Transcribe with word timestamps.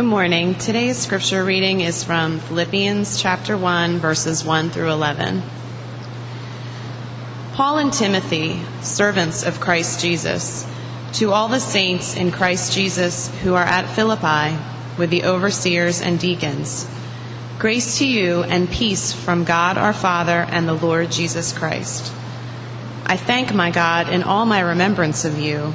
Good 0.00 0.06
morning. 0.06 0.54
Today's 0.54 0.96
scripture 0.96 1.44
reading 1.44 1.82
is 1.82 2.04
from 2.04 2.38
Philippians 2.38 3.20
chapter 3.20 3.54
1, 3.54 3.98
verses 3.98 4.42
1 4.42 4.70
through 4.70 4.90
11. 4.90 5.42
Paul 7.52 7.76
and 7.76 7.92
Timothy, 7.92 8.62
servants 8.80 9.44
of 9.44 9.60
Christ 9.60 10.00
Jesus, 10.00 10.66
to 11.16 11.32
all 11.32 11.48
the 11.48 11.60
saints 11.60 12.16
in 12.16 12.32
Christ 12.32 12.72
Jesus 12.72 13.28
who 13.42 13.52
are 13.52 13.62
at 13.62 13.94
Philippi, 13.94 14.56
with 14.96 15.10
the 15.10 15.24
overseers 15.24 16.00
and 16.00 16.18
deacons, 16.18 16.88
grace 17.58 17.98
to 17.98 18.06
you 18.06 18.42
and 18.42 18.70
peace 18.70 19.12
from 19.12 19.44
God 19.44 19.76
our 19.76 19.92
Father 19.92 20.46
and 20.48 20.66
the 20.66 20.72
Lord 20.72 21.12
Jesus 21.12 21.52
Christ. 21.52 22.10
I 23.04 23.18
thank 23.18 23.52
my 23.52 23.70
God 23.70 24.08
in 24.08 24.22
all 24.22 24.46
my 24.46 24.60
remembrance 24.60 25.26
of 25.26 25.38
you 25.38 25.74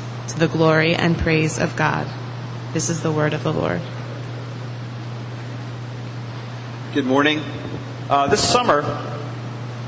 to 0.31 0.39
the 0.39 0.47
glory 0.47 0.95
and 0.95 1.17
praise 1.17 1.59
of 1.59 1.75
God. 1.75 2.07
This 2.73 2.89
is 2.89 3.01
the 3.01 3.11
word 3.11 3.33
of 3.33 3.43
the 3.43 3.51
Lord. 3.51 3.81
Good 6.93 7.05
morning. 7.05 7.41
Uh, 8.09 8.27
this 8.27 8.41
summer, 8.41 8.81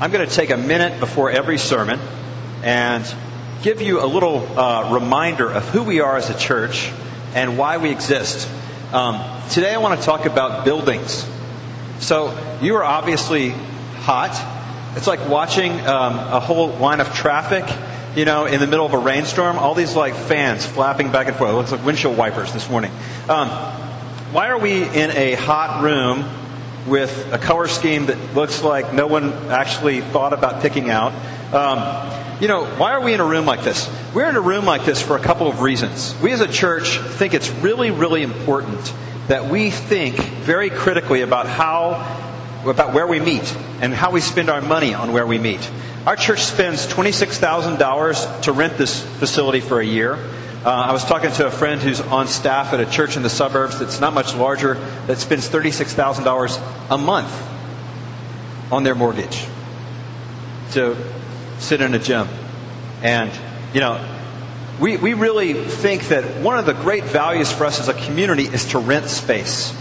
I'm 0.00 0.10
going 0.10 0.26
to 0.28 0.34
take 0.34 0.50
a 0.50 0.56
minute 0.58 1.00
before 1.00 1.30
every 1.30 1.56
sermon 1.56 1.98
and 2.62 3.04
give 3.62 3.80
you 3.80 4.04
a 4.04 4.06
little 4.06 4.58
uh, 4.58 4.92
reminder 4.92 5.50
of 5.50 5.66
who 5.70 5.82
we 5.82 6.00
are 6.00 6.16
as 6.16 6.28
a 6.28 6.36
church 6.36 6.92
and 7.34 7.56
why 7.56 7.78
we 7.78 7.90
exist. 7.90 8.46
Um, 8.92 9.22
today, 9.48 9.72
I 9.72 9.78
want 9.78 9.98
to 9.98 10.04
talk 10.04 10.26
about 10.26 10.66
buildings. 10.66 11.26
So, 12.00 12.38
you 12.60 12.76
are 12.76 12.84
obviously 12.84 13.50
hot. 13.50 14.38
It's 14.96 15.06
like 15.06 15.26
watching 15.26 15.72
um, 15.86 16.18
a 16.18 16.40
whole 16.40 16.68
line 16.68 17.00
of 17.00 17.14
traffic 17.14 17.64
you 18.16 18.24
know, 18.24 18.46
in 18.46 18.60
the 18.60 18.66
middle 18.66 18.86
of 18.86 18.94
a 18.94 18.98
rainstorm, 18.98 19.58
all 19.58 19.74
these 19.74 19.96
like 19.96 20.14
fans 20.14 20.64
flapping 20.64 21.10
back 21.10 21.26
and 21.26 21.36
forth. 21.36 21.50
It 21.50 21.54
looks 21.54 21.72
like 21.72 21.84
windshield 21.84 22.16
wipers 22.16 22.52
this 22.52 22.68
morning. 22.70 22.92
Um, 23.28 23.48
why 24.32 24.48
are 24.48 24.58
we 24.58 24.82
in 24.82 25.10
a 25.10 25.34
hot 25.34 25.82
room 25.82 26.24
with 26.86 27.32
a 27.32 27.38
color 27.38 27.66
scheme 27.66 28.06
that 28.06 28.34
looks 28.34 28.62
like 28.62 28.92
no 28.92 29.06
one 29.06 29.32
actually 29.50 30.00
thought 30.00 30.32
about 30.32 30.62
picking 30.62 30.90
out? 30.90 31.12
Um, 31.52 32.40
you 32.40 32.48
know, 32.48 32.64
why 32.64 32.92
are 32.92 33.00
we 33.00 33.14
in 33.14 33.20
a 33.20 33.24
room 33.24 33.46
like 33.46 33.62
this? 33.62 33.88
We're 34.12 34.28
in 34.28 34.36
a 34.36 34.40
room 34.40 34.64
like 34.64 34.84
this 34.84 35.00
for 35.00 35.16
a 35.16 35.20
couple 35.20 35.48
of 35.48 35.60
reasons. 35.60 36.14
We 36.20 36.32
as 36.32 36.40
a 36.40 36.48
church 36.48 36.98
think 36.98 37.34
it's 37.34 37.50
really, 37.50 37.90
really 37.90 38.22
important 38.22 38.92
that 39.28 39.48
we 39.48 39.70
think 39.70 40.16
very 40.16 40.70
critically 40.70 41.22
about 41.22 41.46
how, 41.46 42.68
about 42.68 42.92
where 42.92 43.06
we 43.06 43.20
meet 43.20 43.56
and 43.80 43.94
how 43.94 44.10
we 44.10 44.20
spend 44.20 44.50
our 44.50 44.60
money 44.60 44.94
on 44.94 45.12
where 45.12 45.26
we 45.26 45.38
meet. 45.38 45.68
Our 46.06 46.16
church 46.16 46.40
spends 46.40 46.86
$26,000 46.86 48.42
to 48.42 48.52
rent 48.52 48.76
this 48.76 49.02
facility 49.02 49.60
for 49.60 49.80
a 49.80 49.84
year. 49.86 50.16
Uh, 50.62 50.68
I 50.68 50.92
was 50.92 51.02
talking 51.02 51.32
to 51.32 51.46
a 51.46 51.50
friend 51.50 51.80
who's 51.80 51.98
on 51.98 52.28
staff 52.28 52.74
at 52.74 52.80
a 52.80 52.84
church 52.84 53.16
in 53.16 53.22
the 53.22 53.30
suburbs 53.30 53.78
that's 53.78 54.00
not 54.00 54.12
much 54.12 54.34
larger 54.34 54.74
that 55.06 55.16
spends 55.16 55.48
$36,000 55.48 56.90
a 56.90 56.98
month 56.98 57.32
on 58.70 58.82
their 58.82 58.94
mortgage 58.94 59.46
to 60.72 60.94
sit 61.58 61.80
in 61.80 61.94
a 61.94 61.98
gym. 61.98 62.28
And, 63.02 63.30
you 63.72 63.80
know, 63.80 64.06
we, 64.78 64.98
we 64.98 65.14
really 65.14 65.54
think 65.54 66.08
that 66.08 66.42
one 66.42 66.58
of 66.58 66.66
the 66.66 66.74
great 66.74 67.04
values 67.04 67.50
for 67.50 67.64
us 67.64 67.80
as 67.80 67.88
a 67.88 67.94
community 67.94 68.44
is 68.44 68.66
to 68.66 68.78
rent 68.78 69.08
space 69.08 69.74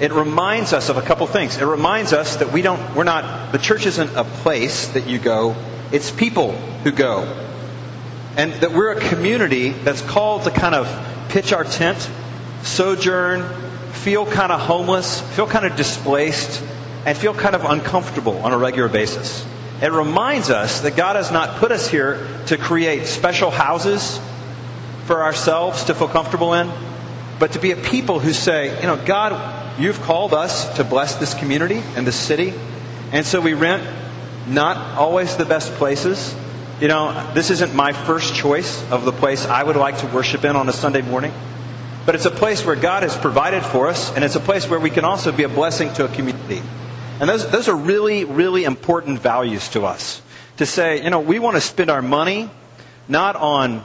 it 0.00 0.12
reminds 0.12 0.72
us 0.72 0.88
of 0.88 0.96
a 0.96 1.02
couple 1.02 1.26
things. 1.26 1.58
It 1.58 1.64
reminds 1.64 2.12
us 2.12 2.36
that 2.36 2.52
we 2.52 2.62
don't, 2.62 2.94
we're 2.94 3.04
not, 3.04 3.52
the 3.52 3.58
church 3.58 3.84
isn't 3.86 4.14
a 4.16 4.24
place 4.24 4.88
that 4.88 5.08
you 5.08 5.18
go, 5.18 5.56
it's 5.90 6.10
people 6.10 6.52
who 6.52 6.92
go. 6.92 7.22
And 8.36 8.52
that 8.54 8.72
we're 8.72 8.92
a 8.92 9.00
community 9.00 9.70
that's 9.70 10.02
called 10.02 10.44
to 10.44 10.50
kind 10.50 10.74
of 10.74 10.86
pitch 11.28 11.52
our 11.52 11.64
tent, 11.64 12.08
sojourn, 12.62 13.42
feel 13.92 14.24
kind 14.24 14.52
of 14.52 14.60
homeless, 14.60 15.20
feel 15.20 15.48
kind 15.48 15.66
of 15.66 15.76
displaced, 15.76 16.62
and 17.04 17.18
feel 17.18 17.34
kind 17.34 17.56
of 17.56 17.64
uncomfortable 17.64 18.36
on 18.38 18.52
a 18.52 18.58
regular 18.58 18.88
basis. 18.88 19.44
It 19.82 19.90
reminds 19.90 20.50
us 20.50 20.80
that 20.80 20.96
God 20.96 21.16
has 21.16 21.32
not 21.32 21.56
put 21.56 21.72
us 21.72 21.88
here 21.88 22.26
to 22.46 22.56
create 22.56 23.06
special 23.06 23.50
houses 23.50 24.20
for 25.06 25.22
ourselves 25.22 25.84
to 25.84 25.94
feel 25.94 26.08
comfortable 26.08 26.54
in, 26.54 26.70
but 27.38 27.52
to 27.52 27.58
be 27.58 27.72
a 27.72 27.76
people 27.76 28.20
who 28.20 28.32
say, 28.32 28.76
you 28.80 28.86
know, 28.86 28.96
God, 29.04 29.57
You've 29.78 30.00
called 30.02 30.34
us 30.34 30.76
to 30.76 30.82
bless 30.82 31.14
this 31.16 31.34
community 31.34 31.80
and 31.94 32.04
this 32.04 32.16
city. 32.16 32.52
And 33.12 33.24
so 33.24 33.40
we 33.40 33.54
rent 33.54 33.88
not 34.48 34.98
always 34.98 35.36
the 35.36 35.44
best 35.44 35.72
places. 35.74 36.34
You 36.80 36.88
know, 36.88 37.32
this 37.32 37.50
isn't 37.50 37.74
my 37.74 37.92
first 37.92 38.34
choice 38.34 38.82
of 38.90 39.04
the 39.04 39.12
place 39.12 39.46
I 39.46 39.62
would 39.62 39.76
like 39.76 39.98
to 39.98 40.06
worship 40.08 40.44
in 40.44 40.56
on 40.56 40.68
a 40.68 40.72
Sunday 40.72 41.02
morning. 41.02 41.32
But 42.06 42.16
it's 42.16 42.24
a 42.24 42.30
place 42.30 42.66
where 42.66 42.74
God 42.74 43.04
has 43.04 43.16
provided 43.16 43.62
for 43.62 43.86
us, 43.86 44.12
and 44.16 44.24
it's 44.24 44.34
a 44.34 44.40
place 44.40 44.68
where 44.68 44.80
we 44.80 44.90
can 44.90 45.04
also 45.04 45.30
be 45.30 45.44
a 45.44 45.48
blessing 45.48 45.92
to 45.94 46.06
a 46.06 46.08
community. 46.08 46.60
And 47.20 47.28
those, 47.28 47.48
those 47.48 47.68
are 47.68 47.76
really, 47.76 48.24
really 48.24 48.64
important 48.64 49.20
values 49.20 49.68
to 49.70 49.84
us. 49.84 50.22
To 50.56 50.66
say, 50.66 51.04
you 51.04 51.10
know, 51.10 51.20
we 51.20 51.38
want 51.38 51.56
to 51.56 51.60
spend 51.60 51.88
our 51.88 52.02
money 52.02 52.50
not 53.06 53.36
on, 53.36 53.84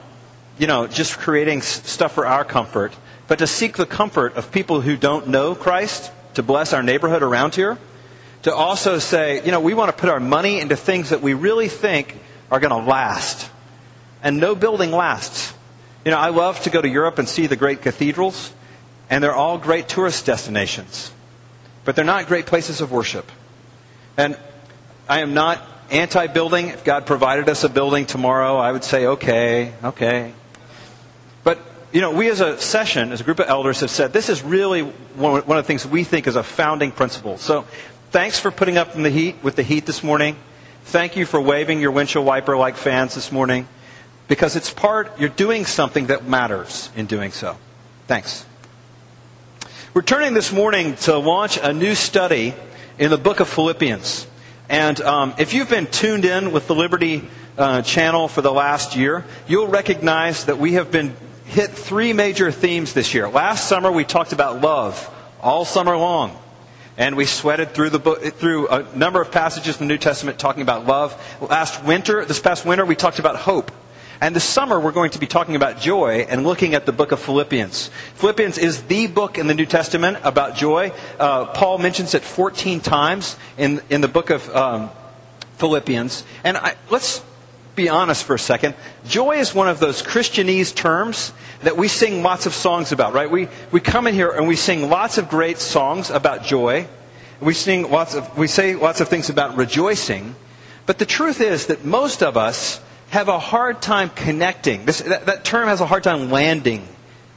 you 0.58 0.66
know, 0.66 0.88
just 0.88 1.20
creating 1.20 1.62
stuff 1.62 2.14
for 2.14 2.26
our 2.26 2.44
comfort, 2.44 2.96
but 3.28 3.40
to 3.40 3.48
seek 3.48 3.78
the 3.78 3.86
comfort 3.86 4.36
of 4.36 4.52
people 4.52 4.82
who 4.82 4.98
don't 4.98 5.28
know 5.28 5.56
Christ, 5.56 6.12
to 6.34 6.44
bless 6.44 6.74
our 6.74 6.84
neighborhood 6.84 7.24
around 7.24 7.56
here, 7.56 7.78
to 8.44 8.54
also 8.54 9.00
say, 9.00 9.44
you 9.46 9.52
know, 9.52 9.62
we 9.62 9.74
want 9.74 9.90
to 9.90 10.00
put 10.00 10.10
our 10.10 10.20
money 10.20 10.60
into 10.60 10.76
things 10.76 11.10
that 11.10 11.22
we 11.22 11.34
really 11.34 11.70
think 11.70 12.18
are 12.52 12.60
going 12.60 12.72
to 12.72 12.90
last. 12.90 13.50
And 14.22 14.38
no 14.38 14.56
building 14.56 14.92
lasts. 14.92 15.54
You 16.04 16.12
know, 16.12 16.18
I 16.18 16.30
love 16.30 16.62
to 16.62 16.70
go 16.70 16.82
to 16.82 16.88
Europe 16.88 17.18
and 17.20 17.28
see 17.28 17.48
the 17.48 17.56
great 17.56 17.82
cathedrals, 17.82 18.52
and 19.10 19.24
they're 19.24 19.36
all 19.36 19.58
great 19.58 19.88
tourist 19.88 20.26
destinations. 20.26 21.12
But 21.86 21.96
they're 21.96 22.06
not 22.06 22.28
great 22.28 22.46
places 22.46 22.82
of 22.82 22.92
worship. 22.92 23.32
And 24.18 24.38
I 25.08 25.22
am 25.22 25.34
not 25.34 25.62
anti 25.90 26.28
building. 26.28 26.70
If 26.70 26.84
God 26.84 27.06
provided 27.06 27.48
us 27.48 27.64
a 27.64 27.70
building 27.70 28.06
tomorrow, 28.06 28.58
I 28.58 28.72
would 28.72 28.84
say, 28.84 29.06
okay, 29.08 29.74
okay 29.84 30.34
you 31.94 32.02
know, 32.02 32.10
we 32.10 32.28
as 32.30 32.42
a 32.42 32.60
session, 32.60 33.12
as 33.12 33.22
a 33.22 33.24
group 33.24 33.40
of 33.40 33.48
elders, 33.48 33.82
have 33.82 33.92
said 33.92 34.14
this 34.14 34.28
is 34.28 34.42
really 34.42 34.82
one 34.82 35.40
of 35.40 35.48
the 35.48 35.64
things 35.64 35.86
we 35.86 36.04
think 36.04 36.26
is 36.26 36.36
a 36.36 36.42
founding 36.42 36.92
principle. 36.92 37.38
So, 37.38 37.68
thanks 38.10 38.40
for 38.40 38.50
putting 38.50 38.78
up 38.78 38.96
in 38.96 39.04
the 39.04 39.12
heat 39.12 39.36
with 39.44 39.56
the 39.56 39.64
heat 39.64 39.86
this 39.86 40.04
morning. 40.04 40.36
Thank 40.86 41.16
you 41.16 41.28
for 41.28 41.40
waving 41.40 41.80
your 41.80 41.92
windshield 41.92 42.26
wiper 42.26 42.58
like 42.58 42.78
fans 42.78 43.14
this 43.14 43.32
morning, 43.32 43.68
because 44.28 44.56
it's 44.56 44.72
part. 44.72 45.20
You're 45.20 45.30
doing 45.30 45.66
something 45.66 46.08
that 46.08 46.26
matters 46.26 46.90
in 46.96 47.06
doing 47.06 47.32
so. 47.32 47.58
Thanks. 48.08 48.44
We're 49.94 50.02
turning 50.02 50.34
this 50.34 50.52
morning 50.52 50.96
to 50.96 51.16
launch 51.20 51.60
a 51.62 51.72
new 51.72 51.94
study 51.94 52.56
in 52.98 53.12
the 53.12 53.20
book 53.20 53.40
of 53.40 53.48
Philippians. 53.48 54.26
And 54.68 55.00
um, 55.02 55.36
if 55.38 55.54
you've 55.54 55.70
been 55.70 55.86
tuned 55.86 56.26
in 56.26 56.52
with 56.52 56.66
the 56.66 56.74
Liberty 56.74 57.30
uh, 57.56 57.84
channel 57.84 58.28
for 58.28 58.42
the 58.42 58.52
last 58.52 58.96
year, 58.96 59.24
you'll 59.48 59.68
recognize 59.68 60.46
that 60.46 60.58
we 60.58 60.74
have 60.74 60.90
been 60.90 61.16
hit 61.46 61.72
three 61.72 62.14
major 62.14 62.52
themes 62.52 62.94
this 62.94 63.14
year. 63.14 63.28
Last 63.30 63.68
summer, 63.68 63.92
we 63.92 64.04
talked 64.04 64.34
about 64.34 64.62
love 64.62 65.10
all 65.42 65.66
summer 65.66 65.98
long. 65.98 66.40
And 66.96 67.18
we 67.18 67.26
sweated 67.26 67.72
through 67.72 67.90
the 67.90 68.00
book, 68.00 68.24
through 68.36 68.68
a 68.68 68.96
number 68.96 69.20
of 69.20 69.32
passages 69.32 69.82
in 69.82 69.88
the 69.88 69.94
New 69.94 69.98
Testament 69.98 70.38
talking 70.38 70.62
about 70.62 70.86
love. 70.86 71.20
Last 71.42 71.84
winter, 71.84 72.24
this 72.24 72.40
past 72.40 72.66
winter, 72.66 72.86
we 72.86 72.96
talked 72.96 73.18
about 73.18 73.36
hope. 73.36 73.72
And 74.22 74.36
this 74.36 74.44
summer, 74.44 74.80
we're 74.80 74.92
going 74.92 75.12
to 75.12 75.20
be 75.20 75.26
talking 75.26 75.56
about 75.56 75.82
joy 75.82 76.26
and 76.30 76.46
looking 76.46 76.76
at 76.76 76.86
the 76.86 76.92
book 76.92 77.12
of 77.12 77.20
Philippians. 77.20 77.90
Philippians 78.16 78.58
is 78.58 78.84
the 78.84 79.08
book 79.08 79.38
in 79.38 79.48
the 79.48 79.54
New 79.56 79.66
Testament 79.66 80.20
about 80.24 80.56
joy. 80.56 80.94
Uh, 81.20 81.48
Paul 81.48 81.80
mentions 81.80 82.14
it 82.14 82.22
14 82.22 82.80
times 82.80 83.36
in, 83.58 83.82
in 83.90 84.02
the 84.02 84.08
book 84.08 84.30
of 84.30 84.48
um, 84.56 84.92
Philippians. 85.58 86.24
And 86.44 86.58
I, 86.58 86.76
let's 86.90 87.24
be 87.76 87.90
honest 87.90 88.24
for 88.24 88.36
a 88.36 88.40
second. 88.40 88.76
Joy 89.08 89.38
is 89.38 89.54
one 89.54 89.68
of 89.68 89.80
those 89.80 90.02
Christianese 90.04 90.76
terms 90.76 91.34
that 91.64 91.78
we 91.78 91.88
sing 91.88 92.22
lots 92.22 92.46
of 92.46 92.54
songs 92.54 92.92
about, 92.92 93.14
right? 93.14 93.30
We, 93.30 93.48
we 93.72 93.80
come 93.80 94.08
in 94.08 94.14
here 94.14 94.32
and 94.32 94.48
we 94.48 94.56
sing 94.56 94.90
lots 94.90 95.18
of 95.18 95.30
great 95.30 95.58
songs 95.58 96.10
about 96.10 96.44
joy. 96.44 96.88
We 97.42 97.54
sing 97.54 97.90
lots 97.90 98.16
of, 98.16 98.38
we 98.38 98.48
say 98.48 98.76
lots 98.76 99.02
of 99.02 99.08
things 99.08 99.30
about 99.30 99.58
rejoicing. 99.58 100.36
But 100.86 101.00
the 101.00 101.06
truth 101.06 101.42
is 101.42 101.68
that 101.68 101.84
most 101.84 102.22
of 102.22 102.38
us 102.38 102.80
have 103.10 103.28
a 103.28 103.40
hard 103.40 103.82
time 103.82 104.10
connecting. 104.10 104.86
This, 104.86 105.02
that, 105.02 105.26
that 105.26 105.44
term 105.44 105.68
has 105.68 105.82
a 105.82 105.86
hard 105.86 106.04
time 106.04 106.30
landing 106.30 106.88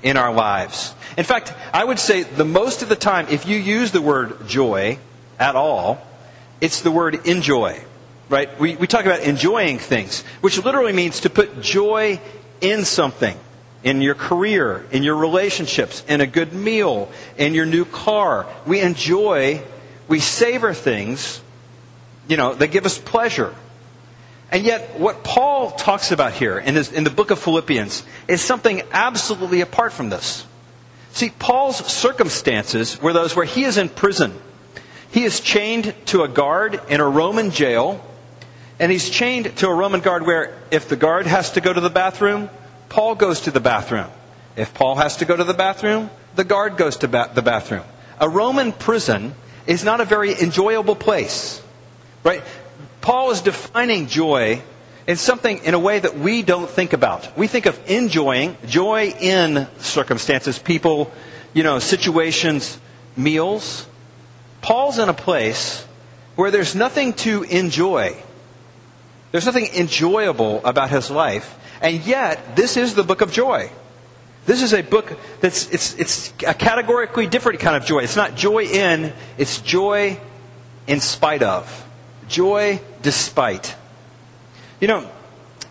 in 0.03 0.17
our 0.17 0.33
lives. 0.33 0.95
In 1.17 1.25
fact, 1.25 1.53
I 1.73 1.85
would 1.85 1.99
say 1.99 2.23
the 2.23 2.45
most 2.45 2.83
of 2.83 2.89
the 2.89 2.97
time, 2.97 3.27
if 3.31 3.47
you 3.47 3.57
use 3.57 3.93
the 3.93 4.03
word 4.03 4.47
joy 4.47 4.99
at 5.39 5.57
all, 5.57 6.07
it's 6.61 6.83
the 6.83 6.91
word 6.91 7.27
enjoy. 7.27 7.83
Right? 8.29 8.59
We, 8.59 8.77
we 8.77 8.87
talk 8.87 9.05
about 9.05 9.21
enjoying 9.21 9.79
things, 9.79 10.23
which 10.41 10.63
literally 10.63 10.93
means 10.93 11.21
to 11.21 11.31
put 11.31 11.61
joy 11.61 12.21
in 12.61 12.85
something. 12.85 13.37
In 13.85 14.01
your 14.01 14.17
career, 14.17 14.85
in 14.91 15.05
your 15.05 15.15
relationships, 15.15 16.05
in 16.09 16.21
a 16.21 16.27
good 16.27 16.53
meal, 16.53 17.09
in 17.39 17.55
your 17.55 17.67
new 17.67 17.85
car. 17.85 18.47
We 18.67 18.81
enjoy, 18.81 19.63
we 20.09 20.19
savor 20.19 20.75
things, 20.75 21.41
you 22.27 22.37
know, 22.37 22.55
that 22.55 22.69
give 22.69 22.85
us 22.85 22.99
pleasure. 22.99 23.55
And 24.51 24.65
yet, 24.65 24.99
what 24.99 25.23
Paul 25.23 25.73
talks 25.73 26.11
about 26.11 26.33
here 26.33 26.59
in, 26.59 26.75
his, 26.75 26.91
in 26.91 27.05
the 27.05 27.11
book 27.11 27.31
of 27.31 27.39
Philippians 27.39 28.05
is 28.27 28.41
something 28.41 28.83
absolutely 28.93 29.61
apart 29.61 29.93
from 29.93 30.09
this. 30.09 30.45
See, 31.13 31.31
Paul's 31.31 31.77
circumstances 31.87 33.01
were 33.01 33.13
those 33.13 33.35
where 33.35 33.47
he 33.47 33.65
is 33.65 33.77
in 33.77 33.89
prison. 33.89 34.35
He 35.11 35.25
is 35.25 35.41
chained 35.41 35.95
to 36.07 36.23
a 36.23 36.29
guard 36.29 36.81
in 36.89 37.01
a 37.01 37.09
Roman 37.09 37.51
jail, 37.51 38.05
and 38.79 38.93
he's 38.93 39.09
chained 39.09 39.57
to 39.59 39.69
a 39.69 39.75
Roman 39.75 40.01
guard 40.01 40.27
where 40.27 40.55
if 40.71 40.89
the 40.89 40.97
guard 40.97 41.27
has 41.27 41.53
to 41.53 41.61
go 41.61 41.73
to 41.73 41.81
the 41.81 41.91
bathroom, 41.91 42.51
Paul 42.89 43.15
goes 43.15 43.43
to 43.43 43.51
the 43.51 43.61
bathroom. 43.61 44.09
If 44.57 44.75
Paul 44.75 44.97
has 44.97 45.17
to 45.19 45.25
go 45.25 45.37
to 45.37 45.45
the 45.45 45.55
bathroom, 45.55 46.11
the 46.35 46.45
guard 46.45 46.77
goes 46.77 46.97
to 46.99 47.09
ba- 47.09 47.31
the 47.35 47.43
bathroom. 47.43 47.85
A 48.21 48.29
Roman 48.29 48.73
prison 48.73 49.35
is 49.67 49.85
not 49.85 50.01
a 50.01 50.05
very 50.05 50.39
enjoyable 50.39 50.97
place. 50.97 51.63
Right? 52.23 52.43
Paul 53.01 53.31
is 53.31 53.41
defining 53.41 54.07
joy 54.07 54.63
in 55.07 55.17
something 55.17 55.59
in 55.59 55.75
a 55.75 55.79
way 55.79 55.99
that 55.99 56.19
we 56.19 56.43
don't 56.43 56.69
think 56.69 56.93
about. 56.93 57.37
We 57.39 57.47
think 57.47 57.67
of 57.67 57.79
enjoying, 57.89 58.57
joy 58.67 59.15
in 59.21 59.69
circumstances, 59.79 60.59
people, 60.59 61.13
you 61.55 61.63
know, 61.63 61.79
situations, 61.79 62.79
meals. 63.17 63.87
Paul's 64.61 64.99
in 64.99 65.09
a 65.09 65.15
place 65.15 65.85
where 66.35 66.51
there's 66.51 66.75
nothing 66.75 67.13
to 67.15 67.45
enjoy. 67.45 68.17
There's 69.33 69.47
nothing 69.47 69.67
enjoyable 69.75 70.65
about 70.65 70.91
his 70.91 71.11
life. 71.11 71.59
And 71.81 72.05
yet, 72.05 72.57
this 72.57 72.77
is 72.77 72.95
the 72.95 73.05
book 73.05 73.21
of 73.21 73.33
joy. 73.33 73.71
This 74.47 74.63
is 74.63 74.73
a 74.73 74.83
book 74.83 75.19
that's 75.41 75.69
it's, 75.71 75.95
it's 75.95 76.33
a 76.47 76.55
categorically 76.55 77.27
different 77.27 77.61
kind 77.61 77.77
of 77.77 77.85
joy. 77.85 78.01
It's 78.01 78.17
not 78.17 78.37
joy 78.37 78.65
in, 78.65 79.13
it's 79.37 79.61
joy 79.61 80.19
in 80.87 81.01
spite 81.01 81.43
of. 81.43 81.85
Joy 82.29 82.81
despite. 83.03 83.75
You 84.81 84.89
know, 84.89 85.11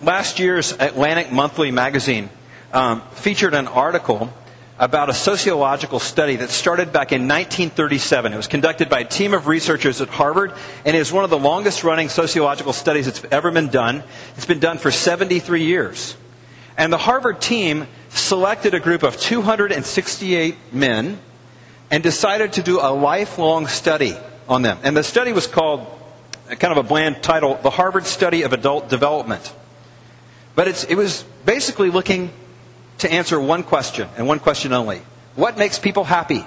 last 0.02 0.40
year's 0.40 0.74
Atlantic 0.74 1.32
Monthly 1.32 1.72
magazine 1.72 2.30
um, 2.74 3.02
featured 3.14 3.54
an 3.54 3.68
article 3.68 4.34
about 4.78 5.10
a 5.10 5.14
sociological 5.14 6.00
study 6.00 6.36
that 6.36 6.50
started 6.50 6.92
back 6.92 7.12
in 7.14 7.22
1937. 7.22 8.34
It 8.34 8.38
was 8.38 8.48
conducted 8.48 8.90
by 8.90 9.00
a 9.00 9.06
team 9.06 9.34
of 9.34 9.48
researchers 9.48 10.02
at 10.02 10.10
Harvard, 10.10 10.52
and 10.84 10.96
it 10.96 11.00
is 11.00 11.14
one 11.14 11.24
of 11.24 11.30
the 11.30 11.40
longest 11.40 11.84
running 11.84 12.10
sociological 12.10 12.74
studies 12.74 13.06
that's 13.06 13.24
ever 13.32 13.52
been 13.52 13.70
done. 13.70 14.04
It's 14.36 14.46
been 14.46 14.60
done 14.60 14.78
for 14.78 14.92
73 14.92 15.64
years. 15.64 16.18
And 16.78 16.92
the 16.92 16.98
Harvard 16.98 17.40
team 17.40 17.88
selected 18.10 18.74
a 18.74 18.82
group 18.82 19.04
of 19.04 19.18
268 19.18 20.56
men 20.74 21.20
and 21.90 22.04
decided 22.04 22.54
to 22.54 22.64
do 22.64 22.80
a 22.82 22.92
lifelong 22.92 23.68
study 23.68 24.18
on 24.50 24.62
them. 24.62 24.78
And 24.84 24.98
the 24.98 25.04
study 25.04 25.32
was 25.32 25.48
called 25.48 25.88
kind 26.50 26.72
of 26.72 26.78
a 26.78 26.84
bland 26.84 27.24
title, 27.24 27.58
The 27.64 27.70
Harvard 27.70 28.06
Study 28.06 28.42
of 28.42 28.52
Adult 28.52 28.90
Development. 28.90 29.54
But 30.54 30.86
it 30.90 30.96
was 30.96 31.24
basically 31.46 31.90
looking 31.90 32.32
to 33.00 33.12
answer 33.12 33.40
one 33.40 33.64
question, 33.64 34.08
and 34.18 34.28
one 34.28 34.40
question 34.40 34.74
only. 34.74 35.02
What 35.36 35.58
makes 35.58 35.80
people 35.80 36.04
happy? 36.04 36.46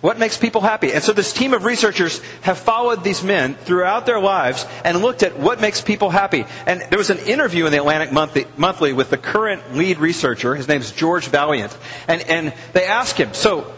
What 0.00 0.18
makes 0.18 0.38
people 0.38 0.62
happy? 0.62 0.92
And 0.92 1.04
so 1.04 1.12
this 1.12 1.32
team 1.32 1.52
of 1.52 1.64
researchers 1.64 2.22
have 2.40 2.58
followed 2.58 3.04
these 3.04 3.22
men 3.22 3.54
throughout 3.54 4.06
their 4.06 4.18
lives 4.18 4.64
and 4.82 5.02
looked 5.02 5.22
at 5.22 5.38
what 5.38 5.60
makes 5.60 5.82
people 5.82 6.08
happy. 6.08 6.46
And 6.64 6.80
there 6.88 6.98
was 6.98 7.10
an 7.10 7.18
interview 7.18 7.66
in 7.66 7.72
the 7.72 7.78
Atlantic 7.78 8.10
Monthly, 8.10 8.92
with 8.94 9.10
the 9.10 9.18
current 9.18 9.74
lead 9.74 9.98
researcher. 9.98 10.54
His 10.54 10.68
name 10.68 10.80
is 10.80 10.90
George 10.90 11.26
Vaillant. 11.26 11.76
And, 12.08 12.22
and 12.22 12.54
they 12.72 12.86
asked 12.86 13.18
him, 13.18 13.34
so 13.34 13.72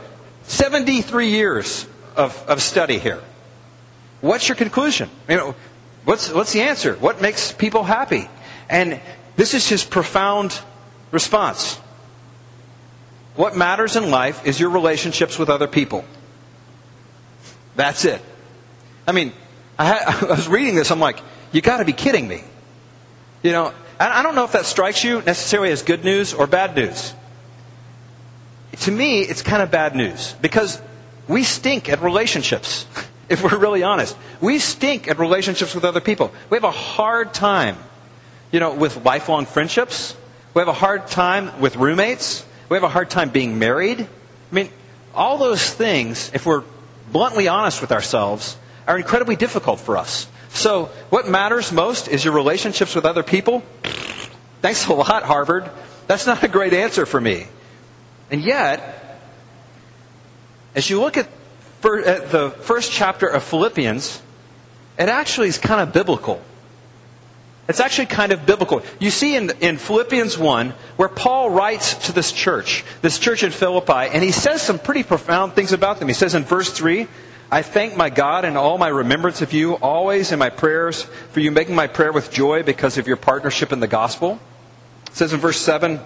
73 0.45 1.29
years 1.29 1.87
of, 2.15 2.41
of 2.47 2.63
study 2.63 2.99
here. 2.99 3.21
What's 4.21 4.49
your 4.49 4.55
conclusion? 4.55 5.11
You 5.29 5.37
know, 5.37 5.55
what's, 6.05 6.33
what's 6.33 6.53
the 6.53 6.63
answer? 6.63 6.95
What 6.95 7.21
makes 7.21 7.51
people 7.51 7.83
happy? 7.83 8.29
And 8.71 9.01
this 9.35 9.55
is 9.55 9.69
his 9.69 9.83
profound 9.83 10.57
response. 11.13 11.77
What 13.37 13.57
matters 13.57 13.95
in 13.95 14.11
life 14.11 14.45
is 14.45 14.59
your 14.59 14.71
relationships 14.71 15.39
with 15.39 15.49
other 15.49 15.69
people. 15.69 16.05
That's 17.77 18.05
it. 18.05 18.21
I 19.07 19.13
mean, 19.13 19.33
I, 19.79 20.19
I 20.23 20.25
was 20.25 20.49
reading 20.49 20.75
this, 20.75 20.91
I'm 20.91 21.01
like, 21.01 21.21
you 21.53 21.61
got 21.61 21.79
to 21.79 21.85
be 21.85 21.93
kidding 21.93 22.27
me. 22.27 22.43
You 23.43 23.53
know, 23.53 23.73
I 24.01 24.23
don't 24.23 24.35
know 24.35 24.45
if 24.45 24.53
that 24.53 24.67
strikes 24.67 25.05
you 25.05 25.23
necessarily 25.23 25.71
as 25.71 25.83
good 25.83 26.05
news 26.05 26.35
or 26.35 26.47
bad 26.47 26.75
news. 26.75 27.15
To 28.81 28.91
me, 28.91 29.21
it's 29.21 29.43
kind 29.43 29.63
of 29.63 29.71
bad 29.71 29.95
news 29.95 30.35
because 30.41 30.81
we 31.29 31.45
stink 31.45 31.89
at 31.89 32.03
relationships. 32.03 32.87
if 33.33 33.43
we're 33.43 33.59
really 33.59 33.83
honest. 33.83 34.17
We 34.41 34.59
stink 34.59 35.09
at 35.09 35.19
relationships 35.19 35.75
with 35.75 35.85
other 35.85 36.01
people. 36.01 36.33
We 36.51 36.57
have 36.57 36.65
a 36.65 36.71
hard 36.71 37.33
time, 37.33 37.77
you 38.51 38.61
know, 38.61 38.75
with 38.75 39.05
lifelong 39.05 39.47
friendships. 39.47 40.15
We 40.55 40.61
have 40.61 40.69
a 40.69 40.73
hard 40.73 41.09
time 41.09 41.61
with 41.61 41.77
roommates. 41.77 42.45
We 42.69 42.77
have 42.77 42.85
a 42.85 42.89
hard 42.89 43.09
time 43.09 43.31
being 43.31 43.59
married. 43.59 44.01
I 44.01 44.55
mean, 44.55 44.71
all 45.15 45.39
those 45.39 45.73
things, 45.73 46.31
if 46.35 46.45
we're 46.45 46.65
bluntly 47.11 47.49
honest 47.49 47.81
with 47.81 47.93
ourselves, 47.93 48.57
are 48.87 48.99
incredibly 48.99 49.37
difficult 49.37 49.81
for 49.81 49.97
us. 49.97 50.27
So, 50.51 50.87
what 51.09 51.27
matters 51.27 51.73
most 51.73 52.09
is 52.09 52.25
your 52.25 52.35
relationships 52.35 52.95
with 52.95 53.07
other 53.07 53.23
people? 53.23 53.63
Thanks 54.61 54.87
a 54.87 54.93
lot, 54.93 55.23
Harvard. 55.23 55.71
That's 56.07 56.27
not 56.27 56.43
a 56.43 56.49
great 56.49 56.75
answer 56.75 57.07
for 57.07 57.21
me. 57.21 57.47
And 58.31 58.43
yet, 58.43 59.21
as 60.75 60.91
you 60.91 61.01
look 61.01 61.17
at 61.17 61.29
at 61.85 62.31
the 62.31 62.51
first 62.51 62.93
chapter 62.93 63.27
of 63.27 63.43
Philippians, 63.43 64.23
it 64.99 65.09
actually 65.09 65.49
is 65.49 65.59
kind 65.59 65.81
of 65.81 65.93
biblical. 65.93 66.41
It's 67.69 67.81
actually 67.81 68.07
kind 68.07 68.33
of 68.33 68.45
biblical. 68.45 68.83
You 68.99 69.11
see 69.11 69.37
in, 69.37 69.51
in 69.61 69.79
Philippians 69.79 70.37
1 70.37 70.71
where 70.97 71.09
Paul 71.09 71.51
writes 71.51 71.95
to 72.07 72.13
this 72.13 72.33
church, 72.33 72.85
this 73.03 73.19
church 73.19 73.45
in 73.45 73.53
Philippi, 73.53 74.11
and 74.13 74.23
he 74.23 74.33
says 74.33 74.63
some 74.63 74.79
pretty 74.79 75.05
profound 75.05 75.53
things 75.53 75.73
about 75.73 75.99
them. 75.99 76.09
He 76.09 76.15
says 76.15 76.35
in 76.35 76.43
verse 76.43 76.73
3, 76.73 77.07
I 77.53 77.63
thank 77.63 77.97
my 77.97 78.09
God 78.11 78.45
in 78.45 78.57
all 78.57 78.79
my 78.79 78.89
remembrance 78.89 79.43
of 79.43 79.53
you, 79.53 79.75
always 79.75 80.33
in 80.33 80.39
my 80.39 80.49
prayers, 80.49 81.03
for 81.33 81.41
you 81.41 81.51
making 81.51 81.75
my 81.75 81.87
prayer 81.87 82.11
with 82.11 82.33
joy 82.33 82.63
because 82.63 82.99
of 82.99 83.07
your 83.07 83.19
partnership 83.19 83.73
in 83.73 83.81
the 83.81 83.87
gospel. 83.87 84.41
It 85.09 85.17
says 85.17 85.33
in 85.33 85.39
verse 85.39 85.61
7, 85.61 86.01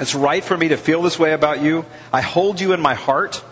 It's 0.00 0.14
right 0.14 0.42
for 0.42 0.56
me 0.56 0.68
to 0.68 0.78
feel 0.78 1.02
this 1.02 1.18
way 1.18 1.32
about 1.32 1.62
you. 1.62 1.84
I 2.10 2.22
hold 2.22 2.58
you 2.60 2.72
in 2.72 2.80
my 2.80 2.94
heart. 2.94 3.44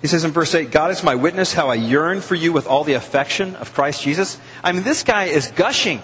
He 0.00 0.06
says 0.06 0.24
in 0.24 0.30
verse 0.30 0.54
8, 0.54 0.70
God 0.70 0.92
is 0.92 1.02
my 1.02 1.16
witness 1.16 1.52
how 1.52 1.68
I 1.68 1.74
yearn 1.74 2.20
for 2.20 2.36
you 2.36 2.52
with 2.52 2.66
all 2.66 2.84
the 2.84 2.94
affection 2.94 3.56
of 3.56 3.74
Christ 3.74 4.02
Jesus. 4.02 4.38
I 4.62 4.72
mean, 4.72 4.84
this 4.84 5.02
guy 5.02 5.24
is 5.24 5.48
gushing. 5.48 6.00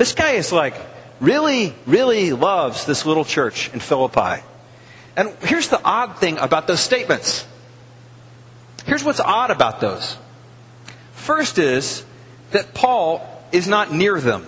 This 0.00 0.14
guy 0.14 0.30
is 0.30 0.50
like, 0.50 0.72
really, 1.20 1.74
really 1.84 2.32
loves 2.32 2.86
this 2.86 3.04
little 3.04 3.26
church 3.26 3.70
in 3.74 3.80
Philippi. 3.80 4.42
And 5.14 5.28
here's 5.42 5.68
the 5.68 5.78
odd 5.84 6.16
thing 6.16 6.38
about 6.38 6.66
those 6.66 6.80
statements. 6.80 7.46
Here's 8.86 9.04
what's 9.04 9.20
odd 9.20 9.50
about 9.50 9.82
those. 9.82 10.16
First 11.12 11.58
is 11.58 12.02
that 12.52 12.72
Paul 12.72 13.20
is 13.52 13.68
not 13.68 13.92
near 13.92 14.18
them. 14.18 14.46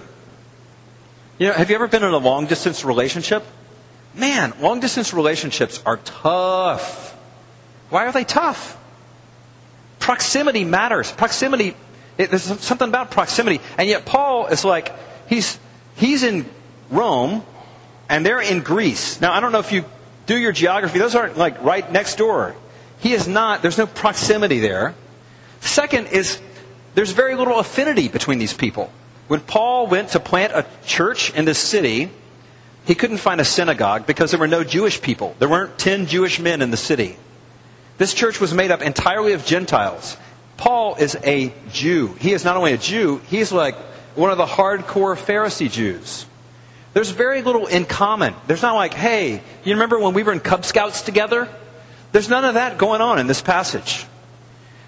You 1.37 1.49
know, 1.49 1.53
have 1.53 1.69
you 1.69 1.75
ever 1.75 1.87
been 1.87 2.03
in 2.03 2.15
a 2.15 2.17
long 2.17 2.47
distance 2.47 2.83
relationship? 2.83 3.45
Man, 4.15 4.55
long 4.59 4.81
distance 4.81 5.13
relationships 5.13 5.83
are 5.85 5.99
tough. 5.99 7.15
Why 7.91 8.07
are 8.07 8.13
they 8.13 8.25
tough? 8.25 8.79
Proximity 9.99 10.65
matters. 10.65 11.13
Proximity, 11.13 11.77
it, 12.17 12.31
there's 12.31 12.45
something 12.45 12.89
about 12.89 13.11
proximity. 13.11 13.61
And 13.77 13.87
yet 13.87 14.07
Paul 14.07 14.47
is 14.47 14.65
like, 14.65 14.91
he's, 15.29 15.59
he's 15.97 16.23
in 16.23 16.47
Rome, 16.91 17.45
and 18.09 18.25
they're 18.25 18.41
in 18.41 18.61
Greece. 18.61 19.21
Now, 19.21 19.33
I 19.33 19.41
don't 19.41 19.53
know 19.53 19.59
if 19.59 19.73
you 19.73 19.85
do 20.27 20.39
your 20.39 20.53
geography, 20.53 20.99
those 20.99 21.15
aren't 21.15 21.37
like 21.37 21.63
right 21.63 21.91
next 21.91 22.17
door. 22.17 22.55
He 23.01 23.13
is 23.13 23.27
not, 23.27 23.63
there's 23.63 23.79
no 23.79 23.87
proximity 23.87 24.61
there. 24.61 24.95
Second 25.61 26.09
is, 26.09 26.41
there's 26.95 27.13
very 27.13 27.35
little 27.35 27.59
affinity 27.59 28.09
between 28.09 28.39
these 28.39 28.55
people. 28.55 28.93
When 29.29 29.41
Paul 29.41 29.87
went 29.87 30.11
to 30.11 30.21
plant 30.21 30.53
a 30.53 30.67
church 30.85 31.35
in 31.35 31.45
this 31.45 31.59
city, 31.59 32.11
he 32.85 32.95
couldn't 32.95 33.19
find 33.19 33.41
a 33.41 33.45
synagogue 33.45 34.07
because 34.07 34.31
there 34.31 34.41
were 34.41 34.49
no 34.49 34.65
Jewish 34.65 35.01
people. 35.01 35.35
There 35.39 35.49
weren't 35.49 35.79
10 35.79 36.07
Jewish 36.07 36.39
men 36.39 36.63
in 36.63 36.71
the 36.71 36.77
city. 36.77 37.17
This 37.99 38.15
church 38.15 38.41
was 38.41 38.53
made 38.53 38.71
up 38.71 38.83
entirely 38.83 39.33
of 39.33 39.45
Gentiles. 39.45 40.17
Paul 40.57 40.97
is 40.97 41.17
a 41.25 41.53
Jew. 41.71 42.15
He 42.15 42.33
is 42.33 42.45
not 42.45 42.57
only 42.57 42.73
a 42.73 42.79
Jew, 42.79 43.21
he's 43.29 43.53
like 43.53 43.77
one 44.15 44.31
of 44.31 44.39
the 44.39 44.47
hardcore 44.47 45.17
Pharisee 45.17 45.71
Jews. 45.71 46.27
There's 46.95 47.11
very 47.11 47.43
little 47.43 47.67
in 47.67 47.85
common. 47.87 48.35
There's 48.47 48.63
not 48.63 48.75
like, 48.75 48.95
hey, 48.95 49.43
you 49.65 49.73
remember 49.73 49.99
when 49.99 50.15
we 50.15 50.23
were 50.23 50.33
in 50.33 50.41
Cub 50.41 50.65
Scouts 50.65 51.03
together? 51.03 51.49
There's 52.13 52.29
none 52.29 52.45
of 52.45 52.55
that 52.55 52.77
going 52.77 53.01
on 53.01 53.19
in 53.19 53.27
this 53.27 53.41
passage. 53.41 54.05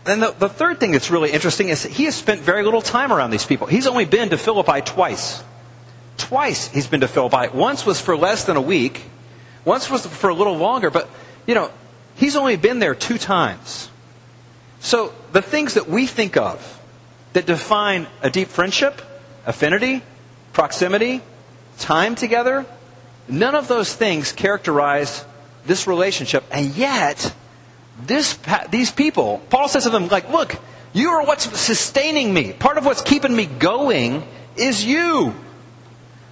And 0.07 0.23
the, 0.23 0.33
the 0.33 0.51
third 0.51 0.81
thing 0.81 0.93
that's 0.93 1.11
really 1.11 1.31
interesting 1.33 1.71
is 1.71 1.85
that 1.85 1.93
he 1.93 2.05
has 2.05 2.15
spent 2.15 2.43
very 2.43 2.63
little 2.63 2.83
time 2.83 3.11
around 3.11 3.31
these 3.31 3.47
people. 3.47 3.67
He's 3.67 3.87
only 3.87 4.05
been 4.05 4.29
to 4.31 4.37
Philippi 4.37 4.83
twice. 4.83 5.43
Twice 6.19 6.69
he's 6.69 6.87
been 6.87 7.01
to 7.01 7.09
Philippi. 7.09 7.49
Once 7.57 7.87
was 7.87 8.01
for 8.01 8.17
less 8.17 8.45
than 8.45 8.57
a 8.57 8.61
week. 8.61 9.03
Once 9.65 9.89
was 9.89 10.07
for 10.07 10.29
a 10.29 10.35
little 10.35 10.59
longer. 10.59 10.91
But, 10.91 11.09
you 11.47 11.55
know, 11.55 11.71
he's 12.17 12.37
only 12.37 12.57
been 12.57 12.81
there 12.81 12.95
two 12.95 13.17
times. 13.17 13.89
So 14.81 15.15
the 15.33 15.41
things 15.41 15.75
that 15.75 15.89
we 15.89 16.07
think 16.07 16.37
of 16.37 16.83
that 17.33 17.47
define 17.47 18.07
a 18.21 18.29
deep 18.29 18.49
friendship, 18.49 19.01
affinity, 19.47 20.03
proximity, 20.53 21.21
time 21.79 22.15
together, 22.15 22.67
none 23.29 23.55
of 23.55 23.69
those 23.69 23.95
things 23.95 24.33
characterize 24.33 25.25
this 25.67 25.87
relationship. 25.87 26.45
And 26.51 26.75
yet, 26.75 27.35
this, 28.03 28.39
these 28.71 28.91
people, 28.91 29.43
Paul 29.51 29.69
says 29.69 29.85
to 29.85 29.91
them, 29.91 30.09
like, 30.09 30.29
look, 30.31 30.57
you 30.93 31.11
are 31.11 31.25
what's 31.25 31.59
sustaining 31.59 32.33
me. 32.33 32.53
Part 32.53 32.79
of 32.79 32.85
what's 32.85 33.03
keeping 33.03 33.35
me 33.35 33.47
going 33.47 34.27
is 34.57 34.85
you. 34.85 35.35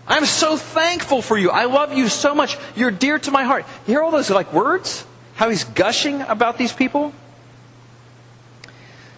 I'm 0.07 0.27
so 0.27 0.57
thankful 0.57 1.23
for 1.23 1.39
you. 1.39 1.51
I 1.51 1.65
love 1.65 1.93
you 1.93 2.09
so 2.09 2.35
much. 2.35 2.57
You're 2.77 2.91
dear 2.91 3.19
to 3.19 3.31
my 3.31 3.45
heart. 3.45 3.65
You 3.87 3.95
hear 3.95 4.03
all 4.03 4.11
those 4.11 4.31
like 4.31 4.53
words? 4.53 5.05
How 5.35 5.49
he's 5.49 5.65
gushing 5.65 6.21
about 6.23 6.59
these 6.59 6.73
people? 6.73 7.13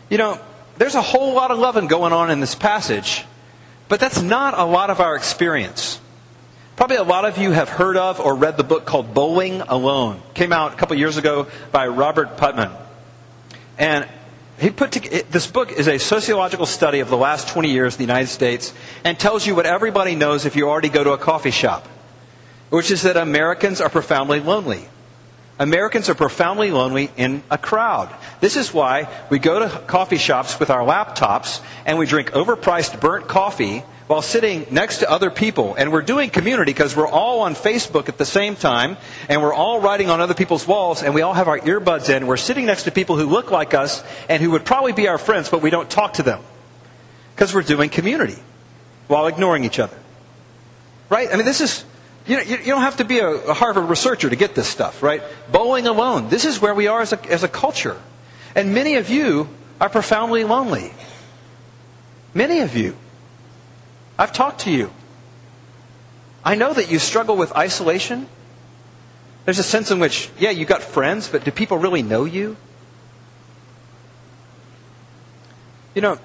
You 0.09 0.19
know, 0.19 0.41
there's 0.77 0.95
a 0.95 1.03
whole 1.03 1.35
lot 1.35 1.51
of 1.51 1.59
loving 1.59 1.87
going 1.87 2.13
on 2.13 2.31
in 2.31 2.41
this 2.41 2.55
passage, 2.55 3.25
but 3.88 4.00
that's 4.00 4.23
not 4.23 4.59
a 4.59 4.64
lot 4.64 4.91
of 4.91 5.00
our 5.00 5.17
experience. 5.17 6.00
Probably 6.76 6.97
a 6.97 7.05
lot 7.05 7.25
of 7.25 7.38
you 7.38 7.53
have 7.53 7.69
heard 7.69 7.97
of 7.97 8.19
or 8.19 8.35
read 8.35 8.57
the 8.57 8.64
book 8.64 8.85
called 8.85 9.14
Bowling 9.14 9.61
Alone. 9.61 10.21
Came 10.35 10.53
out 10.53 10.73
a 10.73 10.76
couple 10.76 10.97
years 10.97 11.17
ago 11.17 11.47
by 11.71 11.87
Robert 11.87 12.37
Putnam. 12.37 12.73
And 13.79 14.09
he 14.59 14.71
put 14.71 14.93
to, 14.93 15.25
this 15.31 15.47
book 15.47 15.73
is 15.73 15.87
a 15.87 15.99
sociological 15.99 16.67
study 16.67 17.00
of 17.00 17.09
the 17.09 17.17
last 17.17 17.49
20 17.49 17.71
years 17.71 17.95
in 17.95 17.99
the 17.99 18.05
United 18.05 18.29
States 18.29 18.73
and 19.05 19.19
tells 19.19 19.47
you 19.47 19.55
what 19.55 19.67
everybody 19.67 20.17
knows 20.17 20.47
if 20.47 20.57
you 20.57 20.69
already 20.69 20.88
go 20.88 21.05
to 21.05 21.12
a 21.12 21.19
coffee 21.19 21.50
shop, 21.50 21.87
which 22.71 22.91
is 22.91 23.03
that 23.03 23.17
Americans 23.17 23.81
are 23.81 23.91
profoundly 23.91 24.41
lonely. 24.41 24.88
Americans 25.59 26.09
are 26.09 26.15
profoundly 26.15 26.71
lonely 26.73 27.11
in 27.17 27.43
a 27.51 27.59
crowd. 27.59 28.13
This 28.41 28.57
is 28.57 28.75
why 28.75 29.09
we 29.31 29.39
go 29.39 29.61
to 29.61 29.69
coffee 29.87 30.17
shops 30.17 30.59
with 30.59 30.71
our 30.71 30.81
laptops 30.81 31.61
and 31.87 31.97
we 31.99 32.07
drink 32.07 32.33
overpriced 32.33 33.01
burnt 33.01 33.29
coffee 33.29 33.85
while 34.07 34.21
sitting 34.21 34.67
next 34.71 34.99
to 34.99 35.11
other 35.11 35.31
people. 35.31 35.75
And 35.77 35.93
we're 35.93 36.03
doing 36.03 36.31
community 36.31 36.73
because 36.73 36.97
we're 36.97 37.09
all 37.09 37.41
on 37.41 37.55
Facebook 37.55 38.09
at 38.09 38.19
the 38.19 38.25
same 38.27 38.57
time, 38.57 38.97
and 39.29 39.41
we're 39.41 39.55
all 39.55 39.81
writing 39.81 40.11
on 40.11 40.21
other 40.21 40.35
people's 40.35 40.67
walls, 40.67 41.03
and 41.03 41.15
we 41.15 41.23
all 41.23 41.33
have 41.33 41.49
our 41.49 41.59
earbuds 41.61 42.15
in. 42.15 42.27
We're 42.27 42.37
sitting 42.37 42.67
next 42.67 42.83
to 42.83 42.91
people 42.91 43.17
who 43.17 43.27
look 43.27 43.51
like 43.51 43.73
us 43.73 44.03
and 44.29 44.43
who 44.43 44.51
would 44.51 44.65
probably 44.65 44.93
be 44.93 45.09
our 45.09 45.19
friends, 45.19 45.49
but 45.49 45.63
we 45.63 45.71
don't 45.71 45.89
talk 45.89 46.15
to 46.15 46.23
them 46.23 46.43
because 47.35 47.55
we're 47.55 47.63
doing 47.63 47.89
community 47.89 48.39
while 49.09 49.27
ignoring 49.27 49.65
each 49.65 49.79
other. 49.79 49.97
Right? 51.09 51.29
I 51.33 51.37
mean, 51.37 51.47
this 51.47 51.61
is. 51.61 51.85
You, 52.26 52.37
know, 52.37 52.43
you, 52.43 52.57
don't 52.59 52.81
have 52.81 52.97
to 52.97 53.04
be 53.04 53.19
a, 53.19 53.28
a 53.28 53.54
Harvard 53.54 53.88
researcher 53.88 54.31
to 54.31 54.37
get 54.37 54.54
this 54.54 54.66
stuff, 54.66 55.02
right? 55.02 55.23
Bowling 55.52 55.87
alone. 55.87 56.31
This 56.31 56.45
is 56.45 56.61
where 56.61 56.75
we 56.75 56.87
are 56.87 57.02
as 57.02 57.12
a, 57.12 57.31
as 57.31 57.43
a 57.43 57.49
culture. 57.49 58.00
And 58.54 58.73
many 58.73 58.95
of 58.97 59.11
you 59.11 59.49
are 59.81 59.90
profoundly 59.90 60.45
lonely. 60.45 60.93
Many 62.33 62.61
of 62.61 62.76
you. 62.76 62.97
I've 64.19 64.33
talked 64.33 64.61
to 64.61 64.71
you. 64.71 64.90
I 66.45 66.54
know 66.54 66.73
that 66.73 66.90
you 66.90 66.99
struggle 66.99 67.37
with 67.37 67.54
isolation. 67.57 68.26
There's 69.45 69.59
a 69.59 69.64
sense 69.64 69.90
in 69.90 69.99
which, 69.99 70.31
yeah, 70.38 70.50
you 70.50 70.64
got 70.64 70.83
friends, 70.83 71.28
but 71.28 71.45
do 71.45 71.50
people 71.50 71.76
really 71.76 72.02
know 72.02 72.25
you? 72.25 72.57
You 75.95 76.02
know, 76.02 76.19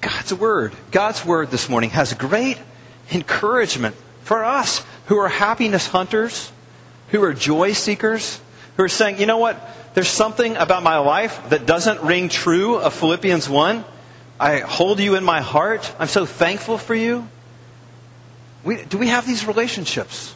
God's 0.00 0.34
Word, 0.34 0.72
God's 0.90 1.24
Word 1.24 1.50
this 1.50 1.68
morning 1.68 1.90
has 1.90 2.12
great 2.14 2.58
encouragement 3.12 3.94
for 4.22 4.44
us 4.44 4.84
who 5.10 5.18
are 5.18 5.28
happiness 5.28 5.88
hunters, 5.88 6.52
who 7.08 7.20
are 7.24 7.34
joy 7.34 7.72
seekers, 7.72 8.40
who 8.76 8.84
are 8.84 8.88
saying, 8.88 9.18
you 9.18 9.26
know 9.26 9.38
what? 9.38 9.60
There's 9.92 10.06
something 10.06 10.54
about 10.54 10.84
my 10.84 10.98
life 10.98 11.48
that 11.48 11.66
doesn't 11.66 12.00
ring 12.02 12.28
true 12.28 12.76
of 12.76 12.94
Philippians 12.94 13.48
1. 13.48 13.84
I 14.38 14.60
hold 14.60 15.00
you 15.00 15.16
in 15.16 15.24
my 15.24 15.40
heart. 15.40 15.92
I'm 15.98 16.06
so 16.06 16.26
thankful 16.26 16.78
for 16.78 16.94
you. 16.94 17.28
We, 18.62 18.84
do 18.84 18.98
we 18.98 19.08
have 19.08 19.26
these 19.26 19.44
relationships? 19.48 20.32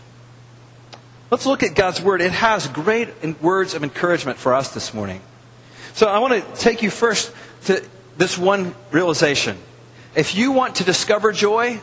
Let's 1.31 1.47
look 1.47 1.63
at 1.63 1.77
God's 1.77 2.03
Word. 2.03 2.21
It 2.21 2.33
has 2.33 2.67
great 2.67 3.11
words 3.41 3.75
of 3.75 3.85
encouragement 3.85 4.39
for 4.39 4.55
us 4.55 4.75
this 4.75 4.93
morning. 4.93 5.21
So 5.93 6.09
I 6.09 6.19
want 6.19 6.35
to 6.35 6.61
take 6.61 6.83
you 6.83 6.91
first 6.91 7.33
to 7.67 7.81
this 8.17 8.37
one 8.37 8.75
realization. 8.91 9.57
If 10.17 10.35
you 10.35 10.51
want 10.51 10.75
to 10.77 10.85
discover 10.85 11.31
joy, 11.31 11.79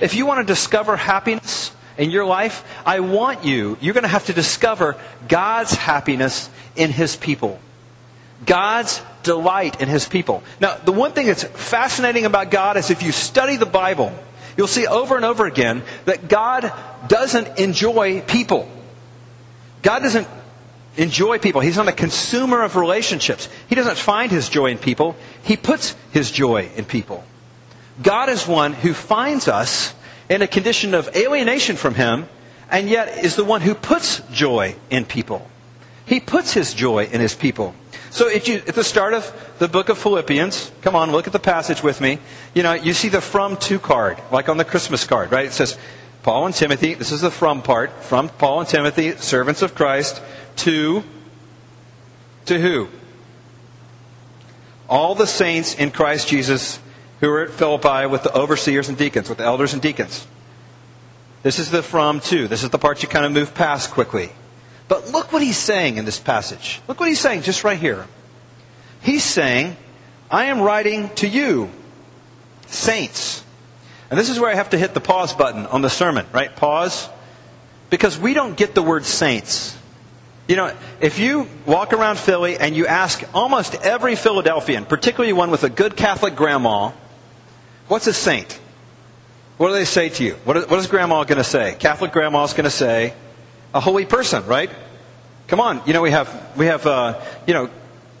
if 0.00 0.16
you 0.16 0.26
want 0.26 0.40
to 0.40 0.52
discover 0.52 0.96
happiness 0.96 1.61
in 2.02 2.10
your 2.10 2.24
life, 2.24 2.64
I 2.84 3.00
want 3.00 3.44
you, 3.44 3.78
you're 3.80 3.94
going 3.94 4.02
to 4.02 4.08
have 4.08 4.26
to 4.26 4.32
discover 4.32 4.96
God's 5.28 5.72
happiness 5.72 6.50
in 6.74 6.90
His 6.90 7.16
people. 7.16 7.60
God's 8.44 9.00
delight 9.22 9.80
in 9.80 9.88
his 9.88 10.08
people. 10.08 10.42
Now, 10.60 10.76
the 10.76 10.92
one 10.92 11.12
thing 11.12 11.26
that's 11.26 11.44
fascinating 11.44 12.24
about 12.24 12.50
God 12.50 12.76
is 12.76 12.90
if 12.90 13.04
you 13.04 13.12
study 13.12 13.56
the 13.56 13.66
Bible, 13.66 14.12
you'll 14.56 14.66
see 14.66 14.86
over 14.86 15.14
and 15.14 15.24
over 15.24 15.46
again 15.46 15.82
that 16.06 16.28
God 16.28 16.72
doesn't 17.06 17.58
enjoy 17.58 18.20
people. 18.22 18.68
God 19.82 20.00
doesn't 20.00 20.26
enjoy 20.96 21.38
people. 21.38 21.60
He's 21.60 21.76
not 21.76 21.86
a 21.86 21.92
consumer 21.92 22.62
of 22.62 22.74
relationships. 22.74 23.48
He 23.68 23.76
doesn't 23.76 23.96
find 23.96 24.32
his 24.32 24.48
joy 24.48 24.72
in 24.72 24.78
people. 24.78 25.14
He 25.44 25.56
puts 25.56 25.94
his 26.10 26.30
joy 26.30 26.68
in 26.74 26.84
people. 26.84 27.24
God 28.02 28.28
is 28.28 28.46
one 28.46 28.72
who 28.72 28.92
finds 28.92 29.46
us 29.46 29.94
in 30.32 30.40
a 30.40 30.46
condition 30.46 30.94
of 30.94 31.14
alienation 31.14 31.76
from 31.76 31.94
him 31.94 32.26
and 32.70 32.88
yet 32.88 33.22
is 33.22 33.36
the 33.36 33.44
one 33.44 33.60
who 33.60 33.74
puts 33.74 34.20
joy 34.32 34.74
in 34.88 35.04
people. 35.04 35.46
He 36.06 36.20
puts 36.20 36.54
his 36.54 36.72
joy 36.72 37.04
in 37.04 37.20
his 37.20 37.34
people. 37.34 37.74
So 38.08 38.28
you, 38.28 38.62
at 38.66 38.74
the 38.74 38.82
start 38.82 39.12
of 39.12 39.30
the 39.58 39.68
book 39.68 39.90
of 39.90 39.98
Philippians, 39.98 40.72
come 40.80 40.96
on, 40.96 41.12
look 41.12 41.26
at 41.26 41.34
the 41.34 41.38
passage 41.38 41.82
with 41.82 42.00
me. 42.00 42.18
You 42.54 42.62
know, 42.62 42.72
you 42.72 42.94
see 42.94 43.10
the 43.10 43.20
from 43.20 43.58
to 43.58 43.78
card, 43.78 44.18
like 44.32 44.48
on 44.48 44.56
the 44.56 44.64
Christmas 44.64 45.04
card, 45.04 45.30
right? 45.30 45.44
It 45.44 45.52
says, 45.52 45.78
Paul 46.22 46.46
and 46.46 46.54
Timothy, 46.54 46.94
this 46.94 47.12
is 47.12 47.20
the 47.20 47.30
from 47.30 47.60
part, 47.60 48.02
from 48.02 48.30
Paul 48.30 48.60
and 48.60 48.68
Timothy, 48.68 49.12
servants 49.16 49.60
of 49.60 49.74
Christ, 49.74 50.22
to, 50.56 51.04
to 52.46 52.58
who? 52.58 52.88
All 54.88 55.14
the 55.14 55.26
saints 55.26 55.74
in 55.74 55.90
Christ 55.90 56.28
Jesus 56.28 56.78
who 57.22 57.28
were 57.28 57.44
at 57.44 57.50
Philippi 57.50 58.06
with 58.06 58.24
the 58.24 58.36
overseers 58.36 58.88
and 58.88 58.98
deacons, 58.98 59.28
with 59.28 59.38
the 59.38 59.44
elders 59.44 59.72
and 59.72 59.80
deacons. 59.80 60.26
This 61.44 61.60
is 61.60 61.70
the 61.70 61.80
from 61.82 62.18
to. 62.20 62.48
This 62.48 62.64
is 62.64 62.70
the 62.70 62.78
part 62.78 63.02
you 63.02 63.08
kind 63.08 63.24
of 63.24 63.30
move 63.30 63.54
past 63.54 63.92
quickly. 63.92 64.30
But 64.88 65.08
look 65.12 65.32
what 65.32 65.40
he's 65.40 65.56
saying 65.56 65.98
in 65.98 66.04
this 66.04 66.18
passage. 66.18 66.80
Look 66.88 66.98
what 66.98 67.08
he's 67.08 67.20
saying 67.20 67.42
just 67.42 67.62
right 67.62 67.78
here. 67.78 68.06
He's 69.02 69.22
saying, 69.22 69.76
I 70.32 70.46
am 70.46 70.60
writing 70.60 71.10
to 71.16 71.28
you, 71.28 71.70
saints. 72.66 73.44
And 74.10 74.18
this 74.18 74.28
is 74.28 74.40
where 74.40 74.50
I 74.50 74.56
have 74.56 74.70
to 74.70 74.78
hit 74.78 74.92
the 74.92 75.00
pause 75.00 75.32
button 75.32 75.66
on 75.66 75.80
the 75.80 75.90
sermon, 75.90 76.26
right? 76.32 76.54
Pause. 76.54 77.08
Because 77.88 78.18
we 78.18 78.34
don't 78.34 78.56
get 78.56 78.74
the 78.74 78.82
word 78.82 79.04
saints. 79.04 79.78
You 80.48 80.56
know, 80.56 80.76
if 81.00 81.20
you 81.20 81.46
walk 81.66 81.92
around 81.92 82.18
Philly 82.18 82.56
and 82.56 82.74
you 82.74 82.88
ask 82.88 83.22
almost 83.32 83.76
every 83.76 84.16
Philadelphian, 84.16 84.86
particularly 84.86 85.32
one 85.32 85.52
with 85.52 85.62
a 85.62 85.70
good 85.70 85.96
Catholic 85.96 86.34
grandma, 86.34 86.90
what's 87.88 88.06
a 88.06 88.12
saint? 88.12 88.58
What 89.56 89.68
do 89.68 89.74
they 89.74 89.84
say 89.84 90.08
to 90.08 90.24
you? 90.24 90.34
What 90.44 90.56
is, 90.56 90.86
grandma 90.86 91.24
going 91.24 91.38
to 91.38 91.44
say? 91.44 91.76
Catholic 91.78 92.12
grandma's 92.12 92.52
going 92.52 92.64
to 92.64 92.70
say, 92.70 93.14
a 93.74 93.80
holy 93.80 94.04
person, 94.06 94.44
right? 94.46 94.70
Come 95.46 95.60
on, 95.60 95.82
you 95.86 95.92
know 95.92 96.02
we 96.02 96.10
have 96.10 96.56
we 96.56 96.66
have 96.66 96.86
uh, 96.86 97.20
you 97.46 97.54
know 97.54 97.70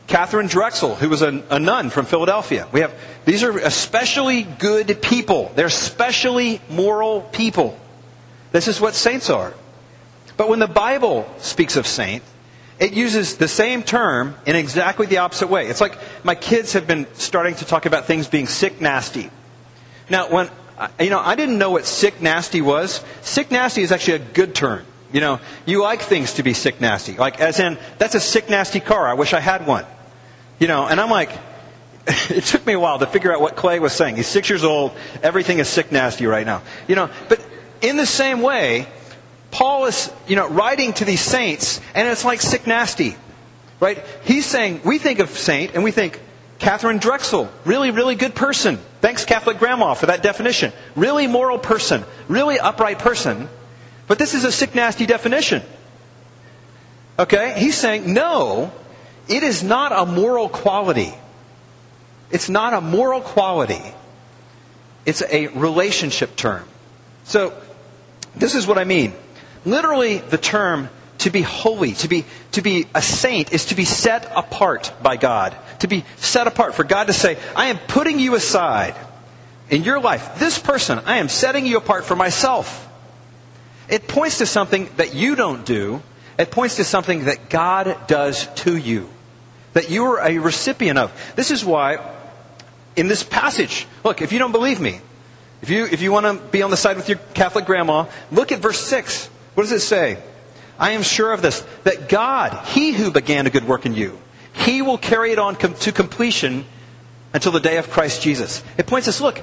Katharine 0.06 0.48
Drexel, 0.48 0.94
who 0.94 1.08
was 1.08 1.22
a, 1.22 1.42
a, 1.48 1.58
nun 1.58 1.88
from 1.88 2.04
Philadelphia. 2.04 2.68
We 2.72 2.80
have 2.80 2.94
these 3.24 3.42
are 3.42 3.56
especially 3.58 4.42
good 4.42 5.00
people. 5.00 5.50
They're 5.54 5.66
especially 5.66 6.60
moral 6.68 7.22
people. 7.22 7.78
This 8.50 8.68
is 8.68 8.80
what 8.80 8.94
saints 8.94 9.30
are. 9.30 9.54
But 10.36 10.48
when 10.48 10.58
the 10.58 10.66
Bible 10.66 11.32
speaks 11.38 11.76
of 11.76 11.86
saint, 11.86 12.22
it 12.78 12.92
uses 12.92 13.36
the 13.36 13.48
same 13.48 13.82
term 13.82 14.34
in 14.44 14.56
exactly 14.56 15.06
the 15.06 15.18
opposite 15.18 15.48
way. 15.48 15.68
It's 15.68 15.80
like 15.80 15.96
my 16.24 16.34
kids 16.34 16.74
have 16.74 16.86
been 16.86 17.06
starting 17.14 17.54
to 17.56 17.64
talk 17.64 17.86
about 17.86 18.06
things 18.06 18.28
being 18.28 18.46
sick 18.46 18.80
nasty. 18.80 19.30
Now, 20.08 20.30
when 20.30 20.50
uh, 20.78 20.88
you 20.98 21.10
know, 21.10 21.20
I 21.20 21.34
didn't 21.36 21.58
know 21.58 21.70
what 21.70 21.86
sick 21.86 22.20
nasty 22.20 22.60
was. 22.60 23.04
Sick 23.20 23.50
nasty 23.50 23.82
is 23.82 23.92
actually 23.92 24.14
a 24.14 24.18
good 24.32 24.54
term. 24.54 24.84
You 25.12 25.20
know, 25.20 25.40
you 25.66 25.82
like 25.82 26.00
things 26.02 26.34
to 26.34 26.42
be 26.42 26.54
sick 26.54 26.80
nasty. 26.80 27.16
Like, 27.16 27.40
as 27.40 27.60
in, 27.60 27.78
that's 27.98 28.14
a 28.14 28.20
sick 28.20 28.48
nasty 28.48 28.80
car. 28.80 29.06
I 29.06 29.14
wish 29.14 29.34
I 29.34 29.40
had 29.40 29.66
one. 29.66 29.84
You 30.58 30.68
know, 30.68 30.86
and 30.86 31.00
I'm 31.00 31.10
like, 31.10 31.30
it 32.06 32.44
took 32.44 32.66
me 32.66 32.72
a 32.72 32.80
while 32.80 32.98
to 32.98 33.06
figure 33.06 33.32
out 33.32 33.40
what 33.40 33.54
Clay 33.54 33.78
was 33.78 33.92
saying. 33.92 34.16
He's 34.16 34.26
six 34.26 34.48
years 34.48 34.64
old. 34.64 34.92
Everything 35.22 35.58
is 35.58 35.68
sick 35.68 35.92
nasty 35.92 36.26
right 36.26 36.46
now. 36.46 36.62
You 36.88 36.96
know, 36.96 37.10
but 37.28 37.44
in 37.80 37.96
the 37.96 38.06
same 38.06 38.40
way, 38.40 38.88
Paul 39.50 39.84
is, 39.84 40.10
you 40.26 40.34
know, 40.34 40.48
writing 40.48 40.94
to 40.94 41.04
these 41.04 41.20
saints, 41.20 41.80
and 41.94 42.08
it's 42.08 42.24
like 42.24 42.40
sick 42.40 42.66
nasty. 42.66 43.16
Right? 43.78 44.02
He's 44.24 44.46
saying, 44.46 44.80
we 44.84 44.98
think 44.98 45.18
of 45.18 45.30
saint, 45.30 45.74
and 45.74 45.84
we 45.84 45.90
think, 45.90 46.20
Katharine 46.62 46.98
Drexel, 46.98 47.50
really, 47.64 47.90
really 47.90 48.14
good 48.14 48.36
person. 48.36 48.78
Thanks, 49.00 49.24
Catholic 49.24 49.58
Grandma, 49.58 49.94
for 49.94 50.06
that 50.06 50.22
definition. 50.22 50.72
Really 50.94 51.26
moral 51.26 51.58
person, 51.58 52.04
really 52.28 52.56
upright 52.56 53.00
person. 53.00 53.48
But 54.06 54.20
this 54.20 54.32
is 54.32 54.44
a 54.44 54.52
sick, 54.52 54.72
nasty 54.72 55.04
definition. 55.04 55.62
Okay? 57.18 57.54
He's 57.58 57.76
saying, 57.76 58.14
no, 58.14 58.70
it 59.28 59.42
is 59.42 59.64
not 59.64 59.90
a 59.90 60.06
moral 60.06 60.48
quality. 60.48 61.12
It's 62.30 62.48
not 62.48 62.74
a 62.74 62.80
moral 62.80 63.22
quality. 63.22 63.82
It's 65.04 65.22
a 65.22 65.48
relationship 65.48 66.36
term. 66.36 66.64
So, 67.24 67.60
this 68.36 68.54
is 68.54 68.68
what 68.68 68.78
I 68.78 68.84
mean. 68.84 69.14
Literally, 69.64 70.18
the 70.18 70.38
term 70.38 70.90
to 71.22 71.30
be 71.30 71.42
holy, 71.42 71.92
to 71.92 72.08
be, 72.08 72.24
to 72.52 72.62
be 72.62 72.86
a 72.94 73.02
saint, 73.02 73.52
is 73.52 73.66
to 73.66 73.76
be 73.76 73.84
set 73.84 74.30
apart 74.34 74.92
by 75.02 75.16
God. 75.16 75.56
To 75.80 75.88
be 75.88 76.04
set 76.16 76.46
apart, 76.46 76.74
for 76.74 76.84
God 76.84 77.06
to 77.06 77.12
say, 77.12 77.38
I 77.54 77.66
am 77.66 77.78
putting 77.78 78.18
you 78.18 78.34
aside 78.34 78.96
in 79.70 79.84
your 79.84 80.00
life. 80.00 80.38
This 80.38 80.58
person, 80.58 81.00
I 81.06 81.18
am 81.18 81.28
setting 81.28 81.64
you 81.64 81.76
apart 81.76 82.04
for 82.04 82.16
myself. 82.16 82.88
It 83.88 84.08
points 84.08 84.38
to 84.38 84.46
something 84.46 84.90
that 84.96 85.14
you 85.14 85.36
don't 85.36 85.64
do. 85.64 86.02
It 86.38 86.50
points 86.50 86.76
to 86.76 86.84
something 86.84 87.26
that 87.26 87.48
God 87.48 87.96
does 88.08 88.48
to 88.62 88.76
you, 88.76 89.08
that 89.74 89.90
you 89.90 90.04
are 90.06 90.26
a 90.26 90.38
recipient 90.38 90.98
of. 90.98 91.12
This 91.36 91.52
is 91.52 91.64
why, 91.64 91.98
in 92.96 93.06
this 93.06 93.22
passage, 93.22 93.86
look, 94.02 94.22
if 94.22 94.32
you 94.32 94.40
don't 94.40 94.52
believe 94.52 94.80
me, 94.80 95.00
if 95.60 95.70
you, 95.70 95.86
if 95.86 96.02
you 96.02 96.10
want 96.10 96.26
to 96.26 96.44
be 96.48 96.62
on 96.62 96.72
the 96.72 96.76
side 96.76 96.96
with 96.96 97.08
your 97.08 97.18
Catholic 97.34 97.64
grandma, 97.64 98.06
look 98.32 98.50
at 98.50 98.58
verse 98.58 98.80
6. 98.80 99.28
What 99.54 99.62
does 99.62 99.72
it 99.72 99.80
say? 99.80 100.18
I 100.78 100.92
am 100.92 101.02
sure 101.02 101.32
of 101.32 101.42
this, 101.42 101.64
that 101.84 102.08
God, 102.08 102.66
He 102.68 102.92
who 102.92 103.10
began 103.10 103.46
a 103.46 103.50
good 103.50 103.66
work 103.66 103.86
in 103.86 103.94
you, 103.94 104.18
He 104.52 104.82
will 104.82 104.98
carry 104.98 105.32
it 105.32 105.38
on 105.38 105.56
com- 105.56 105.74
to 105.74 105.92
completion 105.92 106.64
until 107.32 107.52
the 107.52 107.60
day 107.60 107.76
of 107.76 107.90
Christ 107.90 108.22
Jesus. 108.22 108.62
It 108.76 108.86
points 108.86 109.08
us, 109.08 109.20
look, 109.20 109.40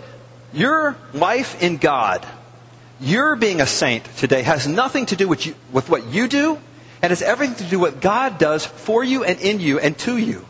your 0.54 0.98
life 1.14 1.62
in 1.62 1.78
God, 1.78 2.26
your 3.00 3.36
being 3.36 3.62
a 3.62 3.68
saint 3.68 4.04
today 4.18 4.42
has 4.42 4.68
nothing 4.68 5.06
to 5.08 5.16
do 5.16 5.28
with, 5.28 5.46
you, 5.46 5.56
with 5.72 5.90
what 5.90 6.08
you 6.08 6.28
do, 6.28 6.60
and 7.02 7.12
has 7.12 7.22
everything 7.22 7.56
to 7.56 7.64
do 7.64 7.80
with 7.80 7.94
what 7.94 8.02
God 8.02 8.38
does 8.38 8.66
for 8.66 9.04
you 9.04 9.24
and 9.24 9.40
in 9.40 9.60
you 9.60 9.80
and 9.80 9.98
to 10.00 10.18
you. 10.18 10.46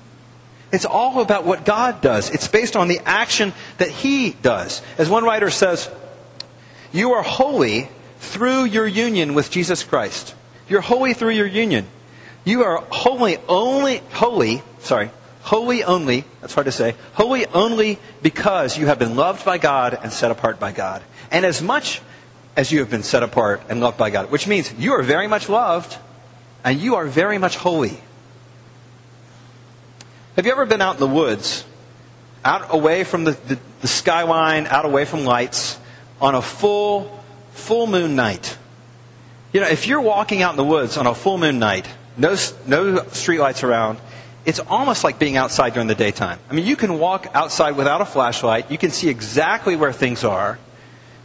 It's 0.71 0.85
all 0.85 1.21
about 1.21 1.45
what 1.45 1.65
God 1.65 2.01
does. 2.01 2.29
It's 2.29 2.47
based 2.47 2.75
on 2.75 2.87
the 2.87 2.99
action 3.05 3.53
that 3.77 3.89
He 3.89 4.31
does. 4.31 4.81
As 4.97 5.09
one 5.09 5.23
writer 5.23 5.49
says, 5.49 5.89
you 6.91 7.13
are 7.13 7.23
holy 7.23 7.89
through 8.19 8.65
your 8.65 8.87
union 8.87 9.33
with 9.33 9.51
Jesus 9.51 9.83
Christ. 9.83 10.35
You're 10.69 10.81
holy 10.81 11.13
through 11.13 11.31
your 11.31 11.47
union. 11.47 11.87
You 12.45 12.63
are 12.63 12.83
holy 12.89 13.37
only, 13.47 13.97
holy, 14.11 14.61
sorry, 14.79 15.11
holy 15.41 15.83
only, 15.83 16.25
that's 16.41 16.53
hard 16.53 16.65
to 16.65 16.71
say, 16.71 16.95
holy 17.13 17.45
only 17.47 17.99
because 18.21 18.77
you 18.77 18.85
have 18.87 18.99
been 18.99 19.15
loved 19.15 19.43
by 19.43 19.57
God 19.57 19.97
and 20.01 20.11
set 20.11 20.31
apart 20.31 20.59
by 20.59 20.71
God. 20.71 21.01
And 21.31 21.45
as 21.45 21.61
much 21.61 22.01
as 22.55 22.71
you 22.71 22.79
have 22.79 22.89
been 22.89 23.03
set 23.03 23.23
apart 23.23 23.61
and 23.69 23.81
loved 23.81 23.97
by 23.97 24.09
God, 24.09 24.31
which 24.31 24.47
means 24.47 24.71
you 24.77 24.93
are 24.93 25.01
very 25.01 25.27
much 25.27 25.49
loved 25.49 25.97
and 26.63 26.79
you 26.79 26.95
are 26.95 27.05
very 27.05 27.37
much 27.37 27.55
holy. 27.55 27.99
Have 30.35 30.45
you 30.45 30.51
ever 30.51 30.65
been 30.65 30.81
out 30.81 30.95
in 30.95 30.99
the 30.99 31.07
woods, 31.07 31.65
out 32.45 32.67
away 32.73 33.03
from 33.03 33.23
the, 33.23 33.31
the, 33.31 33.59
the 33.81 33.87
skyline, 33.87 34.67
out 34.67 34.85
away 34.85 35.05
from 35.05 35.25
lights, 35.25 35.79
on 36.21 36.35
a 36.35 36.41
full, 36.41 37.19
full 37.53 37.87
moon 37.87 38.15
night? 38.15 38.57
You 39.51 39.61
know, 39.61 39.67
if 39.67 39.87
you're 39.87 40.01
walking 40.01 40.41
out 40.41 40.51
in 40.51 40.57
the 40.57 40.63
woods 40.63 40.97
on 40.97 41.07
a 41.07 41.15
full 41.15 41.37
moon 41.37 41.57
night, 41.57 41.87
no, 42.17 42.29
no 42.67 42.97
streetlights 43.07 43.63
around, 43.63 43.99
it's 44.45 44.59
almost 44.59 45.03
like 45.03 45.19
being 45.19 45.37
outside 45.37 45.73
during 45.73 45.87
the 45.87 45.95
daytime. 45.95 46.39
I 46.49 46.53
mean, 46.53 46.65
you 46.65 46.75
can 46.75 46.99
walk 46.99 47.27
outside 47.33 47.75
without 47.75 48.01
a 48.01 48.05
flashlight. 48.05 48.71
You 48.71 48.77
can 48.77 48.91
see 48.91 49.09
exactly 49.09 49.75
where 49.75 49.91
things 49.91 50.23
are. 50.23 50.59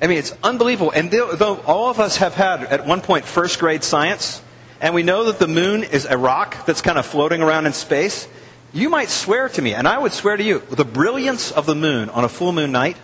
I 0.01 0.07
mean, 0.07 0.19
it's 0.19 0.35
unbelievable. 0.43 0.91
And 0.91 1.11
though 1.11 1.61
all 1.67 1.91
of 1.91 2.01
us 2.01 2.17
have 2.17 2.35
had, 2.35 2.65
at 2.65 2.87
one 2.87 3.01
point, 3.01 3.25
first 3.25 3.59
grade 3.59 3.85
science, 3.85 4.43
and 4.81 4.95
we 4.95 5.03
know 5.03 5.25
that 5.25 5.39
the 5.39 5.49
moon 5.49 5.85
is 5.85 6.05
a 6.05 6.19
rock 6.19 6.67
that's 6.67 6.81
kind 6.81 6.99
of 6.99 7.07
floating 7.07 7.43
around 7.43 7.67
in 7.67 7.73
space, 7.73 8.27
you 8.73 8.89
might 8.89 9.09
swear 9.09 9.49
to 9.51 9.63
me, 9.63 9.73
and 9.73 9.87
I 9.87 9.99
would 9.99 10.13
swear 10.13 10.37
to 10.37 10.43
you, 10.43 10.61
the 10.71 10.85
brilliance 10.85 11.53
of 11.53 11.67
the 11.67 11.75
moon 11.75 12.11
on 12.11 12.25
a 12.25 12.29
full 12.29 12.53
moon 12.53 12.73
night, 12.73 12.97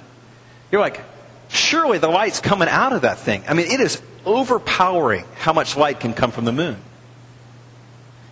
you're 0.73 0.81
like, 0.81 1.01
surely 1.49 1.99
the 1.99 2.09
light's 2.09 2.41
coming 2.41 2.69
out 2.69 2.93
of 2.93 3.03
that 3.03 3.19
thing. 3.19 3.45
I 3.49 3.55
mean, 3.55 3.71
it 3.71 3.81
is 3.81 4.03
overpowering 4.25 5.25
how 5.37 5.53
much 5.53 5.77
light 5.77 6.01
can 6.01 6.15
come 6.15 6.31
from 6.31 6.45
the 6.45 6.53
moon. 6.53 6.77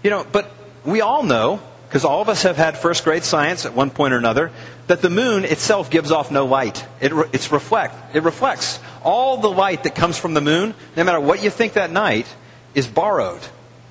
You 0.03 0.11
know, 0.11 0.27
but 0.31 0.51
we 0.85 1.01
all 1.01 1.23
know, 1.23 1.61
because 1.89 2.05
all 2.05 2.23
of 2.23 2.29
us 2.29 2.43
have 2.43 2.57
had 2.57 2.79
first 2.79 3.05
grade 3.05 3.25
science 3.25 3.67
at 3.67 3.75
one 3.75 3.91
point 3.91 4.13
or 4.13 4.19
another, 4.19 4.51
that 4.87 5.03
the 5.03 5.11
moon 5.11 5.45
itself 5.45 5.91
gives 5.91 6.11
off 6.11 6.31
no 6.31 6.47
light. 6.47 6.85
It, 7.01 7.13
it's 7.33 7.53
reflect, 7.53 7.95
it 8.15 8.23
reflects. 8.23 8.81
All 9.03 9.39
the 9.39 9.51
light 9.51 9.85
that 9.85 9.95
comes 9.95 10.19
from 10.19 10.35
the 10.35 10.41
moon, 10.41 10.75
no 10.97 11.05
matter 11.05 11.21
what 11.21 11.43
you 11.43 11.51
think 11.51 11.75
that 11.75 11.91
night, 11.91 12.27
is 12.75 12.87
borrowed. 12.87 13.43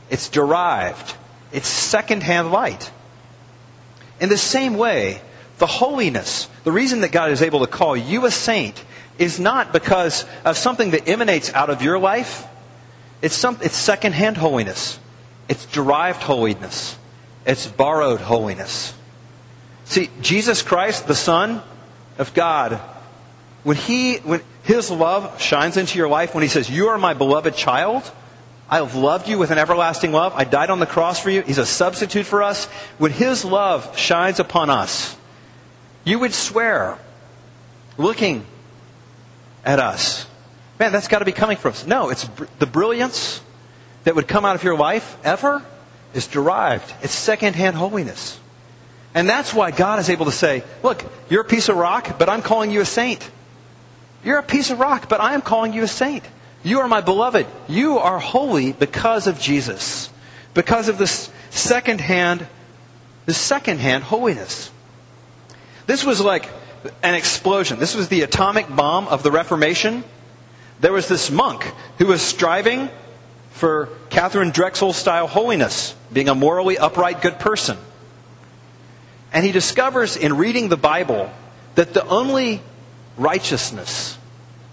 It's 0.10 0.30
derived. 0.30 1.16
It's 1.52 1.68
secondhand 1.68 2.52
light. 2.52 2.92
In 4.20 4.30
the 4.30 4.38
same 4.38 4.78
way, 4.78 5.22
the 5.58 5.68
holiness, 5.68 6.48
the 6.64 6.72
reason 6.72 7.02
that 7.02 7.12
God 7.12 7.32
is 7.32 7.42
able 7.42 7.62
to 7.62 7.68
call 7.68 7.96
you 7.96 8.26
a 8.26 8.32
saint 8.32 8.84
is 9.20 9.40
not 9.40 9.74
because 9.74 10.26
of 10.46 10.58
something 10.58 10.92
that 10.92 11.08
emanates 11.08 11.54
out 11.54 11.70
of 11.70 11.82
your 11.82 12.00
life. 12.00 12.48
It's, 13.22 13.36
some, 13.36 13.58
it's 13.62 13.76
secondhand 13.76 14.38
holiness. 14.38 15.00
It's 15.50 15.66
derived 15.66 16.22
holiness. 16.22 16.98
It's 17.46 17.68
borrowed 17.68 18.22
holiness. 18.22 18.94
See, 19.86 20.10
Jesus 20.22 20.62
Christ, 20.62 21.08
the 21.08 21.16
Son 21.16 21.62
of 22.18 22.34
God, 22.34 22.80
when 23.64 23.78
he, 23.78 24.18
when 24.18 24.42
his 24.64 24.92
love 24.92 25.42
shines 25.42 25.78
into 25.78 25.98
your 25.98 26.10
life, 26.10 26.36
when 26.36 26.42
he 26.42 26.50
says, 26.50 26.70
you 26.70 26.90
are 26.90 26.98
my 26.98 27.14
beloved 27.14 27.56
child, 27.56 28.10
I 28.70 28.78
have 28.78 28.96
loved 28.96 29.30
you 29.30 29.38
with 29.38 29.52
an 29.52 29.58
everlasting 29.58 30.12
love. 30.12 30.34
I 30.36 30.44
died 30.44 30.70
on 30.70 30.80
the 30.80 30.86
cross 30.86 31.22
for 31.22 31.30
you. 31.30 31.42
He's 31.42 31.58
a 31.58 31.66
substitute 31.66 32.26
for 32.26 32.44
us. 32.44 32.66
When 32.98 33.12
his 33.12 33.46
love 33.46 33.98
shines 33.98 34.42
upon 34.42 34.70
us, 34.70 35.16
you 36.04 36.20
would 36.20 36.34
swear, 36.34 37.00
looking 37.98 38.46
at 39.68 39.80
us. 39.80 40.26
Man, 40.80 40.92
that's 40.92 41.08
got 41.08 41.20
to 41.20 41.26
be 41.26 41.34
coming 41.34 41.58
from 41.58 41.72
us. 41.72 41.86
No, 41.86 42.10
it's 42.10 42.26
br- 42.26 42.46
the 42.58 42.66
brilliance 42.66 43.42
that 44.06 44.16
would 44.16 44.28
come 44.28 44.46
out 44.46 44.56
of 44.56 44.64
your 44.64 44.78
life 44.78 45.18
ever 45.24 45.64
is 46.14 46.26
derived. 46.26 46.92
It's 47.04 47.14
secondhand 47.14 47.76
holiness. 47.76 48.40
And 49.14 49.28
that's 49.28 49.54
why 49.54 49.72
God 49.72 50.00
is 50.00 50.10
able 50.10 50.26
to 50.26 50.32
say, 50.32 50.64
look, 50.84 51.04
you're 51.30 51.42
a 51.42 51.46
piece 51.46 51.70
of 51.70 51.76
rock, 51.76 52.18
but 52.18 52.30
I'm 52.30 52.42
calling 52.42 52.72
you 52.72 52.82
a 52.82 52.86
saint. 52.86 53.30
You're 54.24 54.40
a 54.40 54.44
piece 54.44 54.72
of 54.72 54.80
rock, 54.80 55.10
but 55.10 55.20
I 55.20 55.34
am 55.34 55.42
calling 55.42 55.74
you 55.74 55.84
a 55.84 55.88
saint. 55.88 56.24
You 56.64 56.80
are 56.80 56.88
my 56.88 57.02
beloved. 57.02 57.46
You 57.68 57.98
are 57.98 58.20
holy 58.20 58.72
because 58.72 59.28
of 59.28 59.40
Jesus. 59.40 60.10
Because 60.54 60.88
of 60.88 60.98
this 60.98 61.30
secondhand, 61.50 62.48
this 63.26 63.38
secondhand 63.38 64.06
holiness. 64.06 64.72
This 65.88 66.06
was 66.06 66.22
like 66.22 66.50
an 67.04 67.16
explosion. 67.16 67.80
This 67.80 67.96
was 67.96 68.10
the 68.10 68.22
atomic 68.22 68.74
bomb 68.74 69.08
of 69.08 69.24
the 69.24 69.32
Reformation. 69.32 70.04
There 70.80 70.94
was 70.94 71.08
this 71.08 71.32
monk 71.32 71.72
who 71.98 72.06
was 72.08 72.22
striving 72.22 72.90
for 73.52 73.90
Katharine 74.10 74.52
Drexel 74.52 74.94
style 74.94 75.28
holiness, 75.28 75.96
being 76.14 76.30
a 76.30 76.36
morally 76.36 76.78
upright, 76.78 77.22
good 77.22 77.40
person. 77.40 77.78
And 79.34 79.46
he 79.46 79.52
discovers 79.52 80.16
in 80.16 80.38
reading 80.38 80.70
the 80.70 80.78
Bible 80.78 81.32
that 81.76 81.94
the 81.94 82.06
only 82.06 82.62
righteousness, 83.18 84.18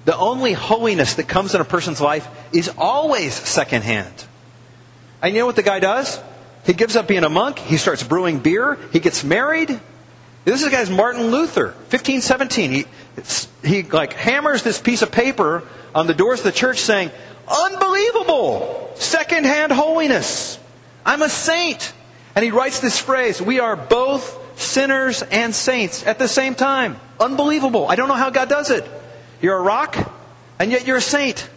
the 0.04 0.16
only 0.16 0.52
holiness 0.52 1.14
that 1.14 1.28
comes 1.28 1.54
in 1.54 1.60
a 1.60 1.64
person's 1.64 2.00
life 2.00 2.28
is 2.52 2.70
always 2.76 3.34
secondhand. 3.34 4.12
And 5.22 5.34
you 5.34 5.40
know 5.40 5.46
what 5.46 5.56
the 5.56 5.62
guy 5.62 5.80
does? 5.80 6.20
He 6.66 6.72
gives 6.72 6.96
up 6.96 7.08
being 7.08 7.24
a 7.24 7.28
monk, 7.28 7.58
he 7.58 7.76
starts 7.76 8.02
brewing 8.02 8.38
beer, 8.38 8.78
he 8.92 9.00
gets 9.00 9.24
married, 9.24 9.80
This 10.44 10.62
is 10.62 10.68
guy's 10.68 10.90
Martin 10.90 11.30
Luther, 11.30 11.68
1517. 11.88 12.70
He, 12.72 12.84
he 13.64 13.82
like 13.82 14.12
hammers 14.12 14.62
this 14.62 14.80
piece 14.80 15.02
of 15.02 15.10
paper 15.10 15.62
on 15.94 16.06
the 16.06 16.14
doors 16.14 16.40
of 16.40 16.44
the 16.44 16.52
church 16.52 16.80
saying, 16.80 17.10
Unbelievable! 17.48 18.92
Secondhand 18.96 19.72
holiness. 19.72 20.58
I'm 21.04 21.22
a 21.22 21.28
saint. 21.28 21.92
And 22.34 22.44
he 22.44 22.50
writes 22.50 22.80
this 22.80 22.98
phrase, 22.98 23.40
we 23.40 23.60
are 23.60 23.76
both 23.76 24.40
sinners 24.60 25.22
and 25.22 25.54
saints 25.54 26.06
at 26.06 26.18
the 26.18 26.28
same 26.28 26.54
time. 26.54 26.98
Unbelievable. 27.20 27.86
I 27.88 27.96
don't 27.96 28.08
know 28.08 28.14
how 28.14 28.30
God 28.30 28.48
does 28.48 28.70
it. 28.70 28.84
You're 29.40 29.56
a 29.56 29.62
rock, 29.62 29.96
and 30.58 30.70
yet 30.70 30.86
you're 30.86 30.96
a 30.96 31.02
saint. 31.02 31.48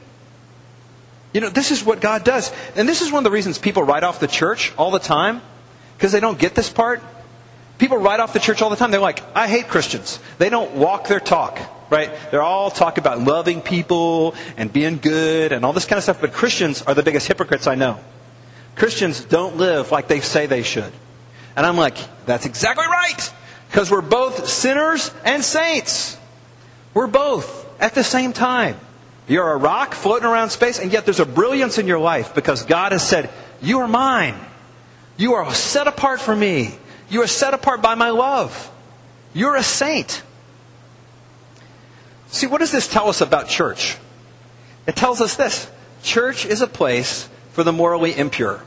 You 1.34 1.42
know, 1.42 1.50
this 1.50 1.72
is 1.72 1.84
what 1.84 2.00
God 2.00 2.24
does. 2.24 2.52
And 2.76 2.88
this 2.88 3.02
is 3.02 3.12
one 3.12 3.20
of 3.20 3.24
the 3.24 3.32
reasons 3.32 3.58
people 3.58 3.84
write 3.84 4.04
off 4.04 4.20
the 4.20 4.28
church 4.28 4.74
all 4.78 4.92
the 4.92 5.00
time, 5.00 5.42
because 5.98 6.12
they 6.12 6.20
don't 6.20 6.38
get 6.38 6.54
this 6.54 6.70
part. 6.70 7.02
People 7.78 7.98
write 7.98 8.20
off 8.20 8.34
the 8.34 8.40
church 8.40 8.62
all 8.62 8.70
the 8.70 8.76
time. 8.76 8.92
They're 8.92 9.00
like, 9.00 9.22
I 9.36 9.48
hate 9.48 9.68
Christians. 9.68 10.20
They 10.38 10.50
don't 10.50 10.76
walk 10.76 11.08
their 11.08 11.20
talk, 11.20 11.60
right? 11.92 12.12
They're 12.32 12.42
all 12.42 12.72
talking 12.72 13.02
about 13.02 13.22
loving 13.22 13.62
people 13.62 14.34
and 14.58 14.72
being 14.72 14.98
good 14.98 15.52
and 15.52 15.64
all 15.64 15.74
this 15.74 15.86
kind 15.86 15.98
of 15.98 16.04
stuff, 16.04 16.20
but 16.20 16.34
Christians 16.34 16.82
are 16.82 16.94
the 16.94 17.04
biggest 17.04 17.28
hypocrites 17.28 17.68
I 17.68 17.76
know. 17.76 18.00
Christians 18.76 19.24
don't 19.24 19.58
live 19.58 19.92
like 19.92 20.08
they 20.08 20.22
say 20.22 20.46
they 20.46 20.64
should. 20.64 20.92
And 21.56 21.66
I'm 21.66 21.78
like, 21.78 21.98
that's 22.26 22.46
exactly 22.46 22.86
right. 22.86 23.34
Because 23.70 23.92
we're 23.92 24.02
both 24.02 24.48
sinners 24.48 25.12
and 25.26 25.44
saints. 25.44 26.18
We're 26.94 27.08
both 27.08 27.66
at 27.82 27.96
the 27.96 28.04
same 28.04 28.34
time. 28.34 28.78
You're 29.28 29.52
a 29.52 29.58
rock 29.58 29.94
floating 29.94 30.26
around 30.26 30.52
space, 30.52 30.80
and 30.80 30.92
yet 30.94 31.06
there's 31.06 31.20
a 31.20 31.26
brilliance 31.26 31.78
in 31.78 31.88
your 31.88 32.00
life 32.00 32.34
because 32.34 32.64
God 32.64 32.92
has 32.92 33.06
said, 33.06 33.30
You 33.62 33.80
are 33.80 33.88
mine. 33.88 34.36
You 35.18 35.34
are 35.34 35.54
set 35.54 35.88
apart 35.88 36.22
for 36.22 36.36
me. 36.36 36.76
You 37.10 37.22
are 37.24 37.28
set 37.28 37.54
apart 37.54 37.82
by 37.82 37.96
my 37.96 38.10
love. 38.10 38.72
You're 39.34 39.56
a 39.56 39.64
saint. 39.64 40.24
See, 42.28 42.48
what 42.48 42.60
does 42.60 42.72
this 42.72 42.88
tell 42.88 43.08
us 43.08 43.22
about 43.22 43.48
church? 43.48 43.98
It 44.86 44.96
tells 44.96 45.22
us 45.22 45.36
this 45.36 45.70
church 46.04 46.46
is 46.46 46.62
a 46.62 46.68
place 46.68 47.30
for 47.54 47.64
the 47.64 47.74
morally 47.74 48.18
impure. 48.18 48.64